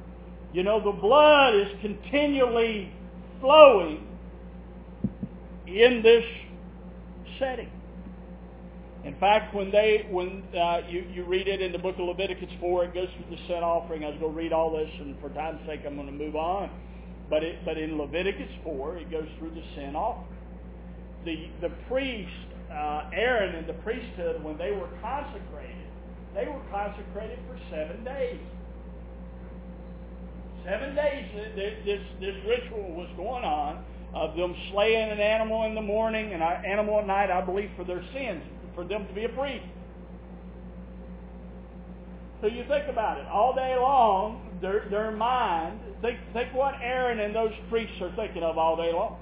you 0.52 0.62
know, 0.62 0.82
the 0.82 0.98
blood 0.98 1.54
is 1.54 1.68
continually 1.82 2.92
flowing 3.40 4.06
in 5.66 6.00
this 6.02 6.24
setting. 7.38 7.70
In 9.08 9.16
fact, 9.18 9.54
when 9.54 9.70
they, 9.70 10.06
when 10.10 10.42
uh, 10.54 10.82
you, 10.86 11.02
you 11.10 11.24
read 11.24 11.48
it 11.48 11.62
in 11.62 11.72
the 11.72 11.78
book 11.78 11.94
of 11.98 12.04
Leviticus 12.04 12.50
4, 12.60 12.84
it 12.84 12.94
goes 12.94 13.08
through 13.16 13.34
the 13.34 13.42
sin 13.48 13.64
offering. 13.64 14.04
I 14.04 14.10
was 14.10 14.18
going 14.20 14.32
to 14.32 14.38
read 14.38 14.52
all 14.52 14.70
this, 14.70 14.90
and 15.00 15.18
for 15.18 15.30
time's 15.30 15.66
sake, 15.66 15.80
I'm 15.86 15.94
going 15.94 16.08
to 16.08 16.12
move 16.12 16.36
on. 16.36 16.68
But 17.30 17.42
it, 17.42 17.64
but 17.64 17.78
in 17.78 17.96
Leviticus 17.96 18.52
4, 18.64 18.98
it 18.98 19.10
goes 19.10 19.26
through 19.38 19.52
the 19.56 19.64
sin 19.74 19.96
offering. 19.96 20.28
The 21.24 21.48
the 21.62 21.74
priest 21.88 22.28
uh, 22.70 23.08
Aaron 23.14 23.54
and 23.54 23.66
the 23.66 23.80
priesthood, 23.80 24.44
when 24.44 24.58
they 24.58 24.72
were 24.72 24.90
consecrated, 25.00 25.88
they 26.34 26.44
were 26.44 26.60
consecrated 26.70 27.38
for 27.48 27.58
seven 27.70 28.04
days. 28.04 28.40
Seven 30.64 30.94
days 30.94 31.24
this, 31.56 32.00
this 32.20 32.36
ritual 32.46 32.92
was 32.92 33.08
going 33.16 33.44
on 33.44 33.82
of 34.14 34.36
them 34.36 34.54
slaying 34.70 35.10
an 35.10 35.20
animal 35.20 35.64
in 35.64 35.74
the 35.74 35.82
morning 35.82 36.32
and 36.32 36.42
an 36.42 36.64
animal 36.64 36.98
at 36.98 37.06
night, 37.06 37.30
I 37.30 37.40
believe, 37.40 37.70
for 37.76 37.84
their 37.84 38.02
sins, 38.12 38.42
for 38.78 38.84
them 38.84 39.08
to 39.08 39.12
be 39.12 39.24
a 39.24 39.28
priest. 39.30 39.64
So 42.40 42.46
you 42.46 42.64
think 42.68 42.86
about 42.86 43.18
it. 43.18 43.26
All 43.26 43.52
day 43.52 43.74
long, 43.74 44.56
their, 44.62 44.86
their 44.88 45.10
mind, 45.10 45.80
think, 46.00 46.20
think 46.32 46.54
what 46.54 46.76
Aaron 46.80 47.18
and 47.18 47.34
those 47.34 47.50
priests 47.68 48.00
are 48.00 48.14
thinking 48.14 48.44
of 48.44 48.56
all 48.56 48.76
day 48.76 48.92
long. 48.92 49.18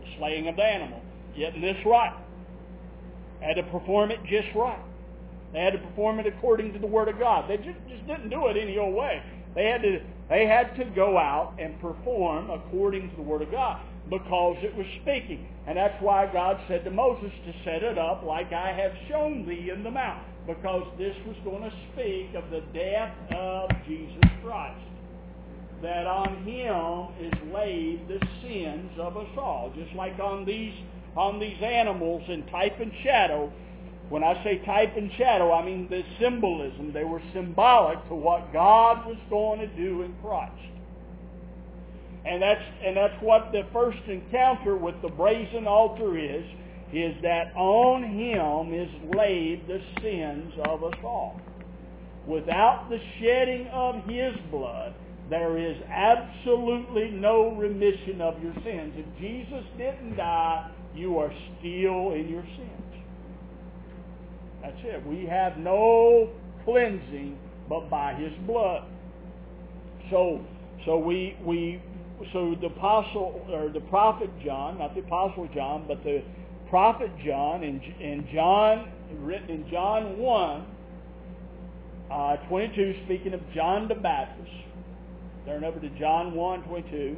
The 0.00 0.16
slaying 0.16 0.48
of 0.48 0.56
the 0.56 0.62
animal. 0.62 1.02
Getting 1.36 1.60
this 1.60 1.76
right. 1.84 2.14
Had 3.42 3.56
to 3.56 3.64
perform 3.64 4.12
it 4.12 4.20
just 4.24 4.48
right. 4.54 4.80
They 5.52 5.60
had 5.60 5.74
to 5.74 5.78
perform 5.78 6.18
it 6.18 6.26
according 6.26 6.72
to 6.72 6.78
the 6.78 6.86
Word 6.86 7.08
of 7.08 7.18
God. 7.18 7.50
They 7.50 7.58
just, 7.58 7.78
just 7.90 8.06
didn't 8.06 8.30
do 8.30 8.46
it 8.46 8.56
any 8.56 8.78
old 8.78 8.94
way. 8.94 9.22
They 9.54 9.66
had 9.66 9.82
to 9.82 10.00
they 10.30 10.46
had 10.46 10.74
to 10.76 10.84
go 10.86 11.18
out 11.18 11.54
and 11.58 11.78
perform 11.80 12.50
according 12.50 13.10
to 13.10 13.16
the 13.16 13.22
Word 13.22 13.42
of 13.42 13.50
God 13.50 13.80
because 14.10 14.56
it 14.62 14.74
was 14.74 14.86
speaking. 15.02 15.46
And 15.66 15.76
that's 15.76 16.00
why 16.02 16.30
God 16.32 16.60
said 16.68 16.84
to 16.84 16.90
Moses 16.90 17.32
to 17.44 17.52
set 17.64 17.82
it 17.82 17.98
up 17.98 18.22
like 18.22 18.52
I 18.52 18.72
have 18.72 18.92
shown 19.08 19.46
thee 19.46 19.70
in 19.70 19.82
the 19.82 19.90
mount. 19.90 20.22
Because 20.46 20.86
this 20.96 21.16
was 21.26 21.36
going 21.44 21.62
to 21.62 21.72
speak 21.92 22.34
of 22.34 22.50
the 22.50 22.62
death 22.72 23.12
of 23.32 23.68
Jesus 23.86 24.30
Christ. 24.44 24.80
That 25.82 26.06
on 26.06 26.44
him 26.44 27.14
is 27.20 27.52
laid 27.52 28.06
the 28.08 28.20
sins 28.42 28.92
of 28.98 29.16
us 29.16 29.28
all. 29.36 29.72
Just 29.76 29.94
like 29.94 30.18
on 30.20 30.44
these 30.44 30.72
upon 31.16 31.40
these 31.40 31.60
animals 31.62 32.22
in 32.28 32.44
type 32.48 32.78
and 32.78 32.92
shadow. 33.02 33.50
When 34.10 34.22
I 34.22 34.42
say 34.44 34.58
type 34.66 34.96
and 34.98 35.10
shadow, 35.16 35.50
I 35.50 35.64
mean 35.64 35.88
the 35.88 36.04
symbolism. 36.20 36.92
They 36.92 37.04
were 37.04 37.22
symbolic 37.32 38.06
to 38.08 38.14
what 38.14 38.52
God 38.52 39.06
was 39.06 39.16
going 39.30 39.60
to 39.60 39.66
do 39.66 40.02
in 40.02 40.14
Christ. 40.22 40.52
And 42.26 42.42
that's, 42.42 42.60
and 42.84 42.96
that's 42.96 43.22
what 43.22 43.52
the 43.52 43.62
first 43.72 43.98
encounter 44.08 44.76
with 44.76 45.00
the 45.02 45.08
brazen 45.08 45.66
altar 45.66 46.18
is, 46.18 46.44
is 46.92 47.14
that 47.22 47.54
on 47.56 48.02
him 48.02 48.74
is 48.74 48.88
laid 49.14 49.66
the 49.68 49.78
sins 50.02 50.52
of 50.66 50.82
us 50.82 50.98
all. 51.04 51.40
Without 52.26 52.88
the 52.90 52.98
shedding 53.20 53.68
of 53.72 54.04
his 54.06 54.34
blood, 54.50 54.94
there 55.30 55.58
is 55.58 55.76
absolutely 55.88 57.10
no 57.10 57.54
remission 57.56 58.20
of 58.20 58.42
your 58.42 58.54
sins. 58.64 58.92
If 58.96 59.06
Jesus 59.20 59.64
didn't 59.76 60.16
die, 60.16 60.70
you 60.94 61.18
are 61.18 61.30
still 61.58 62.12
in 62.12 62.28
your 62.28 62.44
sins. 62.56 62.86
That's 64.62 64.78
it. 64.82 65.06
We 65.06 65.26
have 65.26 65.58
no 65.58 66.30
cleansing 66.64 67.38
but 67.68 67.88
by 67.90 68.14
his 68.14 68.32
blood. 68.46 68.88
So 70.10 70.44
so 70.84 70.98
we 70.98 71.36
we 71.44 71.82
so 72.32 72.56
the 72.60 72.66
apostle 72.66 73.46
or 73.52 73.68
the 73.68 73.80
prophet 73.80 74.30
John, 74.44 74.78
not 74.78 74.94
the 74.94 75.00
apostle 75.00 75.48
John, 75.54 75.84
but 75.86 76.02
the 76.02 76.22
prophet 76.68 77.10
John 77.24 77.62
in, 77.62 77.80
in 78.00 78.28
John 78.32 78.90
written 79.20 79.50
in 79.50 79.70
John 79.70 80.18
1 80.18 80.66
uh, 82.10 82.36
22 82.48 82.94
speaking 83.04 83.34
of 83.34 83.40
John 83.54 83.88
the 83.88 83.94
Baptist 83.94 84.50
turn 85.44 85.64
over 85.64 85.78
to 85.78 85.88
John 85.90 86.34
1 86.34 86.62
22 86.64 87.16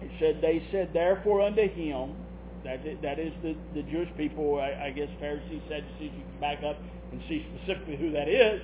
he 0.00 0.10
said 0.18 0.40
they 0.42 0.62
said 0.70 0.90
therefore 0.92 1.40
unto 1.42 1.66
him 1.68 2.14
that 2.62 2.80
that 3.02 3.18
is 3.18 3.32
the, 3.42 3.56
the 3.74 3.82
Jewish 3.82 4.08
people 4.16 4.60
I, 4.60 4.86
I 4.86 4.90
guess 4.90 5.08
Pharisees 5.18 5.62
Sadducees 5.68 6.12
you 6.14 6.22
can 6.30 6.40
back 6.40 6.62
up 6.62 6.76
and 7.12 7.22
see 7.28 7.46
specifically 7.56 7.96
who 7.96 8.10
that 8.12 8.28
is 8.28 8.60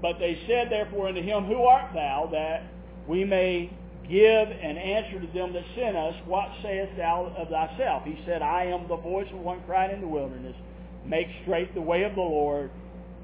but 0.00 0.18
they 0.18 0.40
said 0.46 0.70
therefore 0.70 1.08
unto 1.08 1.22
him 1.22 1.44
who 1.44 1.64
art 1.64 1.92
thou 1.92 2.28
that 2.32 2.62
we 3.06 3.24
may 3.24 3.70
give 4.08 4.48
an 4.48 4.76
answer 4.76 5.20
to 5.20 5.26
them 5.32 5.52
that 5.52 5.64
sent 5.76 5.96
us, 5.96 6.14
what 6.26 6.48
sayest 6.62 6.96
thou 6.96 7.32
of 7.36 7.48
thyself? 7.48 8.04
He 8.04 8.18
said, 8.24 8.42
I 8.42 8.64
am 8.64 8.88
the 8.88 8.96
voice 8.96 9.28
of 9.32 9.40
one 9.40 9.62
crying 9.66 9.92
in 9.92 10.00
the 10.00 10.08
wilderness, 10.08 10.56
make 11.04 11.28
straight 11.42 11.74
the 11.74 11.80
way 11.80 12.04
of 12.04 12.14
the 12.14 12.20
Lord, 12.20 12.70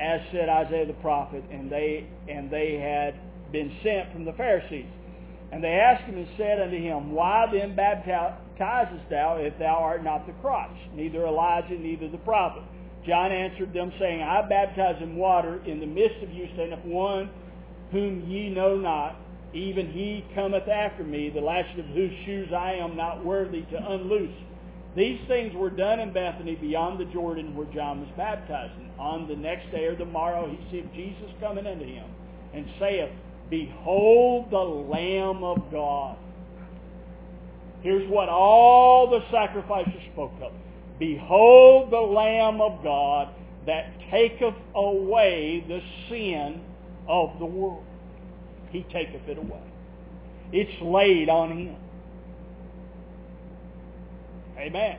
as 0.01 0.21
said 0.33 0.49
Isaiah 0.49 0.87
the 0.87 0.93
prophet, 0.95 1.45
and 1.51 1.71
they 1.71 2.07
and 2.29 2.51
they 2.51 2.75
had 2.75 3.15
been 3.53 3.73
sent 3.83 4.13
from 4.13 4.25
the 4.25 4.33
Pharisees. 4.33 4.87
And 5.53 5.63
they 5.63 5.75
asked 5.75 6.05
him 6.05 6.17
and 6.17 6.27
said 6.37 6.61
unto 6.61 6.77
him, 6.77 7.13
Why 7.13 7.47
then 7.53 7.77
baptizest 7.77 9.09
thou 9.09 9.37
if 9.37 9.57
thou 9.59 9.77
art 9.77 10.03
not 10.03 10.27
the 10.27 10.33
Christ, 10.35 10.81
neither 10.95 11.25
Elijah, 11.27 11.79
neither 11.79 12.09
the 12.09 12.19
prophet? 12.19 12.65
John 13.07 13.31
answered 13.31 13.73
them, 13.73 13.93
saying, 13.99 14.23
I 14.23 14.43
baptize 14.49 15.01
in 15.01 15.17
water, 15.17 15.63
in 15.65 15.79
the 15.79 15.87
midst 15.87 16.23
of 16.23 16.33
you 16.33 16.49
standeth 16.55 16.85
one 16.85 17.31
whom 17.93 18.29
ye 18.29 18.49
know 18.49 18.77
not, 18.77 19.17
even 19.55 19.91
he 19.93 20.25
cometh 20.35 20.69
after 20.69 21.05
me, 21.05 21.31
the 21.31 21.41
latchet 21.41 21.79
of 21.79 21.87
whose 21.87 22.13
shoes 22.25 22.53
I 22.53 22.73
am 22.75 22.97
not 22.97 23.25
worthy 23.25 23.63
to 23.63 23.93
unloose. 23.93 24.35
These 24.97 25.21
things 25.29 25.55
were 25.55 25.71
done 25.71 26.01
in 26.01 26.13
Bethany 26.13 26.57
beyond 26.57 26.99
the 26.99 27.05
Jordan 27.07 27.55
where 27.57 27.67
John 27.73 28.01
was 28.01 28.11
baptizing. 28.17 28.91
On 28.99 29.29
the 29.29 29.37
next 29.37 29.71
day 29.71 29.85
or 29.87 29.97
the 29.97 30.05
morrow 30.05 30.49
he 30.49 30.59
seeth 30.71 30.93
Jesus 30.93 31.31
coming 31.41 31.67
unto 31.67 31.85
him, 31.85 32.05
and 32.53 32.67
saith, 32.79 33.11
Behold 33.49 34.51
the 34.51 34.59
Lamb 34.59 35.45
of 35.45 35.71
God. 35.71 36.17
Here's 37.83 38.09
what 38.09 38.29
all 38.29 39.09
the 39.11 39.23
sacrifices 39.31 40.01
spoke 40.13 40.35
of. 40.43 40.53
Behold 40.99 41.91
the 41.91 42.01
Lamb 42.01 42.61
of 42.61 42.83
God 42.83 43.29
that 43.67 43.93
taketh 44.11 44.55
away 44.75 45.65
the 45.69 45.81
sin 46.09 46.61
of 47.07 47.39
the 47.39 47.47
world 47.47 47.85
he 48.75 48.83
taketh 48.93 49.27
it 49.29 49.39
away. 49.39 49.63
It's 50.53 50.83
laid 50.83 51.29
on 51.29 51.57
him. 51.57 51.77
Amen. 54.59 54.99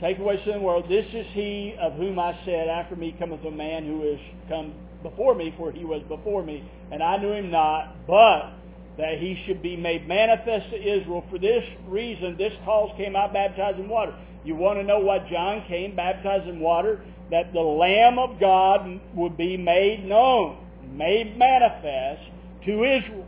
Take 0.00 0.18
away 0.18 0.42
sin 0.44 0.62
world. 0.62 0.86
This 0.88 1.06
is 1.12 1.26
he 1.32 1.74
of 1.78 1.94
whom 1.94 2.18
I 2.18 2.38
said, 2.44 2.68
After 2.68 2.96
me 2.96 3.14
cometh 3.18 3.44
a 3.44 3.50
man 3.50 3.86
who 3.86 4.02
is 4.02 4.18
come 4.48 4.72
before 5.02 5.34
me, 5.34 5.54
for 5.58 5.70
he 5.72 5.84
was 5.84 6.02
before 6.08 6.42
me, 6.42 6.68
and 6.90 7.02
I 7.02 7.18
knew 7.18 7.32
him 7.32 7.50
not, 7.50 8.06
but 8.06 8.52
that 8.96 9.18
he 9.18 9.42
should 9.46 9.62
be 9.62 9.76
made 9.76 10.08
manifest 10.08 10.70
to 10.70 10.76
Israel. 10.76 11.24
For 11.30 11.38
this 11.38 11.64
reason, 11.86 12.36
this 12.36 12.52
cause 12.64 12.90
came 12.96 13.14
out 13.14 13.32
baptized 13.32 13.78
in 13.78 13.88
water. 13.88 14.14
You 14.44 14.54
want 14.54 14.78
to 14.78 14.84
know 14.84 14.98
what 14.98 15.28
John 15.28 15.64
came 15.68 15.94
baptized 15.94 16.48
in 16.48 16.60
water? 16.60 17.02
That 17.30 17.52
the 17.52 17.60
Lamb 17.60 18.18
of 18.18 18.40
God 18.40 19.00
would 19.14 19.36
be 19.36 19.56
made 19.56 20.04
known, 20.04 20.59
made 20.92 21.36
manifest 21.36 22.22
to 22.64 22.84
Israel. 22.84 23.26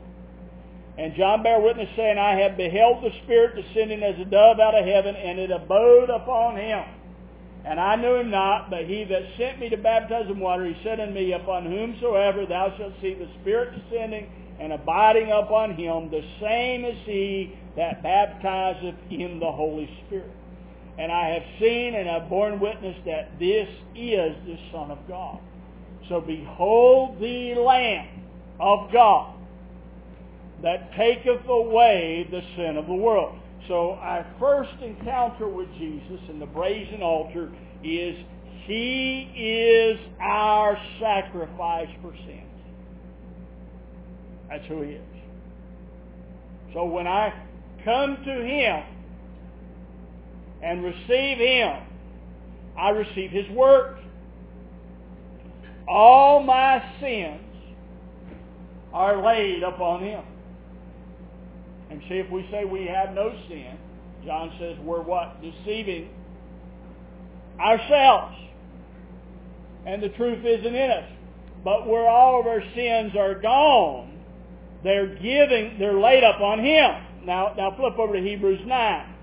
And 0.98 1.14
John 1.14 1.42
bare 1.42 1.60
witness 1.60 1.88
saying, 1.96 2.18
I 2.18 2.38
have 2.40 2.56
beheld 2.56 3.02
the 3.02 3.10
Spirit 3.24 3.56
descending 3.56 4.02
as 4.02 4.18
a 4.20 4.24
dove 4.24 4.60
out 4.60 4.74
of 4.74 4.84
heaven, 4.84 5.16
and 5.16 5.38
it 5.38 5.50
abode 5.50 6.10
upon 6.10 6.56
him. 6.56 6.84
And 7.64 7.78
I 7.80 7.96
knew 7.96 8.16
him 8.16 8.30
not, 8.30 8.70
but 8.70 8.84
he 8.84 9.04
that 9.04 9.22
sent 9.38 9.60
me 9.60 9.68
to 9.70 9.76
baptize 9.76 10.26
in 10.28 10.38
water, 10.38 10.66
he 10.66 10.76
said 10.82 11.00
unto 11.00 11.14
me, 11.14 11.32
Upon 11.32 11.64
whomsoever 11.64 12.44
thou 12.44 12.76
shalt 12.76 12.94
see 13.00 13.14
the 13.14 13.28
Spirit 13.40 13.72
descending 13.74 14.30
and 14.60 14.72
abiding 14.72 15.30
upon 15.30 15.76
him, 15.76 16.10
the 16.10 16.24
same 16.40 16.84
is 16.84 16.98
he 17.04 17.56
that 17.76 18.02
baptizeth 18.02 18.96
in 19.10 19.38
the 19.40 19.50
Holy 19.50 19.88
Spirit. 20.06 20.30
And 20.98 21.10
I 21.10 21.30
have 21.30 21.44
seen 21.58 21.94
and 21.94 22.08
have 22.08 22.28
borne 22.28 22.60
witness 22.60 22.96
that 23.06 23.38
this 23.38 23.68
is 23.94 24.36
the 24.44 24.58
Son 24.70 24.90
of 24.90 24.98
God. 25.08 25.40
So 26.12 26.20
behold 26.20 27.18
the 27.22 27.54
Lamb 27.54 28.06
of 28.60 28.92
God 28.92 29.34
that 30.62 30.92
taketh 30.94 31.48
away 31.48 32.28
the 32.30 32.42
sin 32.54 32.76
of 32.76 32.86
the 32.86 32.92
world. 32.92 33.38
So 33.66 33.92
our 33.92 34.26
first 34.38 34.74
encounter 34.82 35.48
with 35.48 35.72
Jesus 35.78 36.20
in 36.28 36.38
the 36.38 36.44
brazen 36.44 37.02
altar 37.02 37.50
is 37.82 38.14
He 38.66 39.22
is 39.34 39.98
our 40.20 40.76
sacrifice 41.00 41.88
for 42.02 42.12
sins. 42.26 42.60
That's 44.50 44.66
who 44.66 44.82
He 44.82 44.90
is. 44.90 45.02
So 46.74 46.84
when 46.84 47.06
I 47.06 47.32
come 47.86 48.18
to 48.22 48.44
Him 48.44 48.82
and 50.62 50.84
receive 50.84 51.38
Him, 51.38 51.84
I 52.76 52.90
receive 52.90 53.30
His 53.30 53.48
work. 53.48 54.01
All 55.88 56.42
my 56.42 56.82
sins 57.00 57.40
are 58.92 59.22
laid 59.24 59.62
upon 59.62 60.02
Him. 60.02 60.24
And 61.90 62.00
see, 62.08 62.14
if 62.14 62.30
we 62.30 62.46
say 62.50 62.64
we 62.64 62.86
have 62.86 63.14
no 63.14 63.32
sin, 63.48 63.78
John 64.24 64.52
says 64.58 64.78
we're 64.82 65.02
what? 65.02 65.42
Deceiving 65.42 66.08
ourselves. 67.60 68.36
And 69.86 70.02
the 70.02 70.08
truth 70.10 70.44
isn't 70.44 70.74
in 70.74 70.90
us. 70.90 71.10
But 71.64 71.86
where 71.86 72.08
all 72.08 72.40
of 72.40 72.46
our 72.46 72.62
sins 72.74 73.12
are 73.16 73.34
gone, 73.34 74.20
they're 74.82 75.14
giving, 75.14 75.78
they're 75.78 75.98
laid 75.98 76.24
up 76.24 76.40
on 76.40 76.58
Him. 76.58 76.90
Now, 77.24 77.54
now 77.56 77.74
flip 77.76 77.98
over 77.98 78.14
to 78.14 78.20
Hebrews 78.20 78.60
9. 78.66 79.14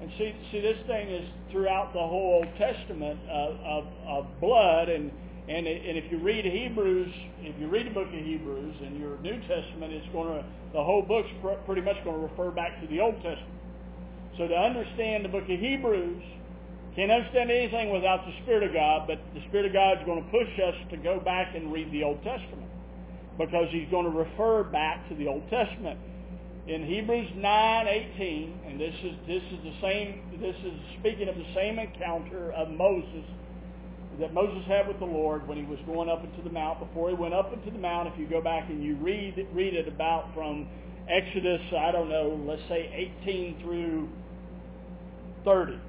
And 0.00 0.11
see, 0.22 0.34
see, 0.50 0.60
this 0.60 0.78
thing 0.86 1.08
is 1.08 1.28
throughout 1.50 1.92
the 1.92 1.98
whole 1.98 2.42
Old 2.42 2.48
Testament 2.58 3.18
of, 3.28 3.56
of, 3.60 3.84
of 4.06 4.40
blood, 4.40 4.88
and 4.88 5.10
and 5.48 5.66
and 5.66 5.98
if 5.98 6.10
you 6.10 6.18
read 6.18 6.44
Hebrews, 6.44 7.12
if 7.40 7.58
you 7.60 7.66
read 7.66 7.86
the 7.86 7.90
book 7.90 8.06
of 8.06 8.14
Hebrews 8.14 8.76
in 8.86 9.00
your 9.00 9.18
New 9.18 9.40
Testament, 9.48 9.92
it's 9.92 10.06
going 10.12 10.28
to 10.28 10.44
the 10.72 10.82
whole 10.82 11.02
book's 11.02 11.28
pretty 11.66 11.82
much 11.82 11.96
going 12.04 12.16
to 12.16 12.26
refer 12.26 12.50
back 12.50 12.80
to 12.80 12.86
the 12.86 13.00
Old 13.00 13.16
Testament. 13.16 13.58
So 14.38 14.48
to 14.48 14.54
understand 14.54 15.24
the 15.24 15.28
book 15.28 15.42
of 15.42 15.58
Hebrews, 15.58 16.22
can't 16.94 17.10
understand 17.10 17.50
anything 17.50 17.90
without 17.90 18.24
the 18.24 18.32
Spirit 18.42 18.62
of 18.62 18.72
God, 18.72 19.06
but 19.06 19.18
the 19.34 19.42
Spirit 19.48 19.66
of 19.66 19.72
God 19.72 19.98
is 19.98 20.06
going 20.06 20.22
to 20.22 20.30
push 20.30 20.48
us 20.62 20.74
to 20.90 20.96
go 20.96 21.18
back 21.20 21.54
and 21.54 21.72
read 21.72 21.90
the 21.90 22.04
Old 22.04 22.22
Testament 22.22 22.70
because 23.36 23.66
He's 23.70 23.88
going 23.90 24.04
to 24.04 24.16
refer 24.16 24.62
back 24.62 25.08
to 25.08 25.14
the 25.16 25.26
Old 25.26 25.42
Testament 25.50 25.98
in 26.66 26.84
Hebrews 26.86 27.30
9:18, 27.36 28.52
and 28.66 28.80
this 28.80 28.94
is 29.02 29.14
this 29.26 29.42
is 29.42 29.64
the 29.64 29.74
same. 29.80 30.22
This 30.40 30.56
is 30.64 30.72
speaking 31.00 31.28
of 31.28 31.36
the 31.36 31.46
same 31.54 31.78
encounter 31.78 32.52
of 32.52 32.70
Moses 32.70 33.24
that 34.20 34.32
Moses 34.32 34.64
had 34.66 34.86
with 34.86 34.98
the 34.98 35.06
Lord 35.06 35.48
when 35.48 35.56
he 35.58 35.64
was 35.64 35.78
going 35.86 36.08
up 36.08 36.22
into 36.22 36.42
the 36.42 36.50
mount. 36.50 36.78
Before 36.78 37.08
he 37.08 37.14
went 37.14 37.34
up 37.34 37.52
into 37.52 37.70
the 37.70 37.78
mount, 37.78 38.08
if 38.12 38.18
you 38.18 38.26
go 38.26 38.40
back 38.40 38.68
and 38.70 38.82
you 38.82 38.94
read 38.96 39.46
read 39.52 39.74
it 39.74 39.88
about 39.88 40.32
from 40.34 40.68
Exodus, 41.08 41.60
I 41.76 41.90
don't 41.90 42.08
know, 42.08 42.40
let's 42.46 42.62
say 42.68 43.10
18 43.22 43.60
through 43.62 44.08
30 45.44 45.80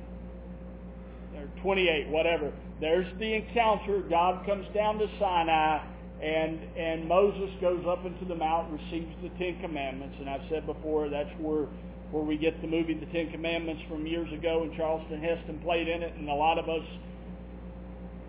or 1.37 1.47
28, 1.61 2.07
whatever. 2.07 2.51
There's 2.81 3.07
the 3.19 3.35
encounter. 3.35 4.01
God 4.01 4.43
comes 4.47 4.65
down 4.73 4.97
to 4.97 5.07
Sinai 5.19 5.92
and 6.23 6.59
and 6.77 7.07
Moses 7.07 7.49
goes 7.59 7.83
up 7.85 8.05
into 8.05 8.23
the 8.23 8.35
mount, 8.35 8.71
receives 8.71 9.13
the 9.21 9.29
Ten 9.37 9.59
Commandments, 9.59 10.15
and 10.19 10.29
I've 10.29 10.47
said 10.49 10.65
before 10.65 11.09
that's 11.09 11.29
where 11.37 11.67
where 12.11 12.23
we 12.23 12.37
get 12.37 12.61
the 12.61 12.67
movie 12.67 12.93
The 12.93 13.07
Ten 13.07 13.29
Commandments 13.29 13.83
from 13.89 14.07
years 14.07 14.31
ago, 14.31 14.63
and 14.63 14.73
Charlton 14.77 15.21
Heston 15.21 15.59
played 15.59 15.89
in 15.89 16.01
it, 16.01 16.13
and 16.13 16.29
a 16.29 16.33
lot 16.33 16.57
of 16.59 16.69
us 16.69 16.85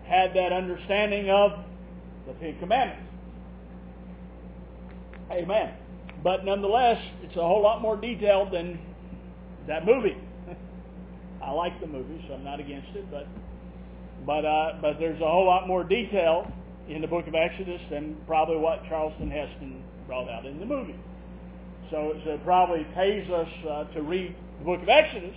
had 0.05 0.33
that 0.35 0.51
understanding 0.51 1.29
of 1.29 1.51
the 2.27 2.33
Ten 2.33 2.59
Commandments. 2.59 3.11
Amen. 5.31 5.73
But 6.21 6.43
nonetheless, 6.43 7.01
it's 7.23 7.35
a 7.37 7.41
whole 7.41 7.61
lot 7.61 7.81
more 7.81 7.95
detailed 7.95 8.51
than 8.51 8.77
that 9.67 9.85
movie. 9.85 10.17
I 11.41 11.51
like 11.51 11.79
the 11.79 11.87
movie, 11.87 12.23
so 12.27 12.33
I'm 12.33 12.43
not 12.43 12.59
against 12.59 12.89
it, 12.95 13.09
but 13.09 13.27
but 14.25 14.43
uh, 14.43 14.79
but 14.81 14.99
there's 14.99 15.21
a 15.21 15.27
whole 15.31 15.45
lot 15.45 15.65
more 15.65 15.85
detail 15.85 16.51
in 16.89 17.01
the 17.01 17.07
book 17.07 17.27
of 17.27 17.35
Exodus 17.35 17.81
than 17.89 18.15
probably 18.27 18.57
what 18.57 18.85
Charlton 18.87 19.31
Heston 19.31 19.83
brought 20.07 20.29
out 20.29 20.45
in 20.45 20.59
the 20.59 20.65
movie. 20.65 20.95
So, 21.89 22.19
so 22.23 22.31
it 22.31 22.43
probably 22.43 22.83
pays 22.95 23.29
us 23.29 23.47
uh, 23.69 23.83
to 23.93 24.01
read 24.01 24.35
the 24.59 24.65
book 24.65 24.81
of 24.81 24.89
Exodus. 24.89 25.35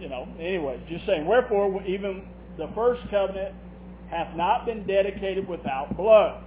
You 0.00 0.08
know, 0.08 0.26
anyway, 0.38 0.80
just 0.88 1.06
saying. 1.06 1.26
Wherefore, 1.26 1.82
even 1.86 2.26
the 2.58 2.68
first 2.74 3.02
covenant 3.10 3.54
hath 4.10 4.34
not 4.36 4.66
been 4.66 4.86
dedicated 4.86 5.48
without 5.48 5.96
blood. 5.96 6.42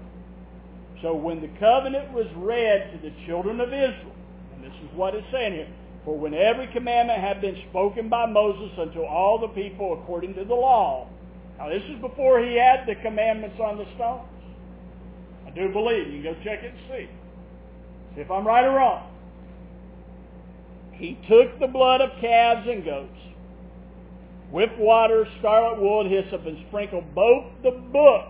So 1.01 1.13
when 1.13 1.41
the 1.41 1.49
covenant 1.59 2.11
was 2.13 2.27
read 2.35 2.91
to 2.91 3.09
the 3.09 3.13
children 3.25 3.59
of 3.59 3.69
Israel, 3.69 4.15
and 4.53 4.63
this 4.63 4.73
is 4.83 4.95
what 4.95 5.15
it's 5.15 5.27
saying 5.31 5.53
here, 5.53 5.67
for 6.03 6.17
when 6.17 6.33
every 6.33 6.67
commandment 6.67 7.19
had 7.19 7.41
been 7.41 7.57
spoken 7.69 8.09
by 8.09 8.25
Moses 8.25 8.71
unto 8.77 9.01
all 9.01 9.39
the 9.39 9.47
people 9.49 9.99
according 10.01 10.35
to 10.35 10.45
the 10.45 10.53
law. 10.53 11.09
Now 11.57 11.69
this 11.69 11.83
is 11.83 11.99
before 12.01 12.39
he 12.43 12.55
had 12.55 12.85
the 12.87 12.95
commandments 12.95 13.59
on 13.59 13.77
the 13.77 13.85
stones. 13.95 14.27
I 15.47 15.51
do 15.51 15.71
believe. 15.71 16.07
You 16.07 16.21
can 16.21 16.33
go 16.33 16.43
check 16.43 16.63
it 16.63 16.73
and 16.73 16.79
see. 16.89 17.09
See 18.15 18.21
if 18.21 18.29
I'm 18.31 18.45
right 18.45 18.65
or 18.65 18.71
wrong. 18.71 19.11
He 20.93 21.17
took 21.27 21.59
the 21.59 21.67
blood 21.67 22.01
of 22.01 22.09
calves 22.21 22.67
and 22.69 22.83
goats, 22.83 23.19
with 24.51 24.69
water, 24.77 25.27
scarlet 25.39 25.81
wool, 25.81 26.07
hyssop, 26.07 26.45
and 26.45 26.57
sprinkled 26.67 27.13
both 27.13 27.45
the 27.63 27.71
book 27.71 28.27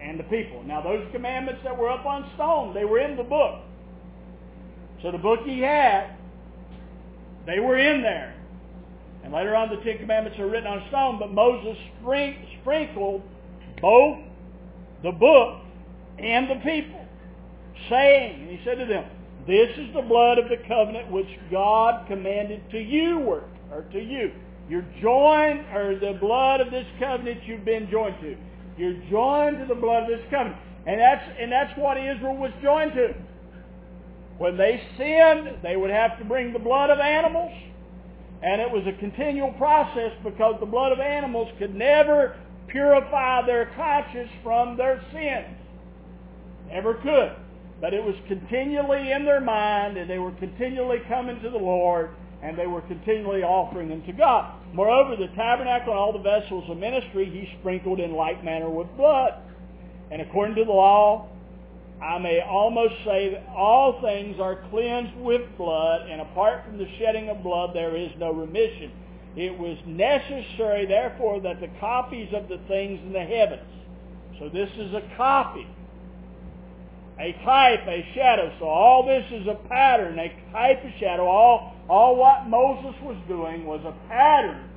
and 0.00 0.18
the 0.18 0.24
people. 0.24 0.62
Now 0.62 0.80
those 0.80 1.06
commandments 1.12 1.62
that 1.64 1.76
were 1.76 1.90
up 1.90 2.06
on 2.06 2.30
stone, 2.34 2.72
they 2.74 2.84
were 2.84 3.00
in 3.00 3.16
the 3.16 3.24
book. 3.24 3.60
So 5.02 5.10
the 5.10 5.18
book 5.18 5.40
he 5.44 5.60
had, 5.60 6.16
they 7.44 7.60
were 7.60 7.76
in 7.76 8.02
there. 8.02 8.34
And 9.26 9.34
later 9.34 9.56
on 9.56 9.70
the 9.70 9.82
Ten 9.82 9.98
Commandments 9.98 10.38
are 10.38 10.46
written 10.46 10.68
on 10.68 10.86
stone, 10.88 11.18
but 11.18 11.32
Moses 11.32 11.76
sprinkled 12.62 13.22
both 13.82 14.18
the 15.02 15.10
book 15.10 15.62
and 16.16 16.48
the 16.48 16.54
people, 16.62 17.04
saying, 17.90 18.42
and 18.42 18.50
he 18.56 18.64
said 18.64 18.78
to 18.78 18.86
them, 18.86 19.04
this 19.44 19.76
is 19.78 19.92
the 19.94 20.02
blood 20.02 20.38
of 20.38 20.48
the 20.48 20.58
covenant 20.68 21.10
which 21.10 21.26
God 21.50 22.06
commanded 22.06 22.70
to 22.70 22.78
you, 22.78 23.18
or 23.18 23.82
to 23.90 23.98
you. 23.98 24.30
You're 24.70 24.86
joined, 25.02 25.66
or 25.74 25.98
the 25.98 26.16
blood 26.20 26.60
of 26.60 26.70
this 26.70 26.86
covenant 27.00 27.42
you've 27.46 27.64
been 27.64 27.90
joined 27.90 28.20
to. 28.20 28.36
You're 28.78 29.02
joined 29.10 29.58
to 29.58 29.66
the 29.66 29.74
blood 29.74 30.04
of 30.04 30.08
this 30.08 30.24
covenant. 30.30 30.60
And 30.86 31.00
that's, 31.00 31.24
and 31.40 31.50
that's 31.50 31.76
what 31.76 31.96
Israel 31.96 32.36
was 32.36 32.52
joined 32.62 32.92
to. 32.92 33.12
When 34.38 34.56
they 34.56 34.80
sinned, 34.96 35.64
they 35.64 35.74
would 35.74 35.90
have 35.90 36.16
to 36.20 36.24
bring 36.24 36.52
the 36.52 36.60
blood 36.60 36.90
of 36.90 37.00
animals. 37.00 37.50
And 38.42 38.60
it 38.60 38.70
was 38.70 38.86
a 38.86 38.98
continual 38.98 39.52
process 39.52 40.12
because 40.22 40.56
the 40.60 40.66
blood 40.66 40.92
of 40.92 41.00
animals 41.00 41.52
could 41.58 41.74
never 41.74 42.36
purify 42.68 43.44
their 43.46 43.66
conscience 43.76 44.30
from 44.42 44.76
their 44.76 45.02
sins. 45.12 45.56
Never 46.68 46.94
could. 46.94 47.32
But 47.80 47.94
it 47.94 48.02
was 48.02 48.14
continually 48.28 49.12
in 49.12 49.24
their 49.24 49.40
mind 49.40 49.96
and 49.96 50.08
they 50.08 50.18
were 50.18 50.32
continually 50.32 50.98
coming 51.08 51.40
to 51.42 51.50
the 51.50 51.58
Lord 51.58 52.10
and 52.42 52.58
they 52.58 52.66
were 52.66 52.82
continually 52.82 53.42
offering 53.42 53.88
them 53.88 54.02
to 54.06 54.12
God. 54.12 54.54
Moreover, 54.72 55.16
the 55.16 55.28
tabernacle 55.34 55.92
and 55.92 55.98
all 55.98 56.12
the 56.12 56.18
vessels 56.18 56.68
of 56.68 56.76
ministry 56.76 57.24
he 57.24 57.58
sprinkled 57.58 58.00
in 58.00 58.12
like 58.12 58.44
manner 58.44 58.68
with 58.68 58.94
blood. 58.96 59.34
And 60.10 60.22
according 60.22 60.56
to 60.56 60.64
the 60.64 60.72
law, 60.72 61.28
I 62.02 62.18
may 62.18 62.40
almost 62.40 62.94
say 63.04 63.30
that 63.30 63.46
all 63.48 64.00
things 64.02 64.38
are 64.38 64.56
cleansed 64.70 65.16
with 65.16 65.42
blood, 65.56 66.08
and 66.10 66.20
apart 66.20 66.64
from 66.64 66.76
the 66.76 66.88
shedding 66.98 67.30
of 67.30 67.42
blood 67.42 67.74
there 67.74 67.96
is 67.96 68.10
no 68.18 68.32
remission. 68.32 68.92
It 69.34 69.58
was 69.58 69.78
necessary, 69.86 70.86
therefore, 70.86 71.40
that 71.40 71.60
the 71.60 71.68
copies 71.80 72.32
of 72.34 72.48
the 72.48 72.58
things 72.68 73.00
in 73.00 73.12
the 73.12 73.24
heavens, 73.24 73.62
so 74.38 74.48
this 74.50 74.70
is 74.76 74.92
a 74.92 75.02
copy, 75.16 75.66
a 77.18 77.32
type, 77.44 77.86
a 77.86 78.06
shadow. 78.14 78.52
So 78.58 78.66
all 78.66 79.06
this 79.06 79.24
is 79.32 79.46
a 79.46 79.54
pattern, 79.68 80.18
a 80.18 80.28
type, 80.52 80.84
a 80.84 80.98
shadow. 80.98 81.26
All, 81.26 81.74
all 81.88 82.16
what 82.16 82.46
Moses 82.46 82.94
was 83.02 83.16
doing 83.26 83.64
was 83.64 83.80
a 83.84 83.92
pattern, 84.08 84.68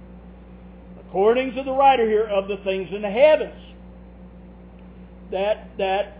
according 1.01 1.55
to 1.55 1.63
the 1.63 1.73
writer 1.73 2.07
here, 2.07 2.25
of 2.25 2.47
the 2.47 2.57
things 2.57 2.89
in 2.93 3.01
the 3.01 3.09
heavens. 3.09 3.61
That, 5.31 5.77
that 5.77 6.18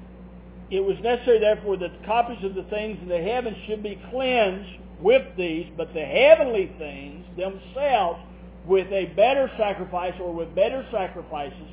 it 0.72 0.82
was 0.82 0.98
necessary, 1.02 1.40
therefore, 1.40 1.78
that 1.78 2.00
the 2.00 2.06
copies 2.06 2.44
of 2.44 2.56
the 2.56 2.64
things 2.64 3.00
in 3.02 3.08
the 3.08 3.22
heavens 3.22 3.58
should 3.66 3.82
be 3.82 4.00
cleansed 4.12 4.70
with 5.00 5.36
these, 5.36 5.68
but 5.76 5.94
the 5.94 6.06
heavenly 6.06 6.72
things 6.78 7.26
themselves 7.38 8.20
with 8.66 8.92
a 8.92 9.06
better 9.16 9.50
sacrifice 9.58 10.14
or 10.22 10.34
with 10.34 10.54
better 10.54 10.86
sacrifices 10.92 11.68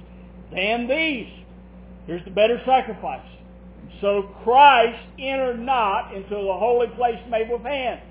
than 0.53 0.87
these. 0.87 1.29
Here's 2.07 2.25
the 2.25 2.31
better 2.31 2.61
sacrifice. 2.65 3.27
So 4.01 4.23
Christ 4.45 4.99
entered 5.19 5.61
not 5.61 6.15
into 6.15 6.31
the 6.31 6.57
holy 6.57 6.89
place 6.89 7.19
made 7.29 7.51
with 7.51 7.63
hands. 7.63 8.03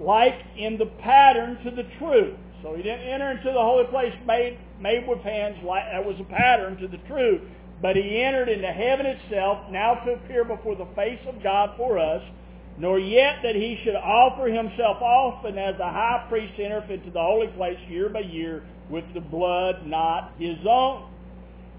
Like 0.00 0.40
in 0.56 0.78
the 0.78 0.86
pattern 0.86 1.58
to 1.64 1.70
the 1.70 1.84
true. 1.98 2.36
So 2.64 2.74
he 2.74 2.82
didn't 2.82 3.06
enter 3.06 3.32
into 3.32 3.52
the 3.52 3.60
holy 3.60 3.84
place 3.84 4.14
made, 4.26 4.56
made 4.80 5.06
with 5.06 5.20
hands. 5.20 5.62
Like, 5.62 5.84
that 5.92 6.04
was 6.04 6.18
a 6.18 6.24
pattern 6.24 6.78
to 6.78 6.88
the 6.88 6.96
true. 7.06 7.42
But 7.82 7.94
he 7.94 8.22
entered 8.22 8.48
into 8.48 8.72
heaven 8.72 9.04
itself, 9.04 9.70
now 9.70 9.96
to 9.96 10.12
appear 10.14 10.44
before 10.44 10.74
the 10.74 10.86
face 10.96 11.20
of 11.28 11.42
God 11.42 11.74
for 11.76 11.98
us, 11.98 12.22
nor 12.78 12.98
yet 12.98 13.40
that 13.42 13.54
he 13.54 13.78
should 13.84 13.96
offer 13.96 14.46
himself 14.48 15.02
often 15.02 15.58
as 15.58 15.76
the 15.76 15.84
high 15.84 16.24
priest 16.30 16.58
entereth 16.58 16.88
into 16.88 17.10
the 17.10 17.20
holy 17.20 17.48
place 17.48 17.78
year 17.86 18.08
by 18.08 18.20
year 18.20 18.64
with 18.88 19.04
the 19.12 19.20
blood 19.20 19.86
not 19.86 20.32
his 20.38 20.56
own. 20.66 21.10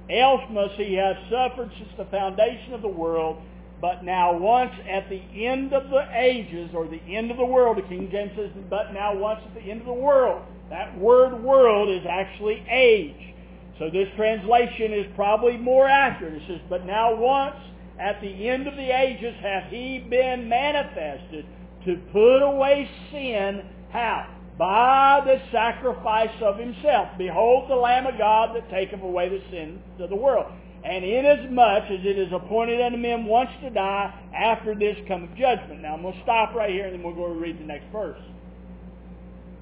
Else 0.08 0.44
must 0.52 0.76
he 0.76 0.94
have 0.94 1.18
suffered 1.32 1.72
since 1.80 1.90
the 1.98 2.06
foundation 2.06 2.74
of 2.74 2.84
the 2.84 2.88
world, 2.88 3.42
but 3.82 4.04
now 4.04 4.38
once 4.38 4.72
at 4.90 5.10
the 5.10 5.22
end 5.46 5.74
of 5.74 5.90
the 5.90 6.06
ages, 6.14 6.72
or 6.74 6.88
the 6.88 7.02
end 7.08 7.32
of 7.32 7.38
the 7.38 7.46
world, 7.46 7.78
the 7.78 7.82
King 7.84 8.10
James 8.12 8.32
says, 8.36 8.50
but 8.70 8.94
now 8.94 9.16
once 9.16 9.42
at 9.46 9.54
the 9.54 9.70
end 9.70 9.82
of 9.82 9.88
the 9.88 9.94
world. 9.94 10.42
That 10.70 10.98
word 10.98 11.44
world 11.44 11.90
is 11.90 12.06
actually 12.10 12.66
age. 12.70 13.34
So 13.78 13.90
this 13.90 14.08
translation 14.16 14.94
is 14.94 15.06
probably 15.16 15.58
more 15.58 15.88
accurate. 15.88 16.42
It 16.42 16.44
says, 16.48 16.62
but 16.70 16.86
now 16.86 17.16
once 17.16 17.58
at 18.00 18.22
the 18.22 18.50
end 18.50 18.68
of 18.68 18.76
the 18.76 18.90
ages 18.90 19.36
hath 19.42 19.70
he 19.70 20.00
been 20.00 20.48
manifested 20.48 21.46
to 21.86 21.98
put 22.12 22.40
away 22.40 22.90
sin. 23.12 23.64
How? 23.92 24.28
By 24.58 25.22
the 25.26 25.42
sacrifice 25.52 26.42
of 26.42 26.58
himself. 26.58 27.10
Behold 27.18 27.70
the 27.70 27.76
Lamb 27.76 28.08
of 28.08 28.18
God 28.18 28.56
that 28.56 28.70
taketh 28.70 29.02
away 29.02 29.30
the 29.30 29.42
sins 29.52 29.80
of 30.00 30.10
the 30.10 30.16
world. 30.16 30.52
And 30.86 31.04
inasmuch 31.04 31.86
as 31.90 32.06
it 32.06 32.20
is 32.20 32.32
appointed 32.32 32.80
unto 32.80 32.98
men 32.98 33.26
once 33.26 33.50
to 33.64 33.72
die, 33.72 34.14
after 34.36 34.76
this 34.76 34.96
cometh 35.08 35.36
judgment. 35.36 35.82
Now 35.82 35.96
I'm 35.96 36.04
going 36.04 36.14
to 36.14 36.22
stop 36.22 36.54
right 36.54 36.70
here 36.70 36.86
and 36.86 36.94
then 36.94 37.04
we'll 37.04 37.16
go 37.16 37.34
to 37.34 37.40
read 37.40 37.60
the 37.60 37.64
next 37.64 37.92
verse. 37.92 38.22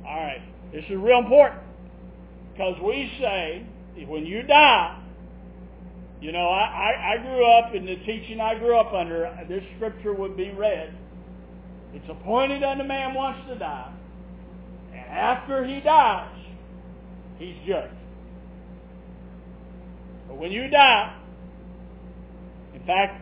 All 0.05 0.19
right. 0.19 0.41
This 0.73 0.83
is 0.85 0.97
real 0.97 1.19
important. 1.19 1.61
Because 2.51 2.75
we 2.83 3.09
say, 3.21 3.65
when 4.05 4.25
you 4.25 4.43
die, 4.43 5.01
you 6.19 6.33
know, 6.33 6.49
I, 6.49 6.61
I, 6.61 7.13
I 7.13 7.17
grew 7.21 7.45
up 7.45 7.73
in 7.73 7.85
the 7.85 7.95
teaching 8.05 8.41
I 8.41 8.59
grew 8.59 8.77
up 8.77 8.93
under, 8.93 9.45
this 9.47 9.63
scripture 9.77 10.13
would 10.13 10.35
be 10.35 10.51
read. 10.51 10.93
It's 11.93 12.09
appointed 12.09 12.63
unto 12.63 12.83
man 12.83 13.13
once 13.13 13.37
to 13.47 13.55
die. 13.55 13.93
And 14.91 15.05
after 15.05 15.65
he 15.65 15.79
dies, 15.79 16.35
he's 17.39 17.55
judged. 17.65 17.93
But 20.33 20.39
when 20.39 20.51
you 20.51 20.67
die, 20.67 21.15
in 22.73 22.83
fact, 22.87 23.21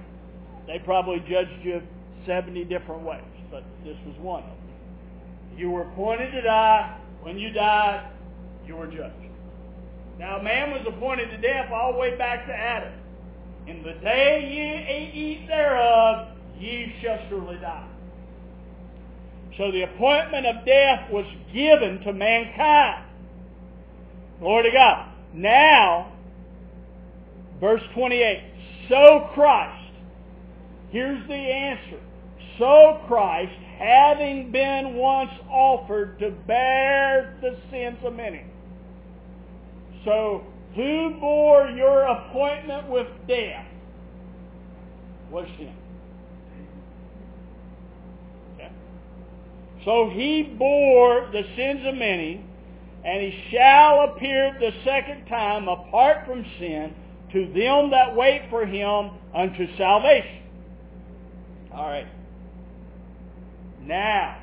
they 0.65 0.79
probably 0.79 1.19
judged 1.29 1.61
you 1.61 1.81
70 2.25 2.63
different 2.65 3.01
ways, 3.01 3.21
but 3.51 3.65
this 3.83 3.97
was 4.05 4.15
one 4.19 4.43
of 4.43 4.49
them. 4.49 5.57
You 5.57 5.71
were 5.71 5.81
appointed 5.81 6.31
to 6.31 6.41
die. 6.41 6.97
When 7.21 7.37
you 7.37 7.51
died, 7.51 8.09
you 8.65 8.77
were 8.77 8.87
judged. 8.87 9.13
Now, 10.19 10.41
man 10.41 10.71
was 10.71 10.85
appointed 10.87 11.31
to 11.31 11.37
death 11.39 11.69
all 11.73 11.91
the 11.91 11.99
way 11.99 12.15
back 12.17 12.47
to 12.47 12.53
Adam. 12.53 12.93
In 13.67 13.83
the 13.83 13.93
day 14.01 15.03
ye 15.03 15.21
eat 15.21 15.47
thereof, 15.47 16.29
ye 16.57 16.95
shall 17.01 17.19
surely 17.27 17.57
die. 17.57 17.89
So 19.57 19.69
the 19.69 19.81
appointment 19.81 20.45
of 20.45 20.65
death 20.65 21.11
was 21.11 21.25
given 21.53 21.99
to 22.05 22.13
mankind. 22.13 23.03
Glory 24.39 24.63
to 24.63 24.71
God. 24.71 25.09
Now, 25.33 26.10
verse 27.61 27.81
28, 27.93 28.43
so 28.89 29.29
Christ, 29.33 29.93
here's 30.89 31.25
the 31.27 31.33
answer. 31.33 32.01
So 32.57 33.01
Christ, 33.07 33.53
having 33.77 34.51
been 34.51 34.95
once 34.95 35.31
offered 35.49 36.19
to 36.19 36.31
bear 36.31 37.37
the 37.41 37.55
sins 37.71 37.99
of 38.03 38.15
many. 38.15 38.43
So, 40.03 40.43
who 40.75 41.15
bore 41.19 41.69
your 41.69 42.01
appointment 42.03 42.89
with 42.89 43.07
death? 43.27 43.67
Was. 45.29 45.47
Okay. 48.55 48.71
So 49.85 50.09
he 50.09 50.43
bore 50.43 51.29
the 51.31 51.43
sins 51.55 51.85
of 51.85 51.95
many, 51.95 52.43
and 53.05 53.21
he 53.21 53.49
shall 53.51 54.11
appear 54.11 54.57
the 54.59 54.71
second 54.83 55.25
time 55.27 55.67
apart 55.67 56.25
from 56.25 56.45
sin 56.59 56.93
to 57.33 57.45
them 57.53 57.91
that 57.91 58.15
wait 58.15 58.47
for 58.49 58.65
him 58.65 59.11
unto 59.33 59.77
salvation. 59.77 60.41
All 61.73 61.87
right. 61.87 62.07
Now, 63.83 64.37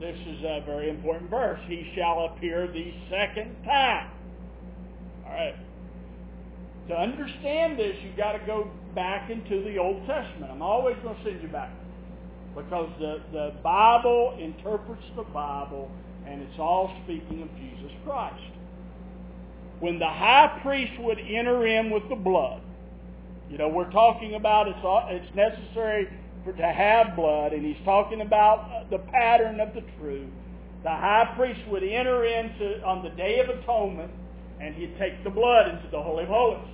this 0.00 0.16
is 0.26 0.42
a 0.42 0.62
very 0.66 0.90
important 0.90 1.30
verse. 1.30 1.60
He 1.68 1.92
shall 1.94 2.32
appear 2.34 2.66
the 2.66 2.92
second 3.08 3.54
time. 3.64 4.10
All 5.24 5.32
right. 5.32 5.54
To 6.88 6.94
understand 6.96 7.78
this, 7.78 7.96
you've 8.02 8.16
got 8.16 8.32
to 8.32 8.44
go 8.44 8.68
back 8.94 9.30
into 9.30 9.62
the 9.62 9.78
Old 9.78 10.04
Testament. 10.06 10.50
I'm 10.50 10.62
always 10.62 10.96
going 11.02 11.16
to 11.16 11.24
send 11.24 11.40
you 11.40 11.48
back. 11.48 11.70
Because 12.56 12.90
the, 12.98 13.22
the 13.32 13.54
Bible 13.62 14.36
interprets 14.40 15.04
the 15.16 15.22
Bible, 15.22 15.90
and 16.26 16.42
it's 16.42 16.58
all 16.58 16.94
speaking 17.04 17.42
of 17.42 17.48
Jesus 17.56 17.92
Christ. 18.04 18.51
When 19.82 19.98
the 19.98 20.06
high 20.06 20.60
priest 20.62 20.92
would 21.00 21.18
enter 21.18 21.66
in 21.66 21.90
with 21.90 22.08
the 22.08 22.14
blood, 22.14 22.62
you 23.50 23.58
know, 23.58 23.66
we're 23.66 23.90
talking 23.90 24.36
about 24.36 24.68
it's, 24.68 24.78
it's 24.80 25.34
necessary 25.34 26.08
for, 26.44 26.52
to 26.52 26.68
have 26.68 27.16
blood, 27.16 27.52
and 27.52 27.66
he's 27.66 27.84
talking 27.84 28.20
about 28.20 28.60
uh, 28.60 28.84
the 28.90 28.98
pattern 28.98 29.58
of 29.58 29.74
the 29.74 29.82
truth. 29.98 30.30
The 30.84 30.88
high 30.88 31.34
priest 31.36 31.62
would 31.66 31.82
enter 31.82 32.24
into 32.24 32.80
on 32.84 33.02
the 33.02 33.10
Day 33.10 33.40
of 33.40 33.48
Atonement, 33.48 34.12
and 34.60 34.72
he'd 34.76 34.96
take 35.00 35.24
the 35.24 35.30
blood 35.30 35.66
into 35.74 35.88
the 35.90 36.00
Holy 36.00 36.22
of 36.22 36.28
Holies. 36.28 36.68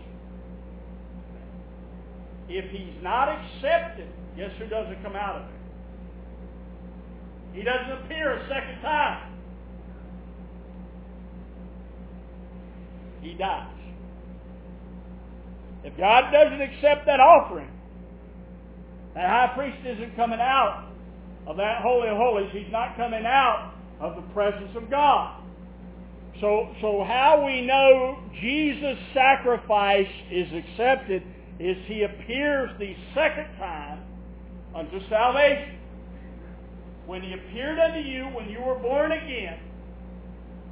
If 2.51 2.71
he's 2.71 3.03
not 3.03 3.31
accepted, 3.31 4.09
guess 4.37 4.53
who 4.59 4.67
doesn't 4.67 5.03
come 5.03 5.17
out 5.17 5.37
of 5.37 5.43
it? 5.45 5.55
He 7.55 7.63
doesn't 7.63 8.05
appear 8.05 8.33
a 8.35 8.49
second 8.49 8.83
time. 8.83 9.28
He 13.21 13.35
dies. 13.35 13.69
If 15.85 15.97
God 15.97 16.31
doesn't 16.33 16.61
accept 16.61 17.07
that 17.07 17.21
offering, 17.21 17.71
that 19.15 19.29
high 19.29 19.53
priest 19.55 19.79
isn't 19.87 20.17
coming 20.17 20.41
out 20.41 20.89
of 21.47 21.57
that 21.57 21.83
Holy 21.83 22.09
of 22.09 22.17
Holies. 22.17 22.51
He's 22.53 22.71
not 22.71 22.97
coming 22.97 23.25
out 23.25 23.75
of 24.01 24.17
the 24.17 24.23
presence 24.33 24.71
of 24.77 24.91
God. 24.91 25.43
So, 26.41 26.73
so 26.81 27.05
how 27.05 27.45
we 27.45 27.63
know 27.67 28.19
Jesus' 28.41 28.99
sacrifice 29.13 30.11
is 30.31 30.49
accepted 30.53 31.23
is 31.59 31.77
he 31.87 32.05
appears 32.05 32.71
the 32.79 32.95
second 33.15 33.49
time 33.59 34.05
unto 34.75 35.01
salvation. 35.09 35.79
When 37.07 37.23
he 37.23 37.33
appeared 37.33 37.79
unto 37.79 38.01
you 38.01 38.27
when 38.27 38.49
you 38.51 38.61
were 38.61 38.79
born 38.79 39.13
again, 39.13 39.59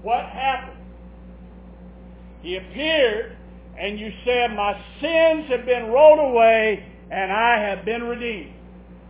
what 0.03 0.25
happened? 0.27 0.76
He 2.47 2.55
appeared 2.55 3.37
and 3.77 3.99
you 3.99 4.13
said, 4.25 4.55
my 4.55 4.81
sins 5.01 5.51
have 5.51 5.67
been 5.67 5.87
rolled 5.87 6.21
away 6.21 6.87
and 7.11 7.33
I 7.33 7.59
have 7.59 7.85
been 7.85 8.05
redeemed. 8.05 8.55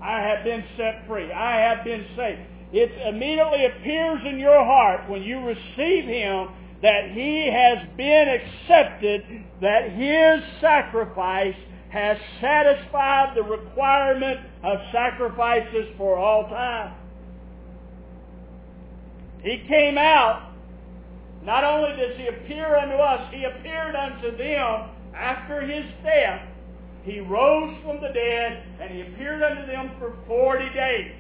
I 0.01 0.23
have 0.23 0.43
been 0.43 0.65
set 0.79 1.07
free. 1.07 1.31
I 1.31 1.57
have 1.59 1.85
been 1.85 2.07
saved. 2.17 2.41
It 2.73 2.91
immediately 3.07 3.67
appears 3.67 4.23
in 4.25 4.39
your 4.39 4.65
heart 4.65 5.11
when 5.11 5.23
you 5.23 5.41
receive 5.41 6.07
Him 6.07 6.49
that 6.81 7.11
He 7.11 7.51
has 7.53 7.87
been 7.99 8.27
accepted, 8.27 9.23
that 9.61 9.91
His 9.91 10.43
sacrifice 10.63 11.57
has 11.91 12.17
satisfied 12.41 13.37
the 13.37 13.43
requirement 13.43 14.41
of 14.63 14.79
sacrifices 14.93 15.95
for 15.99 16.17
all 16.17 16.49
time. 16.49 16.95
He 19.43 19.63
came 19.69 19.99
out, 19.99 20.56
not 21.47 21.65
only 21.65 21.97
does 21.97 22.17
He 22.19 22.27
appear 22.27 22.77
unto 22.77 22.97
us, 22.97 23.33
He 23.33 23.45
appeared 23.45 23.97
unto 23.97 24.37
them 24.37 24.91
after 25.15 25.63
His 25.63 25.87
death 26.03 26.43
he 27.07 27.21
rose 27.21 27.73
from 27.85 28.01
the 28.01 28.09
dead 28.09 28.65
and 28.81 28.91
he 28.91 29.03
appeared 29.03 29.41
unto 29.41 29.65
them 29.65 29.93
for 30.01 30.13
40 30.27 30.69
days. 30.75 31.15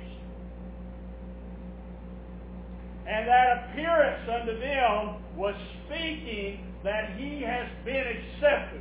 And 3.06 3.28
that 3.28 3.70
appearance 3.70 4.28
unto 4.28 4.58
them 4.58 5.14
was 5.36 5.54
speaking 5.86 6.66
that 6.82 7.16
he 7.16 7.40
has 7.42 7.68
been 7.84 8.04
accepted, 8.04 8.80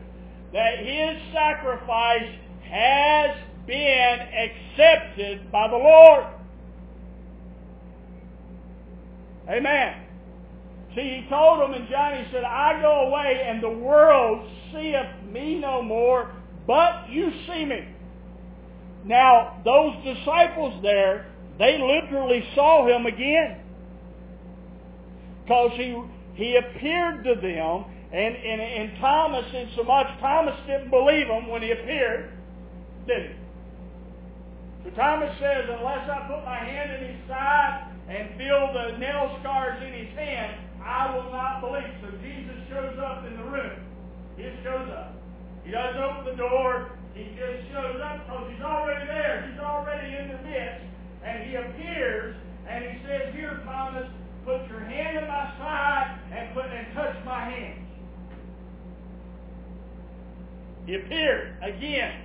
that 0.51 0.79
his 0.79 1.21
sacrifice 1.31 2.27
has 2.67 3.37
been 3.67 4.19
accepted 4.19 5.51
by 5.51 5.67
the 5.67 5.77
Lord. 5.77 6.25
Amen. 9.47 10.04
See, 10.95 11.21
he 11.21 11.29
told 11.29 11.59
them 11.59 11.73
in 11.73 11.87
John, 11.89 12.23
he 12.23 12.31
said, 12.31 12.45
I 12.45 12.81
go 12.81 13.09
away 13.09 13.43
and 13.45 13.61
the 13.61 13.69
world 13.69 14.49
seeth 14.71 15.29
me 15.29 15.59
no 15.59 15.81
more, 15.81 16.31
but 16.65 17.09
you 17.09 17.31
see 17.47 17.65
me. 17.65 17.85
Now, 19.03 19.61
those 19.65 19.93
disciples 20.03 20.81
there, 20.81 21.27
they 21.59 21.77
literally 21.77 22.43
saw 22.55 22.87
him 22.87 23.05
again. 23.05 23.59
Because 25.43 25.71
he, 25.75 26.01
he 26.35 26.55
appeared 26.55 27.23
to 27.25 27.35
them, 27.35 27.85
and, 28.11 28.35
and, 28.35 28.61
and 28.61 28.97
Thomas, 28.99 29.45
in 29.53 29.69
so 29.75 29.83
much, 29.83 30.07
Thomas 30.19 30.55
didn't 30.65 30.89
believe 30.89 31.27
him 31.27 31.49
when 31.49 31.61
he 31.61 31.71
appeared, 31.71 32.31
did 33.05 33.31
he? 33.31 33.35
So 34.85 34.95
Thomas 34.95 35.37
says, 35.39 35.65
unless 35.67 36.09
I 36.09 36.25
put 36.27 36.45
my 36.45 36.57
hand 36.57 37.03
in 37.03 37.15
his 37.15 37.27
side 37.27 37.91
and 38.07 38.29
feel 38.37 38.71
the 38.73 38.97
nail 38.97 39.37
scars 39.41 39.83
in 39.83 39.93
his 39.93 40.17
hand, 40.17 40.64
I 40.85 41.15
will 41.15 41.31
not 41.33 41.61
believe. 41.61 41.89
So 42.01 42.13
Jesus 42.21 42.55
shows 42.69 42.97
up 43.01 43.25
in 43.25 43.35
the 43.35 43.43
room. 43.43 43.81
He 44.37 44.45
shows 44.63 44.85
up. 44.93 45.17
He 45.65 45.71
doesn't 45.71 46.01
open 46.01 46.25
the 46.25 46.37
door. 46.37 46.93
He 47.15 47.25
just 47.33 47.65
shows 47.73 47.97
up 48.05 48.25
because 48.25 48.51
he's 48.53 48.61
already 48.61 49.07
there. 49.07 49.49
He's 49.49 49.59
already 49.59 50.15
in 50.15 50.27
the 50.29 50.39
midst. 50.45 50.85
And 51.25 51.49
he 51.49 51.55
appears 51.55 52.35
and 52.69 52.85
he 52.85 53.01
says, 53.01 53.33
Here, 53.33 53.61
Thomas, 53.65 54.05
put 54.45 54.67
your 54.69 54.81
hand 54.81 55.17
in 55.17 55.27
my 55.27 55.53
side 55.57 56.19
and 56.31 56.53
put 56.53 56.65
and 56.65 56.93
touch 56.93 57.15
my 57.25 57.49
hands. 57.49 57.81
He 60.85 60.95
appeared 60.95 61.57
again. 61.63 62.24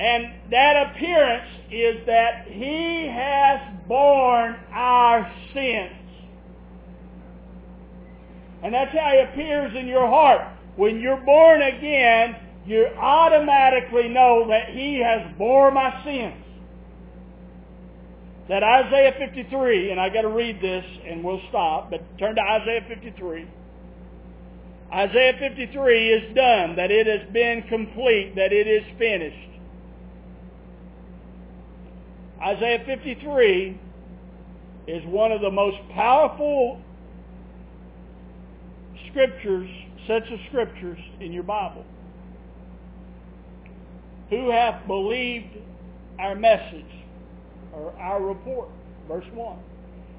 And 0.00 0.50
that 0.50 0.90
appearance 0.90 1.46
is 1.70 2.06
that 2.06 2.46
he 2.48 3.06
has 3.12 3.60
borne 3.86 4.56
our 4.72 5.30
sins. 5.52 5.92
And 8.62 8.72
that's 8.72 8.92
how 8.96 9.10
he 9.12 9.20
appears 9.20 9.76
in 9.76 9.86
your 9.86 10.06
heart. 10.06 10.40
When 10.76 11.00
you're 11.00 11.20
born 11.20 11.60
again, 11.60 12.36
you 12.64 12.86
automatically 12.98 14.08
know 14.08 14.48
that 14.48 14.70
he 14.70 15.02
has 15.04 15.36
borne 15.36 15.74
my 15.74 16.02
sins. 16.02 16.44
That 18.48 18.62
Isaiah 18.62 19.14
53, 19.18 19.90
and 19.90 20.00
I 20.00 20.08
got 20.08 20.22
to 20.22 20.28
read 20.28 20.62
this 20.62 20.84
and 21.06 21.22
we'll 21.22 21.42
stop, 21.50 21.90
but 21.90 22.00
turn 22.18 22.36
to 22.36 22.40
Isaiah 22.40 22.86
53. 22.88 23.46
Isaiah 24.94 25.36
53 25.38 26.08
is 26.10 26.34
done, 26.34 26.76
that 26.76 26.90
it 26.90 27.06
has 27.06 27.30
been 27.34 27.64
complete, 27.68 28.32
that 28.36 28.50
it 28.50 28.66
is 28.66 28.82
finished. 28.98 29.49
Isaiah 32.42 32.82
53 32.86 33.78
is 34.86 35.04
one 35.04 35.30
of 35.30 35.42
the 35.42 35.50
most 35.50 35.76
powerful 35.92 36.80
scriptures, 39.10 39.68
sets 40.06 40.24
of 40.32 40.38
scriptures 40.48 40.98
in 41.20 41.32
your 41.32 41.42
Bible. 41.42 41.84
Who 44.30 44.50
hath 44.50 44.86
believed 44.86 45.58
our 46.18 46.34
message 46.34 46.84
or 47.72 47.92
our 47.98 48.22
report? 48.22 48.68
Verse 49.06 49.26
1. 49.34 49.58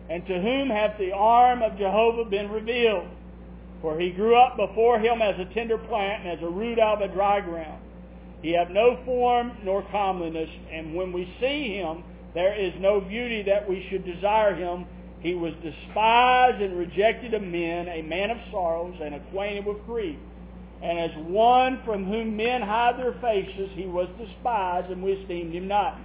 And 0.09 0.25
to 0.27 0.41
whom 0.41 0.69
hath 0.69 0.99
the 0.99 1.13
arm 1.13 1.63
of 1.63 1.77
Jehovah 1.77 2.29
been 2.29 2.51
revealed? 2.51 3.07
For 3.81 3.99
he 3.99 4.11
grew 4.11 4.35
up 4.35 4.57
before 4.57 4.99
him 4.99 5.23
as 5.23 5.39
a 5.39 5.51
tender 5.55 5.77
plant 5.77 6.27
and 6.27 6.37
as 6.37 6.43
a 6.43 6.49
root 6.49 6.77
out 6.77 7.01
of 7.01 7.09
a 7.09 7.13
dry 7.13 7.41
ground. 7.41 7.81
He 8.43 8.51
hath 8.51 8.69
no 8.69 8.99
form 9.05 9.53
nor 9.63 9.83
comeliness, 9.91 10.49
and 10.71 10.93
when 10.93 11.11
we 11.11 11.33
see 11.39 11.75
him, 11.75 12.03
there 12.33 12.57
is 12.57 12.73
no 12.79 13.01
beauty 13.01 13.43
that 13.43 13.67
we 13.67 13.85
should 13.89 14.05
desire 14.05 14.55
him. 14.55 14.85
He 15.19 15.35
was 15.35 15.53
despised 15.61 16.61
and 16.61 16.77
rejected 16.77 17.33
of 17.33 17.41
men, 17.41 17.87
a 17.89 18.01
man 18.01 18.31
of 18.31 18.37
sorrows 18.51 18.95
and 19.03 19.15
acquainted 19.15 19.65
with 19.65 19.85
grief. 19.85 20.17
And 20.81 20.97
as 20.97 21.11
one 21.27 21.81
from 21.85 22.05
whom 22.05 22.35
men 22.35 22.61
hide 22.61 22.97
their 22.97 23.13
faces, 23.21 23.69
he 23.75 23.85
was 23.85 24.07
despised, 24.17 24.89
and 24.89 25.03
we 25.03 25.11
esteemed 25.13 25.53
him 25.53 25.67
not. 25.67 25.99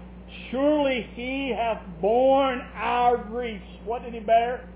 Surely 0.51 1.09
he 1.15 1.51
hath 1.51 1.81
borne 2.01 2.61
our 2.75 3.17
griefs. 3.17 3.65
What 3.85 4.03
did 4.03 4.13
he 4.13 4.21
bear? 4.21 4.69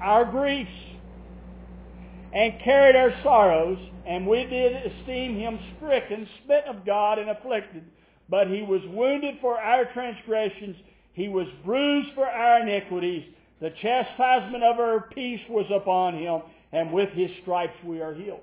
Our 0.00 0.24
griefs. 0.24 0.70
And 2.32 2.60
carried 2.62 2.94
our 2.94 3.12
sorrows, 3.22 3.78
and 4.06 4.26
we 4.26 4.44
did 4.44 4.76
esteem 4.86 5.36
him 5.36 5.58
stricken, 5.76 6.28
smitten 6.44 6.76
of 6.76 6.86
God, 6.86 7.18
and 7.18 7.30
afflicted. 7.30 7.82
But 8.28 8.48
he 8.48 8.62
was 8.62 8.82
wounded 8.86 9.38
for 9.40 9.58
our 9.58 9.86
transgressions, 9.86 10.76
he 11.12 11.28
was 11.28 11.46
bruised 11.64 12.12
for 12.14 12.26
our 12.26 12.60
iniquities. 12.60 13.24
The 13.60 13.70
chastisement 13.70 14.62
of 14.62 14.78
our 14.78 15.08
peace 15.14 15.40
was 15.48 15.66
upon 15.70 16.14
him, 16.16 16.42
and 16.72 16.92
with 16.92 17.10
his 17.10 17.30
stripes 17.42 17.76
we 17.84 18.00
are 18.00 18.14
healed. 18.14 18.42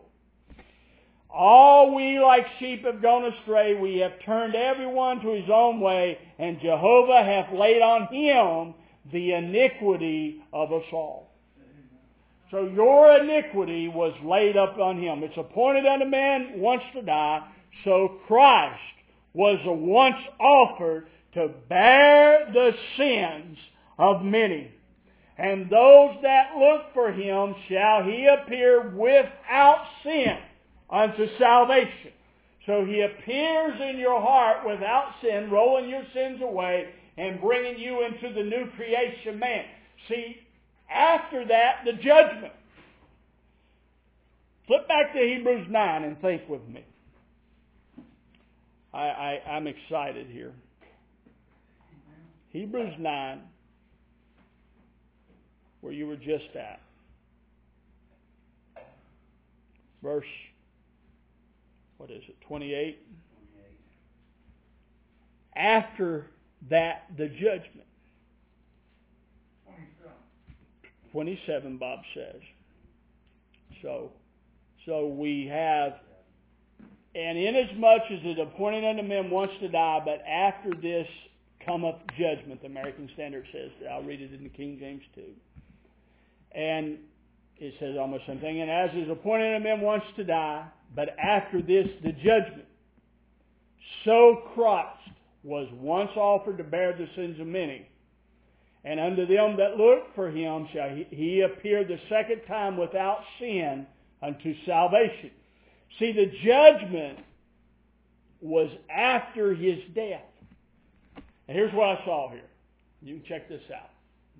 All 1.29 1.95
we 1.95 2.19
like 2.19 2.45
sheep 2.59 2.85
have 2.85 3.01
gone 3.01 3.25
astray. 3.25 3.75
We 3.75 3.97
have 3.99 4.19
turned 4.25 4.55
everyone 4.55 5.21
to 5.21 5.31
his 5.31 5.49
own 5.49 5.79
way, 5.79 6.17
and 6.39 6.59
Jehovah 6.61 7.23
hath 7.23 7.53
laid 7.53 7.81
on 7.81 8.07
him 8.07 8.73
the 9.11 9.33
iniquity 9.33 10.41
of 10.51 10.71
us 10.71 10.85
all. 10.91 11.31
So 12.51 12.65
your 12.65 13.17
iniquity 13.17 13.87
was 13.87 14.13
laid 14.23 14.55
up 14.55 14.77
on 14.79 14.97
him. 15.01 15.23
It's 15.23 15.37
appointed 15.37 15.85
unto 15.85 16.05
man 16.05 16.59
once 16.59 16.83
to 16.93 17.01
die. 17.01 17.45
So 17.83 18.19
Christ 18.27 18.79
was 19.35 19.59
once 19.65 20.15
offered 20.39 21.07
to 21.33 21.49
bear 21.69 22.49
the 22.53 22.71
sins 22.97 23.57
of 23.99 24.23
many. 24.23 24.71
And 25.37 25.69
those 25.69 26.15
that 26.21 26.55
look 26.57 26.93
for 26.93 27.11
him 27.11 27.55
shall 27.67 28.03
he 28.03 28.25
appear 28.25 28.89
without 28.89 29.85
sin 30.03 30.37
unto 30.89 31.27
salvation. 31.37 32.11
So 32.65 32.85
he 32.85 33.01
appears 33.01 33.79
in 33.81 33.97
your 33.97 34.21
heart 34.21 34.65
without 34.65 35.13
sin, 35.21 35.51
rolling 35.51 35.89
your 35.89 36.03
sins 36.13 36.41
away 36.41 36.89
and 37.17 37.41
bringing 37.41 37.77
you 37.77 38.05
into 38.05 38.33
the 38.33 38.43
new 38.43 38.69
creation 38.75 39.37
man. 39.37 39.65
See, 40.07 40.37
after 40.89 41.45
that, 41.47 41.81
the 41.85 41.93
judgment. 41.93 42.53
Flip 44.67 44.87
back 44.87 45.13
to 45.13 45.19
Hebrews 45.19 45.67
9 45.69 46.03
and 46.03 46.19
think 46.21 46.47
with 46.49 46.65
me. 46.67 46.83
I, 48.95 49.41
I, 49.45 49.51
I'm 49.51 49.67
excited 49.67 50.27
here. 50.27 50.53
Hebrews 52.51 52.93
9, 52.97 53.41
where 55.81 55.91
you 55.91 56.07
were 56.07 56.15
just 56.15 56.55
at. 56.55 56.79
Verse, 60.01 60.23
what 61.97 62.09
is 62.09 62.23
it, 62.29 62.39
28? 62.47 62.99
After 65.57 66.27
that, 66.69 67.03
the 67.17 67.27
judgment. 67.27 67.87
27, 71.11 71.77
Bob 71.77 71.99
says. 72.13 72.41
So, 73.81 74.11
so 74.85 75.07
we 75.07 75.47
have, 75.47 75.93
and 77.15 77.37
inasmuch 77.37 78.01
as 78.11 78.19
it 78.23 78.39
appointed 78.39 78.83
unto 78.83 79.01
men 79.01 79.29
once 79.29 79.51
to 79.61 79.69
die, 79.69 80.01
but 80.03 80.21
after 80.27 80.71
this 80.81 81.07
cometh 81.65 81.95
judgment, 82.19 82.61
the 82.61 82.67
American 82.67 83.09
Standard 83.13 83.45
says. 83.53 83.71
I'll 83.89 84.03
read 84.03 84.21
it 84.21 84.33
in 84.33 84.43
the 84.43 84.49
King 84.49 84.77
James 84.79 85.01
too. 85.15 85.31
And 86.51 86.97
it 87.57 87.73
says 87.79 87.95
almost 87.97 88.23
the 88.27 88.33
same 88.33 88.41
thing. 88.41 88.61
And 88.61 88.69
as 88.69 88.89
is 88.95 89.09
appointed 89.09 89.55
unto 89.55 89.63
men 89.63 89.81
once 89.81 90.03
to 90.17 90.25
die, 90.25 90.67
but 90.93 91.15
after 91.17 91.61
this 91.61 91.87
the 92.03 92.11
judgment. 92.11 92.67
So 94.03 94.41
Christ 94.53 94.99
was 95.43 95.69
once 95.73 96.11
offered 96.15 96.57
to 96.57 96.63
bear 96.63 96.93
the 96.93 97.07
sins 97.15 97.39
of 97.39 97.47
many. 97.47 97.87
And 98.83 98.99
unto 98.99 99.25
them 99.25 99.57
that 99.57 99.77
look 99.77 100.13
for 100.15 100.29
him 100.29 100.67
shall 100.73 100.89
he, 100.89 101.07
he 101.09 101.41
appear 101.41 101.83
the 101.85 101.97
second 102.09 102.41
time 102.47 102.77
without 102.77 103.19
sin 103.39 103.87
unto 104.21 104.53
salvation. 104.65 105.31
See, 105.99 106.11
the 106.11 106.31
judgment 106.43 107.19
was 108.41 108.69
after 108.89 109.53
his 109.53 109.79
death. 109.93 110.21
And 111.47 111.57
here's 111.57 111.73
what 111.73 111.89
I 111.89 112.05
saw 112.05 112.29
here. 112.29 112.41
You 113.01 113.15
can 113.15 113.25
check 113.25 113.47
this 113.47 113.61
out. 113.73 113.89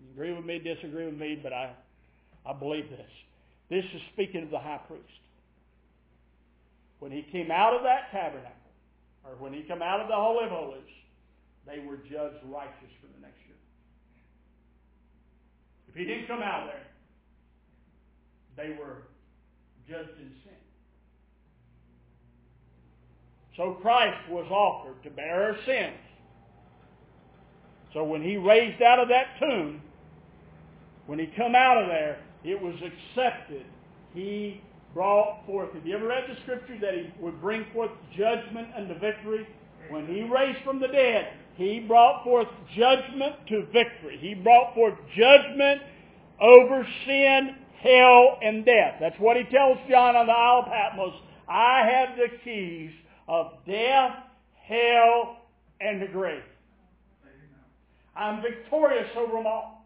You 0.01 0.10
agree 0.12 0.34
with 0.34 0.45
me, 0.45 0.60
disagree 0.60 1.06
with 1.06 1.18
me, 1.18 1.39
but 1.41 1.53
I, 1.53 1.72
I 2.45 2.53
believe 2.53 2.89
this. 2.89 3.10
This 3.70 3.86
is 3.93 4.01
speaking 4.14 4.43
of 4.43 4.51
the 4.51 4.60
high 4.60 4.82
priest. 4.88 5.03
When 6.99 7.12
he 7.12 7.24
came 7.32 7.51
out 7.51 7.74
of 7.74 7.84
that 7.84 8.12
tabernacle, 8.12 8.51
or 9.24 9.32
when 9.38 9.53
he 9.53 9.62
came 9.62 9.82
out 9.82 10.01
of 10.01 10.08
the 10.08 10.16
Holy 10.16 10.45
of 10.45 10.51
Holies, 10.51 10.82
they 11.66 11.80
were 11.80 11.97
judged 11.97 12.43
righteous 12.45 12.93
for 13.01 13.08
the 13.08 13.22
next 13.22 13.39
year. 13.47 13.58
If 15.89 15.95
he 15.95 16.06
didn't 16.06 16.28
come 16.28 16.41
out 16.41 16.68
there, 16.68 16.86
they 18.58 18.76
were 18.78 19.08
judged 19.89 20.18
in 20.20 20.32
sin. 20.43 20.64
So 23.58 23.78
Christ 23.82 24.30
was 24.30 24.45
offered 24.51 25.01
to 25.03 25.10
bear 25.10 25.43
our 25.43 25.58
sins. 25.66 25.97
So 27.93 28.03
when 28.03 28.22
he 28.22 28.36
raised 28.36 28.82
out 28.82 28.99
of 28.99 29.08
that 29.10 29.39
tomb, 29.39 29.82
when 31.08 31.20
he 31.20 31.28
come 31.38 31.56
out 31.56 31.82
of 31.82 31.88
there, 31.88 32.20
it 32.43 32.62
was 32.62 32.76
accepted. 32.76 33.66
He 34.14 34.62
brought 34.93 35.45
forth. 35.45 35.74
Have 35.74 35.86
you 35.86 35.95
ever 35.95 36.08
read 36.08 36.26
the 36.30 36.41
scripture 36.41 36.78
that 36.82 36.93
he 36.93 37.10
would 37.20 37.39
bring 37.41 37.66
forth 37.74 37.91
judgment 38.18 38.68
and 38.76 38.89
the 38.89 38.95
victory? 38.95 39.47
When 39.89 40.08
he 40.08 40.24
raised 40.24 40.64
from 40.64 40.80
the 40.80 40.88
dead, 40.88 41.34
he 41.56 41.80
brought 41.80 42.24
forth 42.24 42.47
judgment 42.76 43.36
to 43.47 43.66
victory. 43.72 44.18
He 44.20 44.34
brought 44.34 44.74
forth 44.74 44.95
judgment 45.16 45.82
over 46.41 46.86
sin, 47.06 47.56
hell, 47.80 48.39
and 48.41 48.66
death. 48.66 48.95
That's 48.99 49.20
what 49.20 49.38
he 49.38 49.43
tells 49.43 49.78
John 49.89 50.16
on 50.16 50.28
the 50.28 50.34
Isle 50.34 50.64
of 50.64 50.72
Patmos. 50.72 51.14
I 51.47 51.88
have 51.89 52.18
the 52.18 52.38
keys 52.43 52.91
of 53.28 53.51
death, 53.65 54.15
hell, 54.67 55.38
and 55.82 56.01
the 56.01 56.07
grave. 56.07 56.43
I'm 58.15 58.41
victorious 58.41 59.09
over 59.17 59.34
them 59.34 59.45
all. 59.45 59.86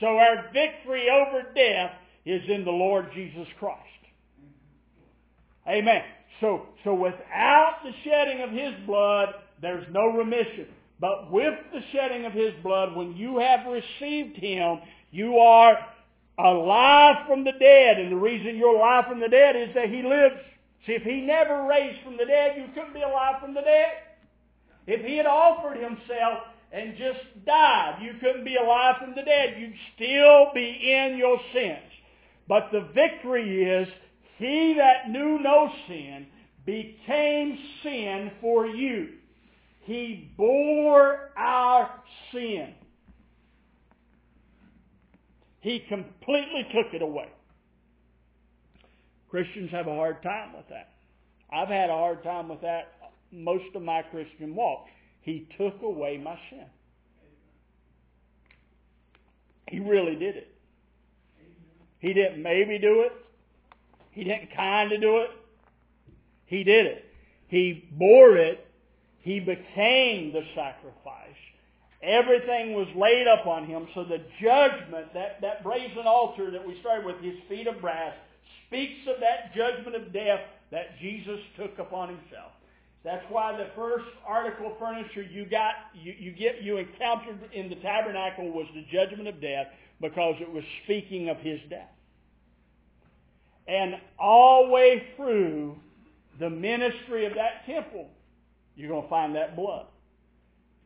So 0.00 0.06
our 0.18 0.50
victory 0.52 1.08
over 1.08 1.46
death 1.54 1.92
is 2.24 2.42
in 2.48 2.64
the 2.64 2.70
Lord 2.70 3.10
Jesus 3.14 3.46
Christ. 3.58 3.80
Amen. 5.68 6.02
So, 6.40 6.66
so 6.82 6.94
without 6.94 7.78
the 7.84 7.92
shedding 8.04 8.42
of 8.42 8.50
His 8.50 8.74
blood, 8.86 9.34
there's 9.62 9.86
no 9.92 10.08
remission. 10.08 10.66
But 11.00 11.30
with 11.30 11.54
the 11.72 11.80
shedding 11.92 12.24
of 12.24 12.32
His 12.32 12.52
blood, 12.62 12.96
when 12.96 13.16
you 13.16 13.38
have 13.38 13.66
received 13.66 14.36
Him, 14.36 14.80
you 15.10 15.38
are 15.38 15.78
alive 16.38 17.26
from 17.26 17.44
the 17.44 17.52
dead. 17.52 17.98
And 17.98 18.12
the 18.12 18.16
reason 18.16 18.56
you're 18.56 18.76
alive 18.76 19.04
from 19.08 19.20
the 19.20 19.28
dead 19.28 19.56
is 19.56 19.74
that 19.74 19.88
He 19.88 20.02
lives. 20.02 20.36
See, 20.86 20.92
if 20.92 21.02
He 21.02 21.20
never 21.20 21.66
raised 21.66 22.02
from 22.02 22.16
the 22.16 22.26
dead, 22.26 22.56
you 22.56 22.66
couldn't 22.74 22.94
be 22.94 23.02
alive 23.02 23.40
from 23.40 23.54
the 23.54 23.62
dead. 23.62 23.92
If 24.86 25.04
He 25.04 25.16
had 25.16 25.26
offered 25.26 25.76
Himself 25.76 26.44
and 26.72 26.96
just 26.96 27.44
died, 27.46 28.00
you 28.02 28.14
couldn't 28.20 28.44
be 28.44 28.56
alive 28.56 28.96
from 29.00 29.14
the 29.14 29.22
dead. 29.22 29.56
You'd 29.58 29.74
still 29.94 30.48
be 30.54 30.92
in 30.92 31.16
your 31.16 31.38
sins. 31.52 31.92
But 32.48 32.70
the 32.72 32.88
victory 32.94 33.64
is 33.64 33.88
he 34.38 34.74
that 34.74 35.10
knew 35.10 35.38
no 35.40 35.70
sin 35.86 36.26
became 36.66 37.58
sin 37.82 38.32
for 38.40 38.66
you. 38.66 39.10
He 39.82 40.32
bore 40.36 41.30
our 41.36 41.90
sin. 42.32 42.74
He 45.60 45.80
completely 45.88 46.66
took 46.74 46.92
it 46.92 47.02
away. 47.02 47.28
Christians 49.34 49.72
have 49.72 49.88
a 49.88 49.92
hard 49.92 50.22
time 50.22 50.52
with 50.56 50.68
that. 50.68 50.90
I've 51.52 51.66
had 51.66 51.90
a 51.90 51.92
hard 51.92 52.22
time 52.22 52.50
with 52.50 52.60
that 52.60 52.92
most 53.32 53.64
of 53.74 53.82
my 53.82 54.02
Christian 54.02 54.54
walk. 54.54 54.86
He 55.22 55.48
took 55.58 55.82
away 55.82 56.18
my 56.18 56.38
sin. 56.50 56.66
He 59.68 59.80
really 59.80 60.14
did 60.14 60.36
it. 60.36 60.54
He 61.98 62.12
didn't 62.12 62.44
maybe 62.44 62.78
do 62.78 63.00
it. 63.00 63.12
He 64.12 64.22
didn't 64.22 64.54
kind 64.54 64.92
of 64.92 65.00
do 65.00 65.16
it. 65.16 65.30
He 66.46 66.62
did 66.62 66.86
it. 66.86 67.04
He 67.48 67.88
bore 67.90 68.36
it. 68.36 68.64
He 69.18 69.40
became 69.40 70.32
the 70.32 70.44
sacrifice. 70.54 71.34
Everything 72.04 72.74
was 72.74 72.86
laid 72.94 73.26
up 73.26 73.48
on 73.48 73.66
him. 73.66 73.88
So 73.96 74.04
the 74.04 74.20
judgment, 74.40 75.12
that, 75.12 75.40
that 75.40 75.64
brazen 75.64 76.06
altar 76.06 76.52
that 76.52 76.64
we 76.64 76.78
started 76.78 77.04
with, 77.04 77.16
his 77.20 77.34
feet 77.48 77.66
of 77.66 77.80
brass, 77.80 78.14
speaks 78.74 79.06
of 79.06 79.20
that 79.20 79.54
judgment 79.54 79.94
of 79.94 80.12
death 80.12 80.40
that 80.70 80.98
Jesus 81.00 81.38
took 81.56 81.78
upon 81.78 82.08
himself. 82.08 82.52
That's 83.04 83.24
why 83.28 83.56
the 83.56 83.68
first 83.76 84.06
article 84.26 84.72
of 84.72 84.78
furniture 84.78 85.22
you 85.22 85.44
got, 85.44 85.74
you, 85.94 86.14
you 86.18 86.32
get, 86.32 86.62
you 86.62 86.78
encountered 86.78 87.38
in 87.52 87.68
the 87.68 87.76
tabernacle 87.76 88.50
was 88.50 88.66
the 88.74 88.84
judgment 88.90 89.28
of 89.28 89.40
death 89.40 89.66
because 90.00 90.34
it 90.40 90.50
was 90.50 90.64
speaking 90.84 91.28
of 91.28 91.36
his 91.38 91.60
death. 91.70 91.90
And 93.68 93.96
all 94.18 94.66
the 94.66 94.72
way 94.72 95.06
through 95.16 95.76
the 96.40 96.50
ministry 96.50 97.26
of 97.26 97.34
that 97.34 97.66
temple, 97.66 98.08
you're 98.74 98.88
going 98.88 99.04
to 99.04 99.08
find 99.08 99.36
that 99.36 99.54
blood. 99.54 99.86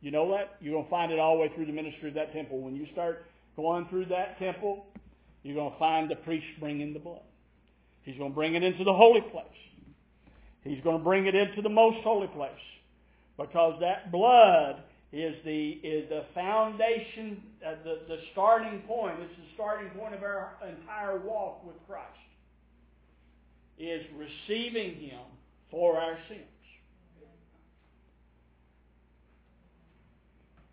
You 0.01 0.11
know 0.11 0.29
that? 0.31 0.57
You're 0.61 0.73
going 0.73 0.85
to 0.85 0.89
find 0.89 1.11
it 1.11 1.19
all 1.19 1.35
the 1.35 1.41
way 1.41 1.51
through 1.55 1.65
the 1.65 1.73
ministry 1.73 2.09
of 2.09 2.15
that 2.15 2.33
temple. 2.33 2.59
When 2.59 2.75
you 2.75 2.85
start 2.91 3.25
going 3.55 3.87
through 3.87 4.05
that 4.05 4.37
temple, 4.39 4.85
you're 5.43 5.55
going 5.55 5.71
to 5.71 5.79
find 5.79 6.09
the 6.09 6.15
priest 6.17 6.45
bringing 6.59 6.93
the 6.93 6.99
blood. 6.99 7.21
He's 8.03 8.17
going 8.17 8.31
to 8.31 8.35
bring 8.35 8.55
it 8.55 8.63
into 8.63 8.83
the 8.83 8.93
holy 8.93 9.21
place. 9.21 9.45
He's 10.63 10.81
going 10.83 10.97
to 10.97 11.03
bring 11.03 11.25
it 11.25 11.35
into 11.35 11.61
the 11.61 11.69
most 11.69 11.97
holy 12.03 12.27
place. 12.27 12.51
Because 13.37 13.79
that 13.79 14.11
blood 14.11 14.83
is 15.11 15.35
the, 15.45 15.69
is 15.83 16.09
the 16.09 16.25
foundation, 16.33 17.41
uh, 17.65 17.75
the, 17.83 17.99
the 18.07 18.17
starting 18.31 18.79
point. 18.81 19.15
It's 19.21 19.35
the 19.37 19.53
starting 19.55 19.89
point 19.91 20.13
of 20.13 20.23
our 20.23 20.53
entire 20.67 21.19
walk 21.19 21.65
with 21.65 21.75
Christ. 21.87 22.05
Is 23.77 24.03
receiving 24.17 24.95
Him 24.95 25.21
for 25.71 25.97
our 25.97 26.17
sins. 26.27 26.41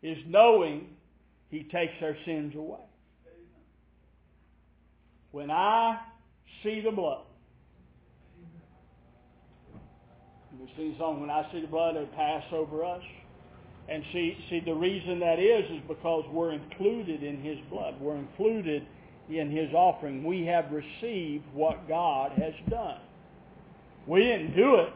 Is 0.03 0.19
knowing 0.27 0.89
He 1.51 1.63
takes 1.65 1.95
our 2.03 2.17
sins 2.25 2.55
away. 2.57 2.81
When 5.31 5.51
I 5.51 5.99
see 6.67 6.81
the 6.81 6.91
blood, 6.91 7.23
we 10.61 10.73
sing 10.77 10.93
the 10.93 10.99
song, 10.99 11.21
When 11.21 11.31
I 11.31 11.47
see 11.53 11.61
the 11.61 11.69
blood, 11.69 11.97
it 11.97 12.13
pass 12.17 12.43
over 12.53 12.85
us. 12.85 13.03
And 13.89 14.03
see, 14.13 14.37
see, 14.51 14.61
the 14.61 14.75
reason 14.75 15.21
that 15.21 15.39
is 15.39 15.65
is 15.71 15.81
because 15.87 16.25
we're 16.33 16.53
included 16.53 17.23
in 17.23 17.41
His 17.41 17.57
blood. 17.71 17.95
We're 18.01 18.17
included 18.17 18.85
in 19.31 19.51
His 19.51 19.73
offering. 19.73 20.25
We 20.25 20.45
have 20.47 20.73
received 20.73 21.45
what 21.53 21.87
God 21.87 22.33
has 22.33 22.53
done. 22.69 22.99
We 24.09 24.25
didn't 24.25 24.57
do 24.57 24.77
it, 24.77 24.93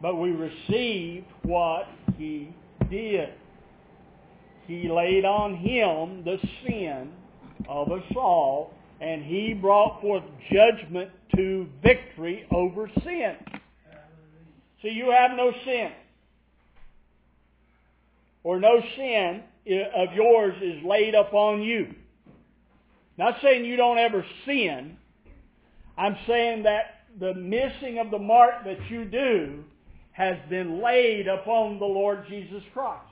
but 0.00 0.14
we 0.14 0.30
received 0.30 1.26
what 1.42 1.88
He 2.16 2.54
did. 2.88 3.30
He 4.68 4.88
laid 4.88 5.24
on 5.24 5.56
Him 5.56 6.22
the 6.24 6.38
sin 6.64 7.10
of 7.68 7.90
us 7.90 8.04
all, 8.14 8.74
and 9.00 9.22
He 9.22 9.54
brought 9.54 10.00
forth 10.00 10.24
judgment 10.50 11.10
to 11.36 11.68
victory 11.82 12.46
over 12.50 12.90
sin. 13.04 13.36
So 14.82 14.88
you 14.88 15.10
have 15.10 15.36
no 15.36 15.52
sin 15.64 15.92
or 18.44 18.60
no 18.60 18.80
sin 18.96 19.42
of 19.94 20.14
yours 20.14 20.54
is 20.62 20.82
laid 20.84 21.14
upon 21.14 21.62
you. 21.62 21.94
Not 23.16 23.36
saying 23.42 23.64
you 23.64 23.76
don't 23.76 23.98
ever 23.98 24.24
sin. 24.46 24.96
I'm 25.96 26.16
saying 26.26 26.62
that 26.62 27.02
the 27.18 27.34
missing 27.34 27.98
of 27.98 28.10
the 28.10 28.18
mark 28.18 28.64
that 28.64 28.78
you 28.88 29.04
do 29.04 29.64
has 30.12 30.36
been 30.48 30.80
laid 30.82 31.26
upon 31.26 31.78
the 31.78 31.84
Lord 31.84 32.24
Jesus 32.28 32.62
Christ. 32.72 33.04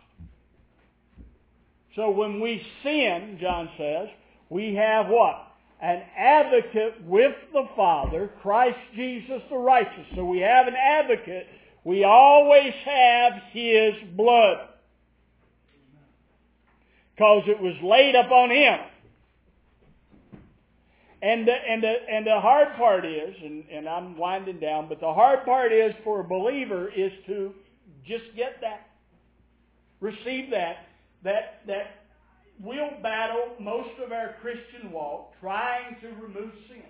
So 1.96 2.10
when 2.10 2.40
we 2.40 2.64
sin, 2.82 3.38
John 3.40 3.68
says, 3.76 4.08
we 4.48 4.74
have 4.74 5.08
what? 5.08 5.45
An 5.80 6.02
advocate 6.16 7.04
with 7.04 7.34
the 7.52 7.64
Father, 7.76 8.30
Christ 8.40 8.78
Jesus 8.94 9.42
the 9.50 9.58
righteous. 9.58 10.06
So 10.14 10.24
we 10.24 10.38
have 10.38 10.66
an 10.66 10.74
advocate. 10.74 11.46
We 11.84 12.04
always 12.04 12.72
have 12.84 13.32
His 13.52 13.94
blood 14.16 14.68
because 17.16 17.44
it 17.46 17.60
was 17.60 17.74
laid 17.82 18.14
upon 18.14 18.50
him. 18.50 18.78
And 21.22 21.48
the, 21.48 21.52
and 21.54 21.82
the, 21.82 21.94
and 22.10 22.26
the 22.26 22.40
hard 22.40 22.76
part 22.76 23.06
is, 23.06 23.34
and, 23.42 23.64
and 23.72 23.88
I'm 23.88 24.18
winding 24.18 24.60
down, 24.60 24.88
but 24.88 25.00
the 25.00 25.12
hard 25.12 25.44
part 25.44 25.72
is 25.72 25.94
for 26.04 26.20
a 26.20 26.24
believer 26.24 26.88
is 26.88 27.10
to 27.26 27.54
just 28.06 28.24
get 28.36 28.60
that, 28.60 28.86
receive 30.00 30.50
that, 30.50 30.76
that, 31.24 31.62
that 31.66 32.05
we'll 32.60 33.00
battle 33.02 33.56
most 33.60 33.98
of 34.04 34.12
our 34.12 34.36
Christian 34.40 34.92
walk 34.92 35.32
trying 35.40 35.96
to 36.00 36.08
remove 36.08 36.52
sin. 36.68 36.82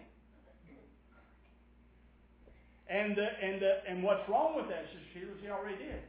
And, 2.89 3.17
the, 3.17 3.27
and, 3.43 3.61
the, 3.61 3.73
and 3.89 4.03
what's 4.03 4.29
wrong 4.29 4.55
with 4.57 4.69
that, 4.69 4.87
Sister 4.95 5.07
Sheila, 5.13 5.33
he 5.43 5.49
already 5.51 5.77
did. 5.77 6.03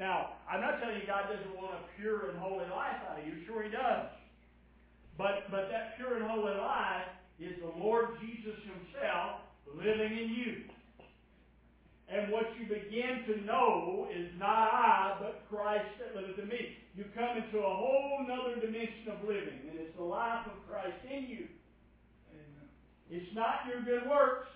Now, 0.00 0.40
I'm 0.48 0.62
not 0.62 0.80
telling 0.80 0.96
you 0.96 1.06
God 1.06 1.28
doesn't 1.28 1.54
want 1.60 1.76
a 1.76 1.84
pure 2.00 2.30
and 2.30 2.38
holy 2.40 2.64
life 2.72 2.96
out 3.04 3.20
of 3.20 3.26
you. 3.28 3.44
Sure 3.44 3.62
He 3.62 3.68
does. 3.68 4.08
But, 5.18 5.52
but 5.52 5.68
that 5.68 6.00
pure 6.00 6.16
and 6.16 6.24
holy 6.24 6.56
life 6.56 7.04
is 7.38 7.52
the 7.60 7.68
Lord 7.76 8.16
Jesus 8.24 8.56
Himself 8.64 9.44
living 9.76 10.16
in 10.16 10.28
you. 10.32 10.54
And 12.10 12.32
what 12.32 12.50
you 12.58 12.66
begin 12.66 13.22
to 13.26 13.46
know 13.46 14.08
is 14.10 14.26
not 14.36 14.50
I, 14.74 15.16
but 15.20 15.46
Christ 15.48 15.86
that 16.02 16.20
liveth 16.20 16.42
in 16.42 16.48
me. 16.48 16.76
You 16.96 17.04
come 17.14 17.38
into 17.38 17.58
a 17.58 17.70
whole 17.70 18.26
other 18.26 18.60
dimension 18.60 19.14
of 19.14 19.22
living, 19.22 19.62
and 19.70 19.78
it's 19.78 19.96
the 19.96 20.02
life 20.02 20.44
of 20.46 20.58
Christ 20.68 20.98
in 21.06 21.30
you. 21.30 21.46
Amen. 22.34 22.66
It's 23.10 23.32
not 23.32 23.62
your 23.70 23.82
good 23.82 24.10
works. 24.10 24.48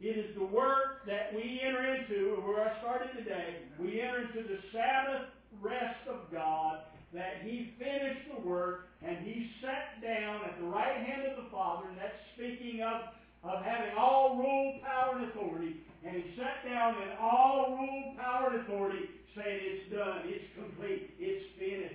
It 0.00 0.18
is 0.18 0.36
the 0.36 0.44
work 0.44 1.06
that 1.06 1.32
we 1.34 1.60
enter 1.64 1.94
into, 1.94 2.42
where 2.42 2.60
I 2.60 2.78
started 2.80 3.16
today, 3.16 3.62
we 3.78 4.00
enter 4.00 4.20
into 4.20 4.42
the 4.42 4.58
Sabbath 4.70 5.32
rest 5.62 6.04
of 6.10 6.30
God, 6.30 6.80
that 7.14 7.40
He 7.42 7.72
finished 7.78 8.28
the 8.34 8.46
work, 8.46 8.88
and 9.00 9.16
He 9.24 9.48
sat 9.62 10.02
down 10.02 10.44
at 10.44 10.58
the 10.60 10.66
right 10.66 10.96
hand 11.06 11.22
of 11.30 11.44
the 11.44 11.50
Father, 11.50 11.88
and 11.88 11.96
that's 11.96 12.20
speaking 12.34 12.82
of, 12.82 13.14
of 13.44 13.64
having 13.64 13.96
all 13.98 14.36
rule, 14.36 14.78
power, 14.84 15.18
and 15.18 15.30
authority, 15.30 15.76
and 16.04 16.16
He 16.16 16.34
sat 16.36 16.68
down 16.68 16.94
in 17.02 17.08
all 17.20 17.76
rule, 17.78 18.14
power, 18.16 18.50
and 18.52 18.60
authority, 18.62 19.08
saying, 19.36 19.60
it's 19.62 19.92
done, 19.92 20.22
it's 20.26 20.44
complete, 20.56 21.14
it's 21.18 21.44
finished. 21.58 21.94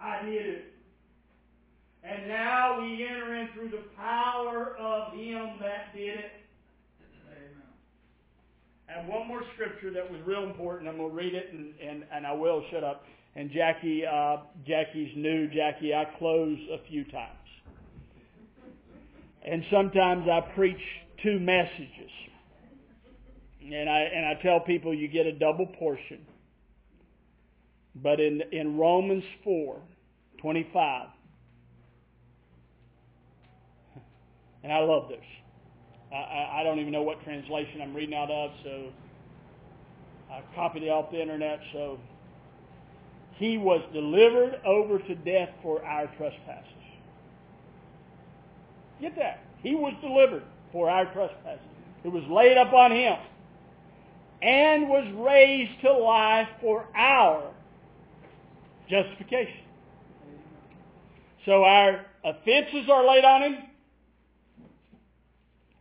I 0.00 0.22
did 0.24 0.46
it. 0.46 0.64
And 2.02 2.28
now 2.28 2.80
we 2.80 3.06
enter 3.06 3.34
in 3.36 3.48
through 3.54 3.70
the 3.70 3.84
power 3.96 4.76
of 4.78 5.12
Him 5.14 5.58
that 5.60 5.94
did 5.94 6.18
it. 6.18 6.32
And 8.88 9.06
one 9.06 9.28
more 9.28 9.42
scripture 9.54 9.92
that 9.92 10.10
was 10.10 10.20
real 10.26 10.42
important. 10.42 10.88
I'm 10.88 10.96
going 10.96 11.10
to 11.10 11.16
read 11.16 11.34
it, 11.34 11.52
and, 11.52 11.74
and, 11.80 12.04
and 12.12 12.26
I 12.26 12.32
will 12.32 12.64
shut 12.72 12.82
up. 12.82 13.04
And 13.36 13.50
Jackie, 13.52 14.02
uh, 14.04 14.38
Jackie's 14.66 15.12
new. 15.16 15.46
Jackie, 15.48 15.94
I 15.94 16.06
close 16.18 16.58
a 16.72 16.78
few 16.88 17.04
times. 17.04 17.39
And 19.42 19.64
sometimes 19.70 20.28
I 20.28 20.40
preach 20.54 20.80
two 21.22 21.38
messages. 21.38 22.10
And 23.62 23.88
I, 23.88 24.00
and 24.00 24.26
I 24.26 24.34
tell 24.42 24.60
people 24.60 24.94
you 24.94 25.08
get 25.08 25.26
a 25.26 25.32
double 25.32 25.66
portion. 25.66 26.26
But 27.94 28.20
in, 28.20 28.42
in 28.52 28.76
Romans 28.76 29.24
4, 29.44 29.80
25, 30.40 31.06
and 34.62 34.72
I 34.72 34.78
love 34.78 35.08
this. 35.08 35.24
I, 36.12 36.60
I 36.60 36.62
don't 36.64 36.80
even 36.80 36.92
know 36.92 37.02
what 37.02 37.22
translation 37.24 37.80
I'm 37.82 37.94
reading 37.94 38.14
out 38.14 38.30
of, 38.30 38.50
so 38.64 38.92
I 40.30 40.42
copied 40.54 40.82
it 40.82 40.88
off 40.88 41.10
the 41.10 41.20
internet. 41.20 41.60
So 41.72 41.98
he 43.36 43.58
was 43.58 43.80
delivered 43.92 44.60
over 44.64 44.98
to 44.98 45.14
death 45.14 45.50
for 45.62 45.84
our 45.84 46.06
trespasses. 46.16 46.79
Get 49.00 49.16
that? 49.16 49.44
He 49.62 49.74
was 49.74 49.94
delivered 50.00 50.42
for 50.72 50.90
our 50.90 51.12
trespasses. 51.12 51.60
It 52.04 52.08
was 52.08 52.24
laid 52.30 52.56
upon 52.56 52.92
him 52.92 53.16
and 54.42 54.88
was 54.88 55.06
raised 55.14 55.80
to 55.82 55.92
life 55.92 56.48
for 56.60 56.86
our 56.94 57.52
justification. 58.88 59.60
So 61.44 61.64
our 61.64 62.06
offenses 62.24 62.88
are 62.90 63.06
laid 63.06 63.24
on 63.24 63.42
him. 63.42 63.56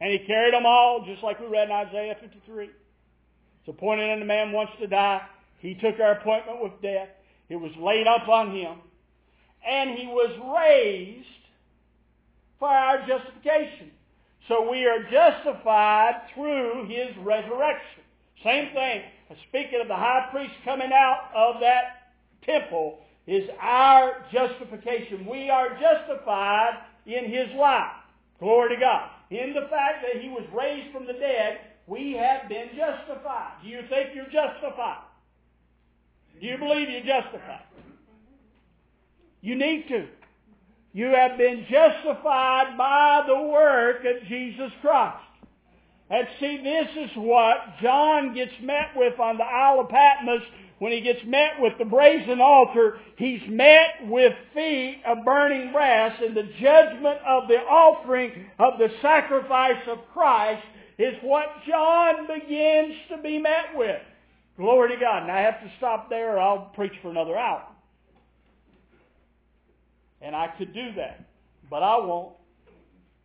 And 0.01 0.11
he 0.11 0.19
carried 0.25 0.53
them 0.53 0.65
all, 0.65 1.05
just 1.05 1.23
like 1.23 1.39
we 1.39 1.47
read 1.47 1.67
in 1.67 1.73
Isaiah 1.73 2.15
53. 2.21 2.65
It's 2.65 2.73
appointed 3.67 4.09
unto 4.11 4.25
man 4.25 4.53
once 4.53 4.69
to 4.79 4.87
die. 4.87 5.21
He 5.59 5.75
took 5.75 5.99
our 5.99 6.13
appointment 6.13 6.63
with 6.63 6.81
death. 6.81 7.09
It 7.49 7.57
was 7.57 7.71
laid 7.77 8.07
up 8.07 8.27
on 8.29 8.55
him. 8.55 8.77
And 9.67 9.97
he 9.97 10.07
was 10.07 10.31
raised 10.57 11.27
for 12.59 12.67
our 12.67 13.05
justification. 13.07 13.91
So 14.47 14.69
we 14.69 14.85
are 14.85 15.03
justified 15.03 16.21
through 16.33 16.87
his 16.87 17.15
resurrection. 17.23 18.03
Same 18.43 18.73
thing. 18.73 19.03
Speaking 19.49 19.81
of 19.81 19.87
the 19.87 19.95
high 19.95 20.27
priest 20.31 20.53
coming 20.65 20.91
out 20.93 21.29
of 21.35 21.61
that 21.61 22.13
temple 22.43 22.99
is 23.27 23.47
our 23.61 24.25
justification. 24.31 25.25
We 25.25 25.49
are 25.49 25.77
justified 25.79 26.79
in 27.05 27.25
his 27.25 27.47
life. 27.55 27.91
Glory 28.39 28.75
to 28.75 28.79
God. 28.79 29.09
in 29.29 29.53
the 29.53 29.67
fact 29.69 30.01
that 30.01 30.21
he 30.21 30.29
was 30.29 30.43
raised 30.53 30.91
from 30.91 31.05
the 31.05 31.13
dead, 31.13 31.59
we 31.85 32.13
have 32.13 32.49
been 32.49 32.69
justified. 32.75 33.53
Do 33.61 33.69
you 33.69 33.81
think 33.89 34.15
you're 34.15 34.25
justified? 34.25 35.03
Do 36.39 36.47
you 36.47 36.57
believe 36.57 36.89
you're 36.89 37.01
justified? 37.01 37.63
You 39.41 39.55
need 39.55 39.87
to. 39.89 40.07
You 40.93 41.07
have 41.07 41.37
been 41.37 41.65
justified 41.69 42.77
by 42.77 43.23
the 43.27 43.41
work 43.43 44.03
of 44.05 44.27
Jesus 44.27 44.71
Christ. 44.81 45.23
And 46.09 46.27
see, 46.39 46.57
this 46.63 46.87
is 46.97 47.11
what 47.15 47.57
John 47.81 48.33
gets 48.33 48.53
met 48.61 48.89
with 48.95 49.19
on 49.19 49.37
the 49.37 49.43
Isle 49.43 49.81
of 49.81 49.89
Patmos 49.89 50.41
when 50.79 50.91
he 50.91 51.01
gets 51.01 51.23
met 51.25 51.59
with 51.59 51.73
the 51.77 51.85
brazen 51.85 52.41
altar. 52.41 52.99
He's 53.17 53.41
met 53.47 54.07
with 54.07 54.33
feet 54.55 55.01
of 55.05 55.23
burning 55.23 55.71
brass 55.71 56.19
and 56.19 56.35
the 56.35 56.49
judgment 56.59 57.19
of 57.27 57.47
the 57.47 57.59
offering 57.59 58.47
of 58.57 58.79
the 58.79 58.89
sacrifice 59.01 59.87
of 59.87 59.99
Christ 60.11 60.65
is 60.97 61.15
what 61.21 61.47
John 61.67 62.25
begins 62.25 62.95
to 63.09 63.17
be 63.21 63.37
met 63.37 63.75
with. 63.75 64.01
Glory 64.57 64.95
to 64.95 64.99
God. 64.99 65.23
And 65.23 65.31
I 65.31 65.41
have 65.41 65.61
to 65.61 65.71
stop 65.77 66.09
there 66.09 66.35
or 66.35 66.39
I'll 66.39 66.71
preach 66.73 66.93
for 67.03 67.11
another 67.11 67.37
hour. 67.37 67.68
And 70.21 70.35
I 70.35 70.47
could 70.57 70.73
do 70.73 70.93
that. 70.95 71.25
But 71.69 71.83
I 71.83 71.97
won't. 71.97 72.33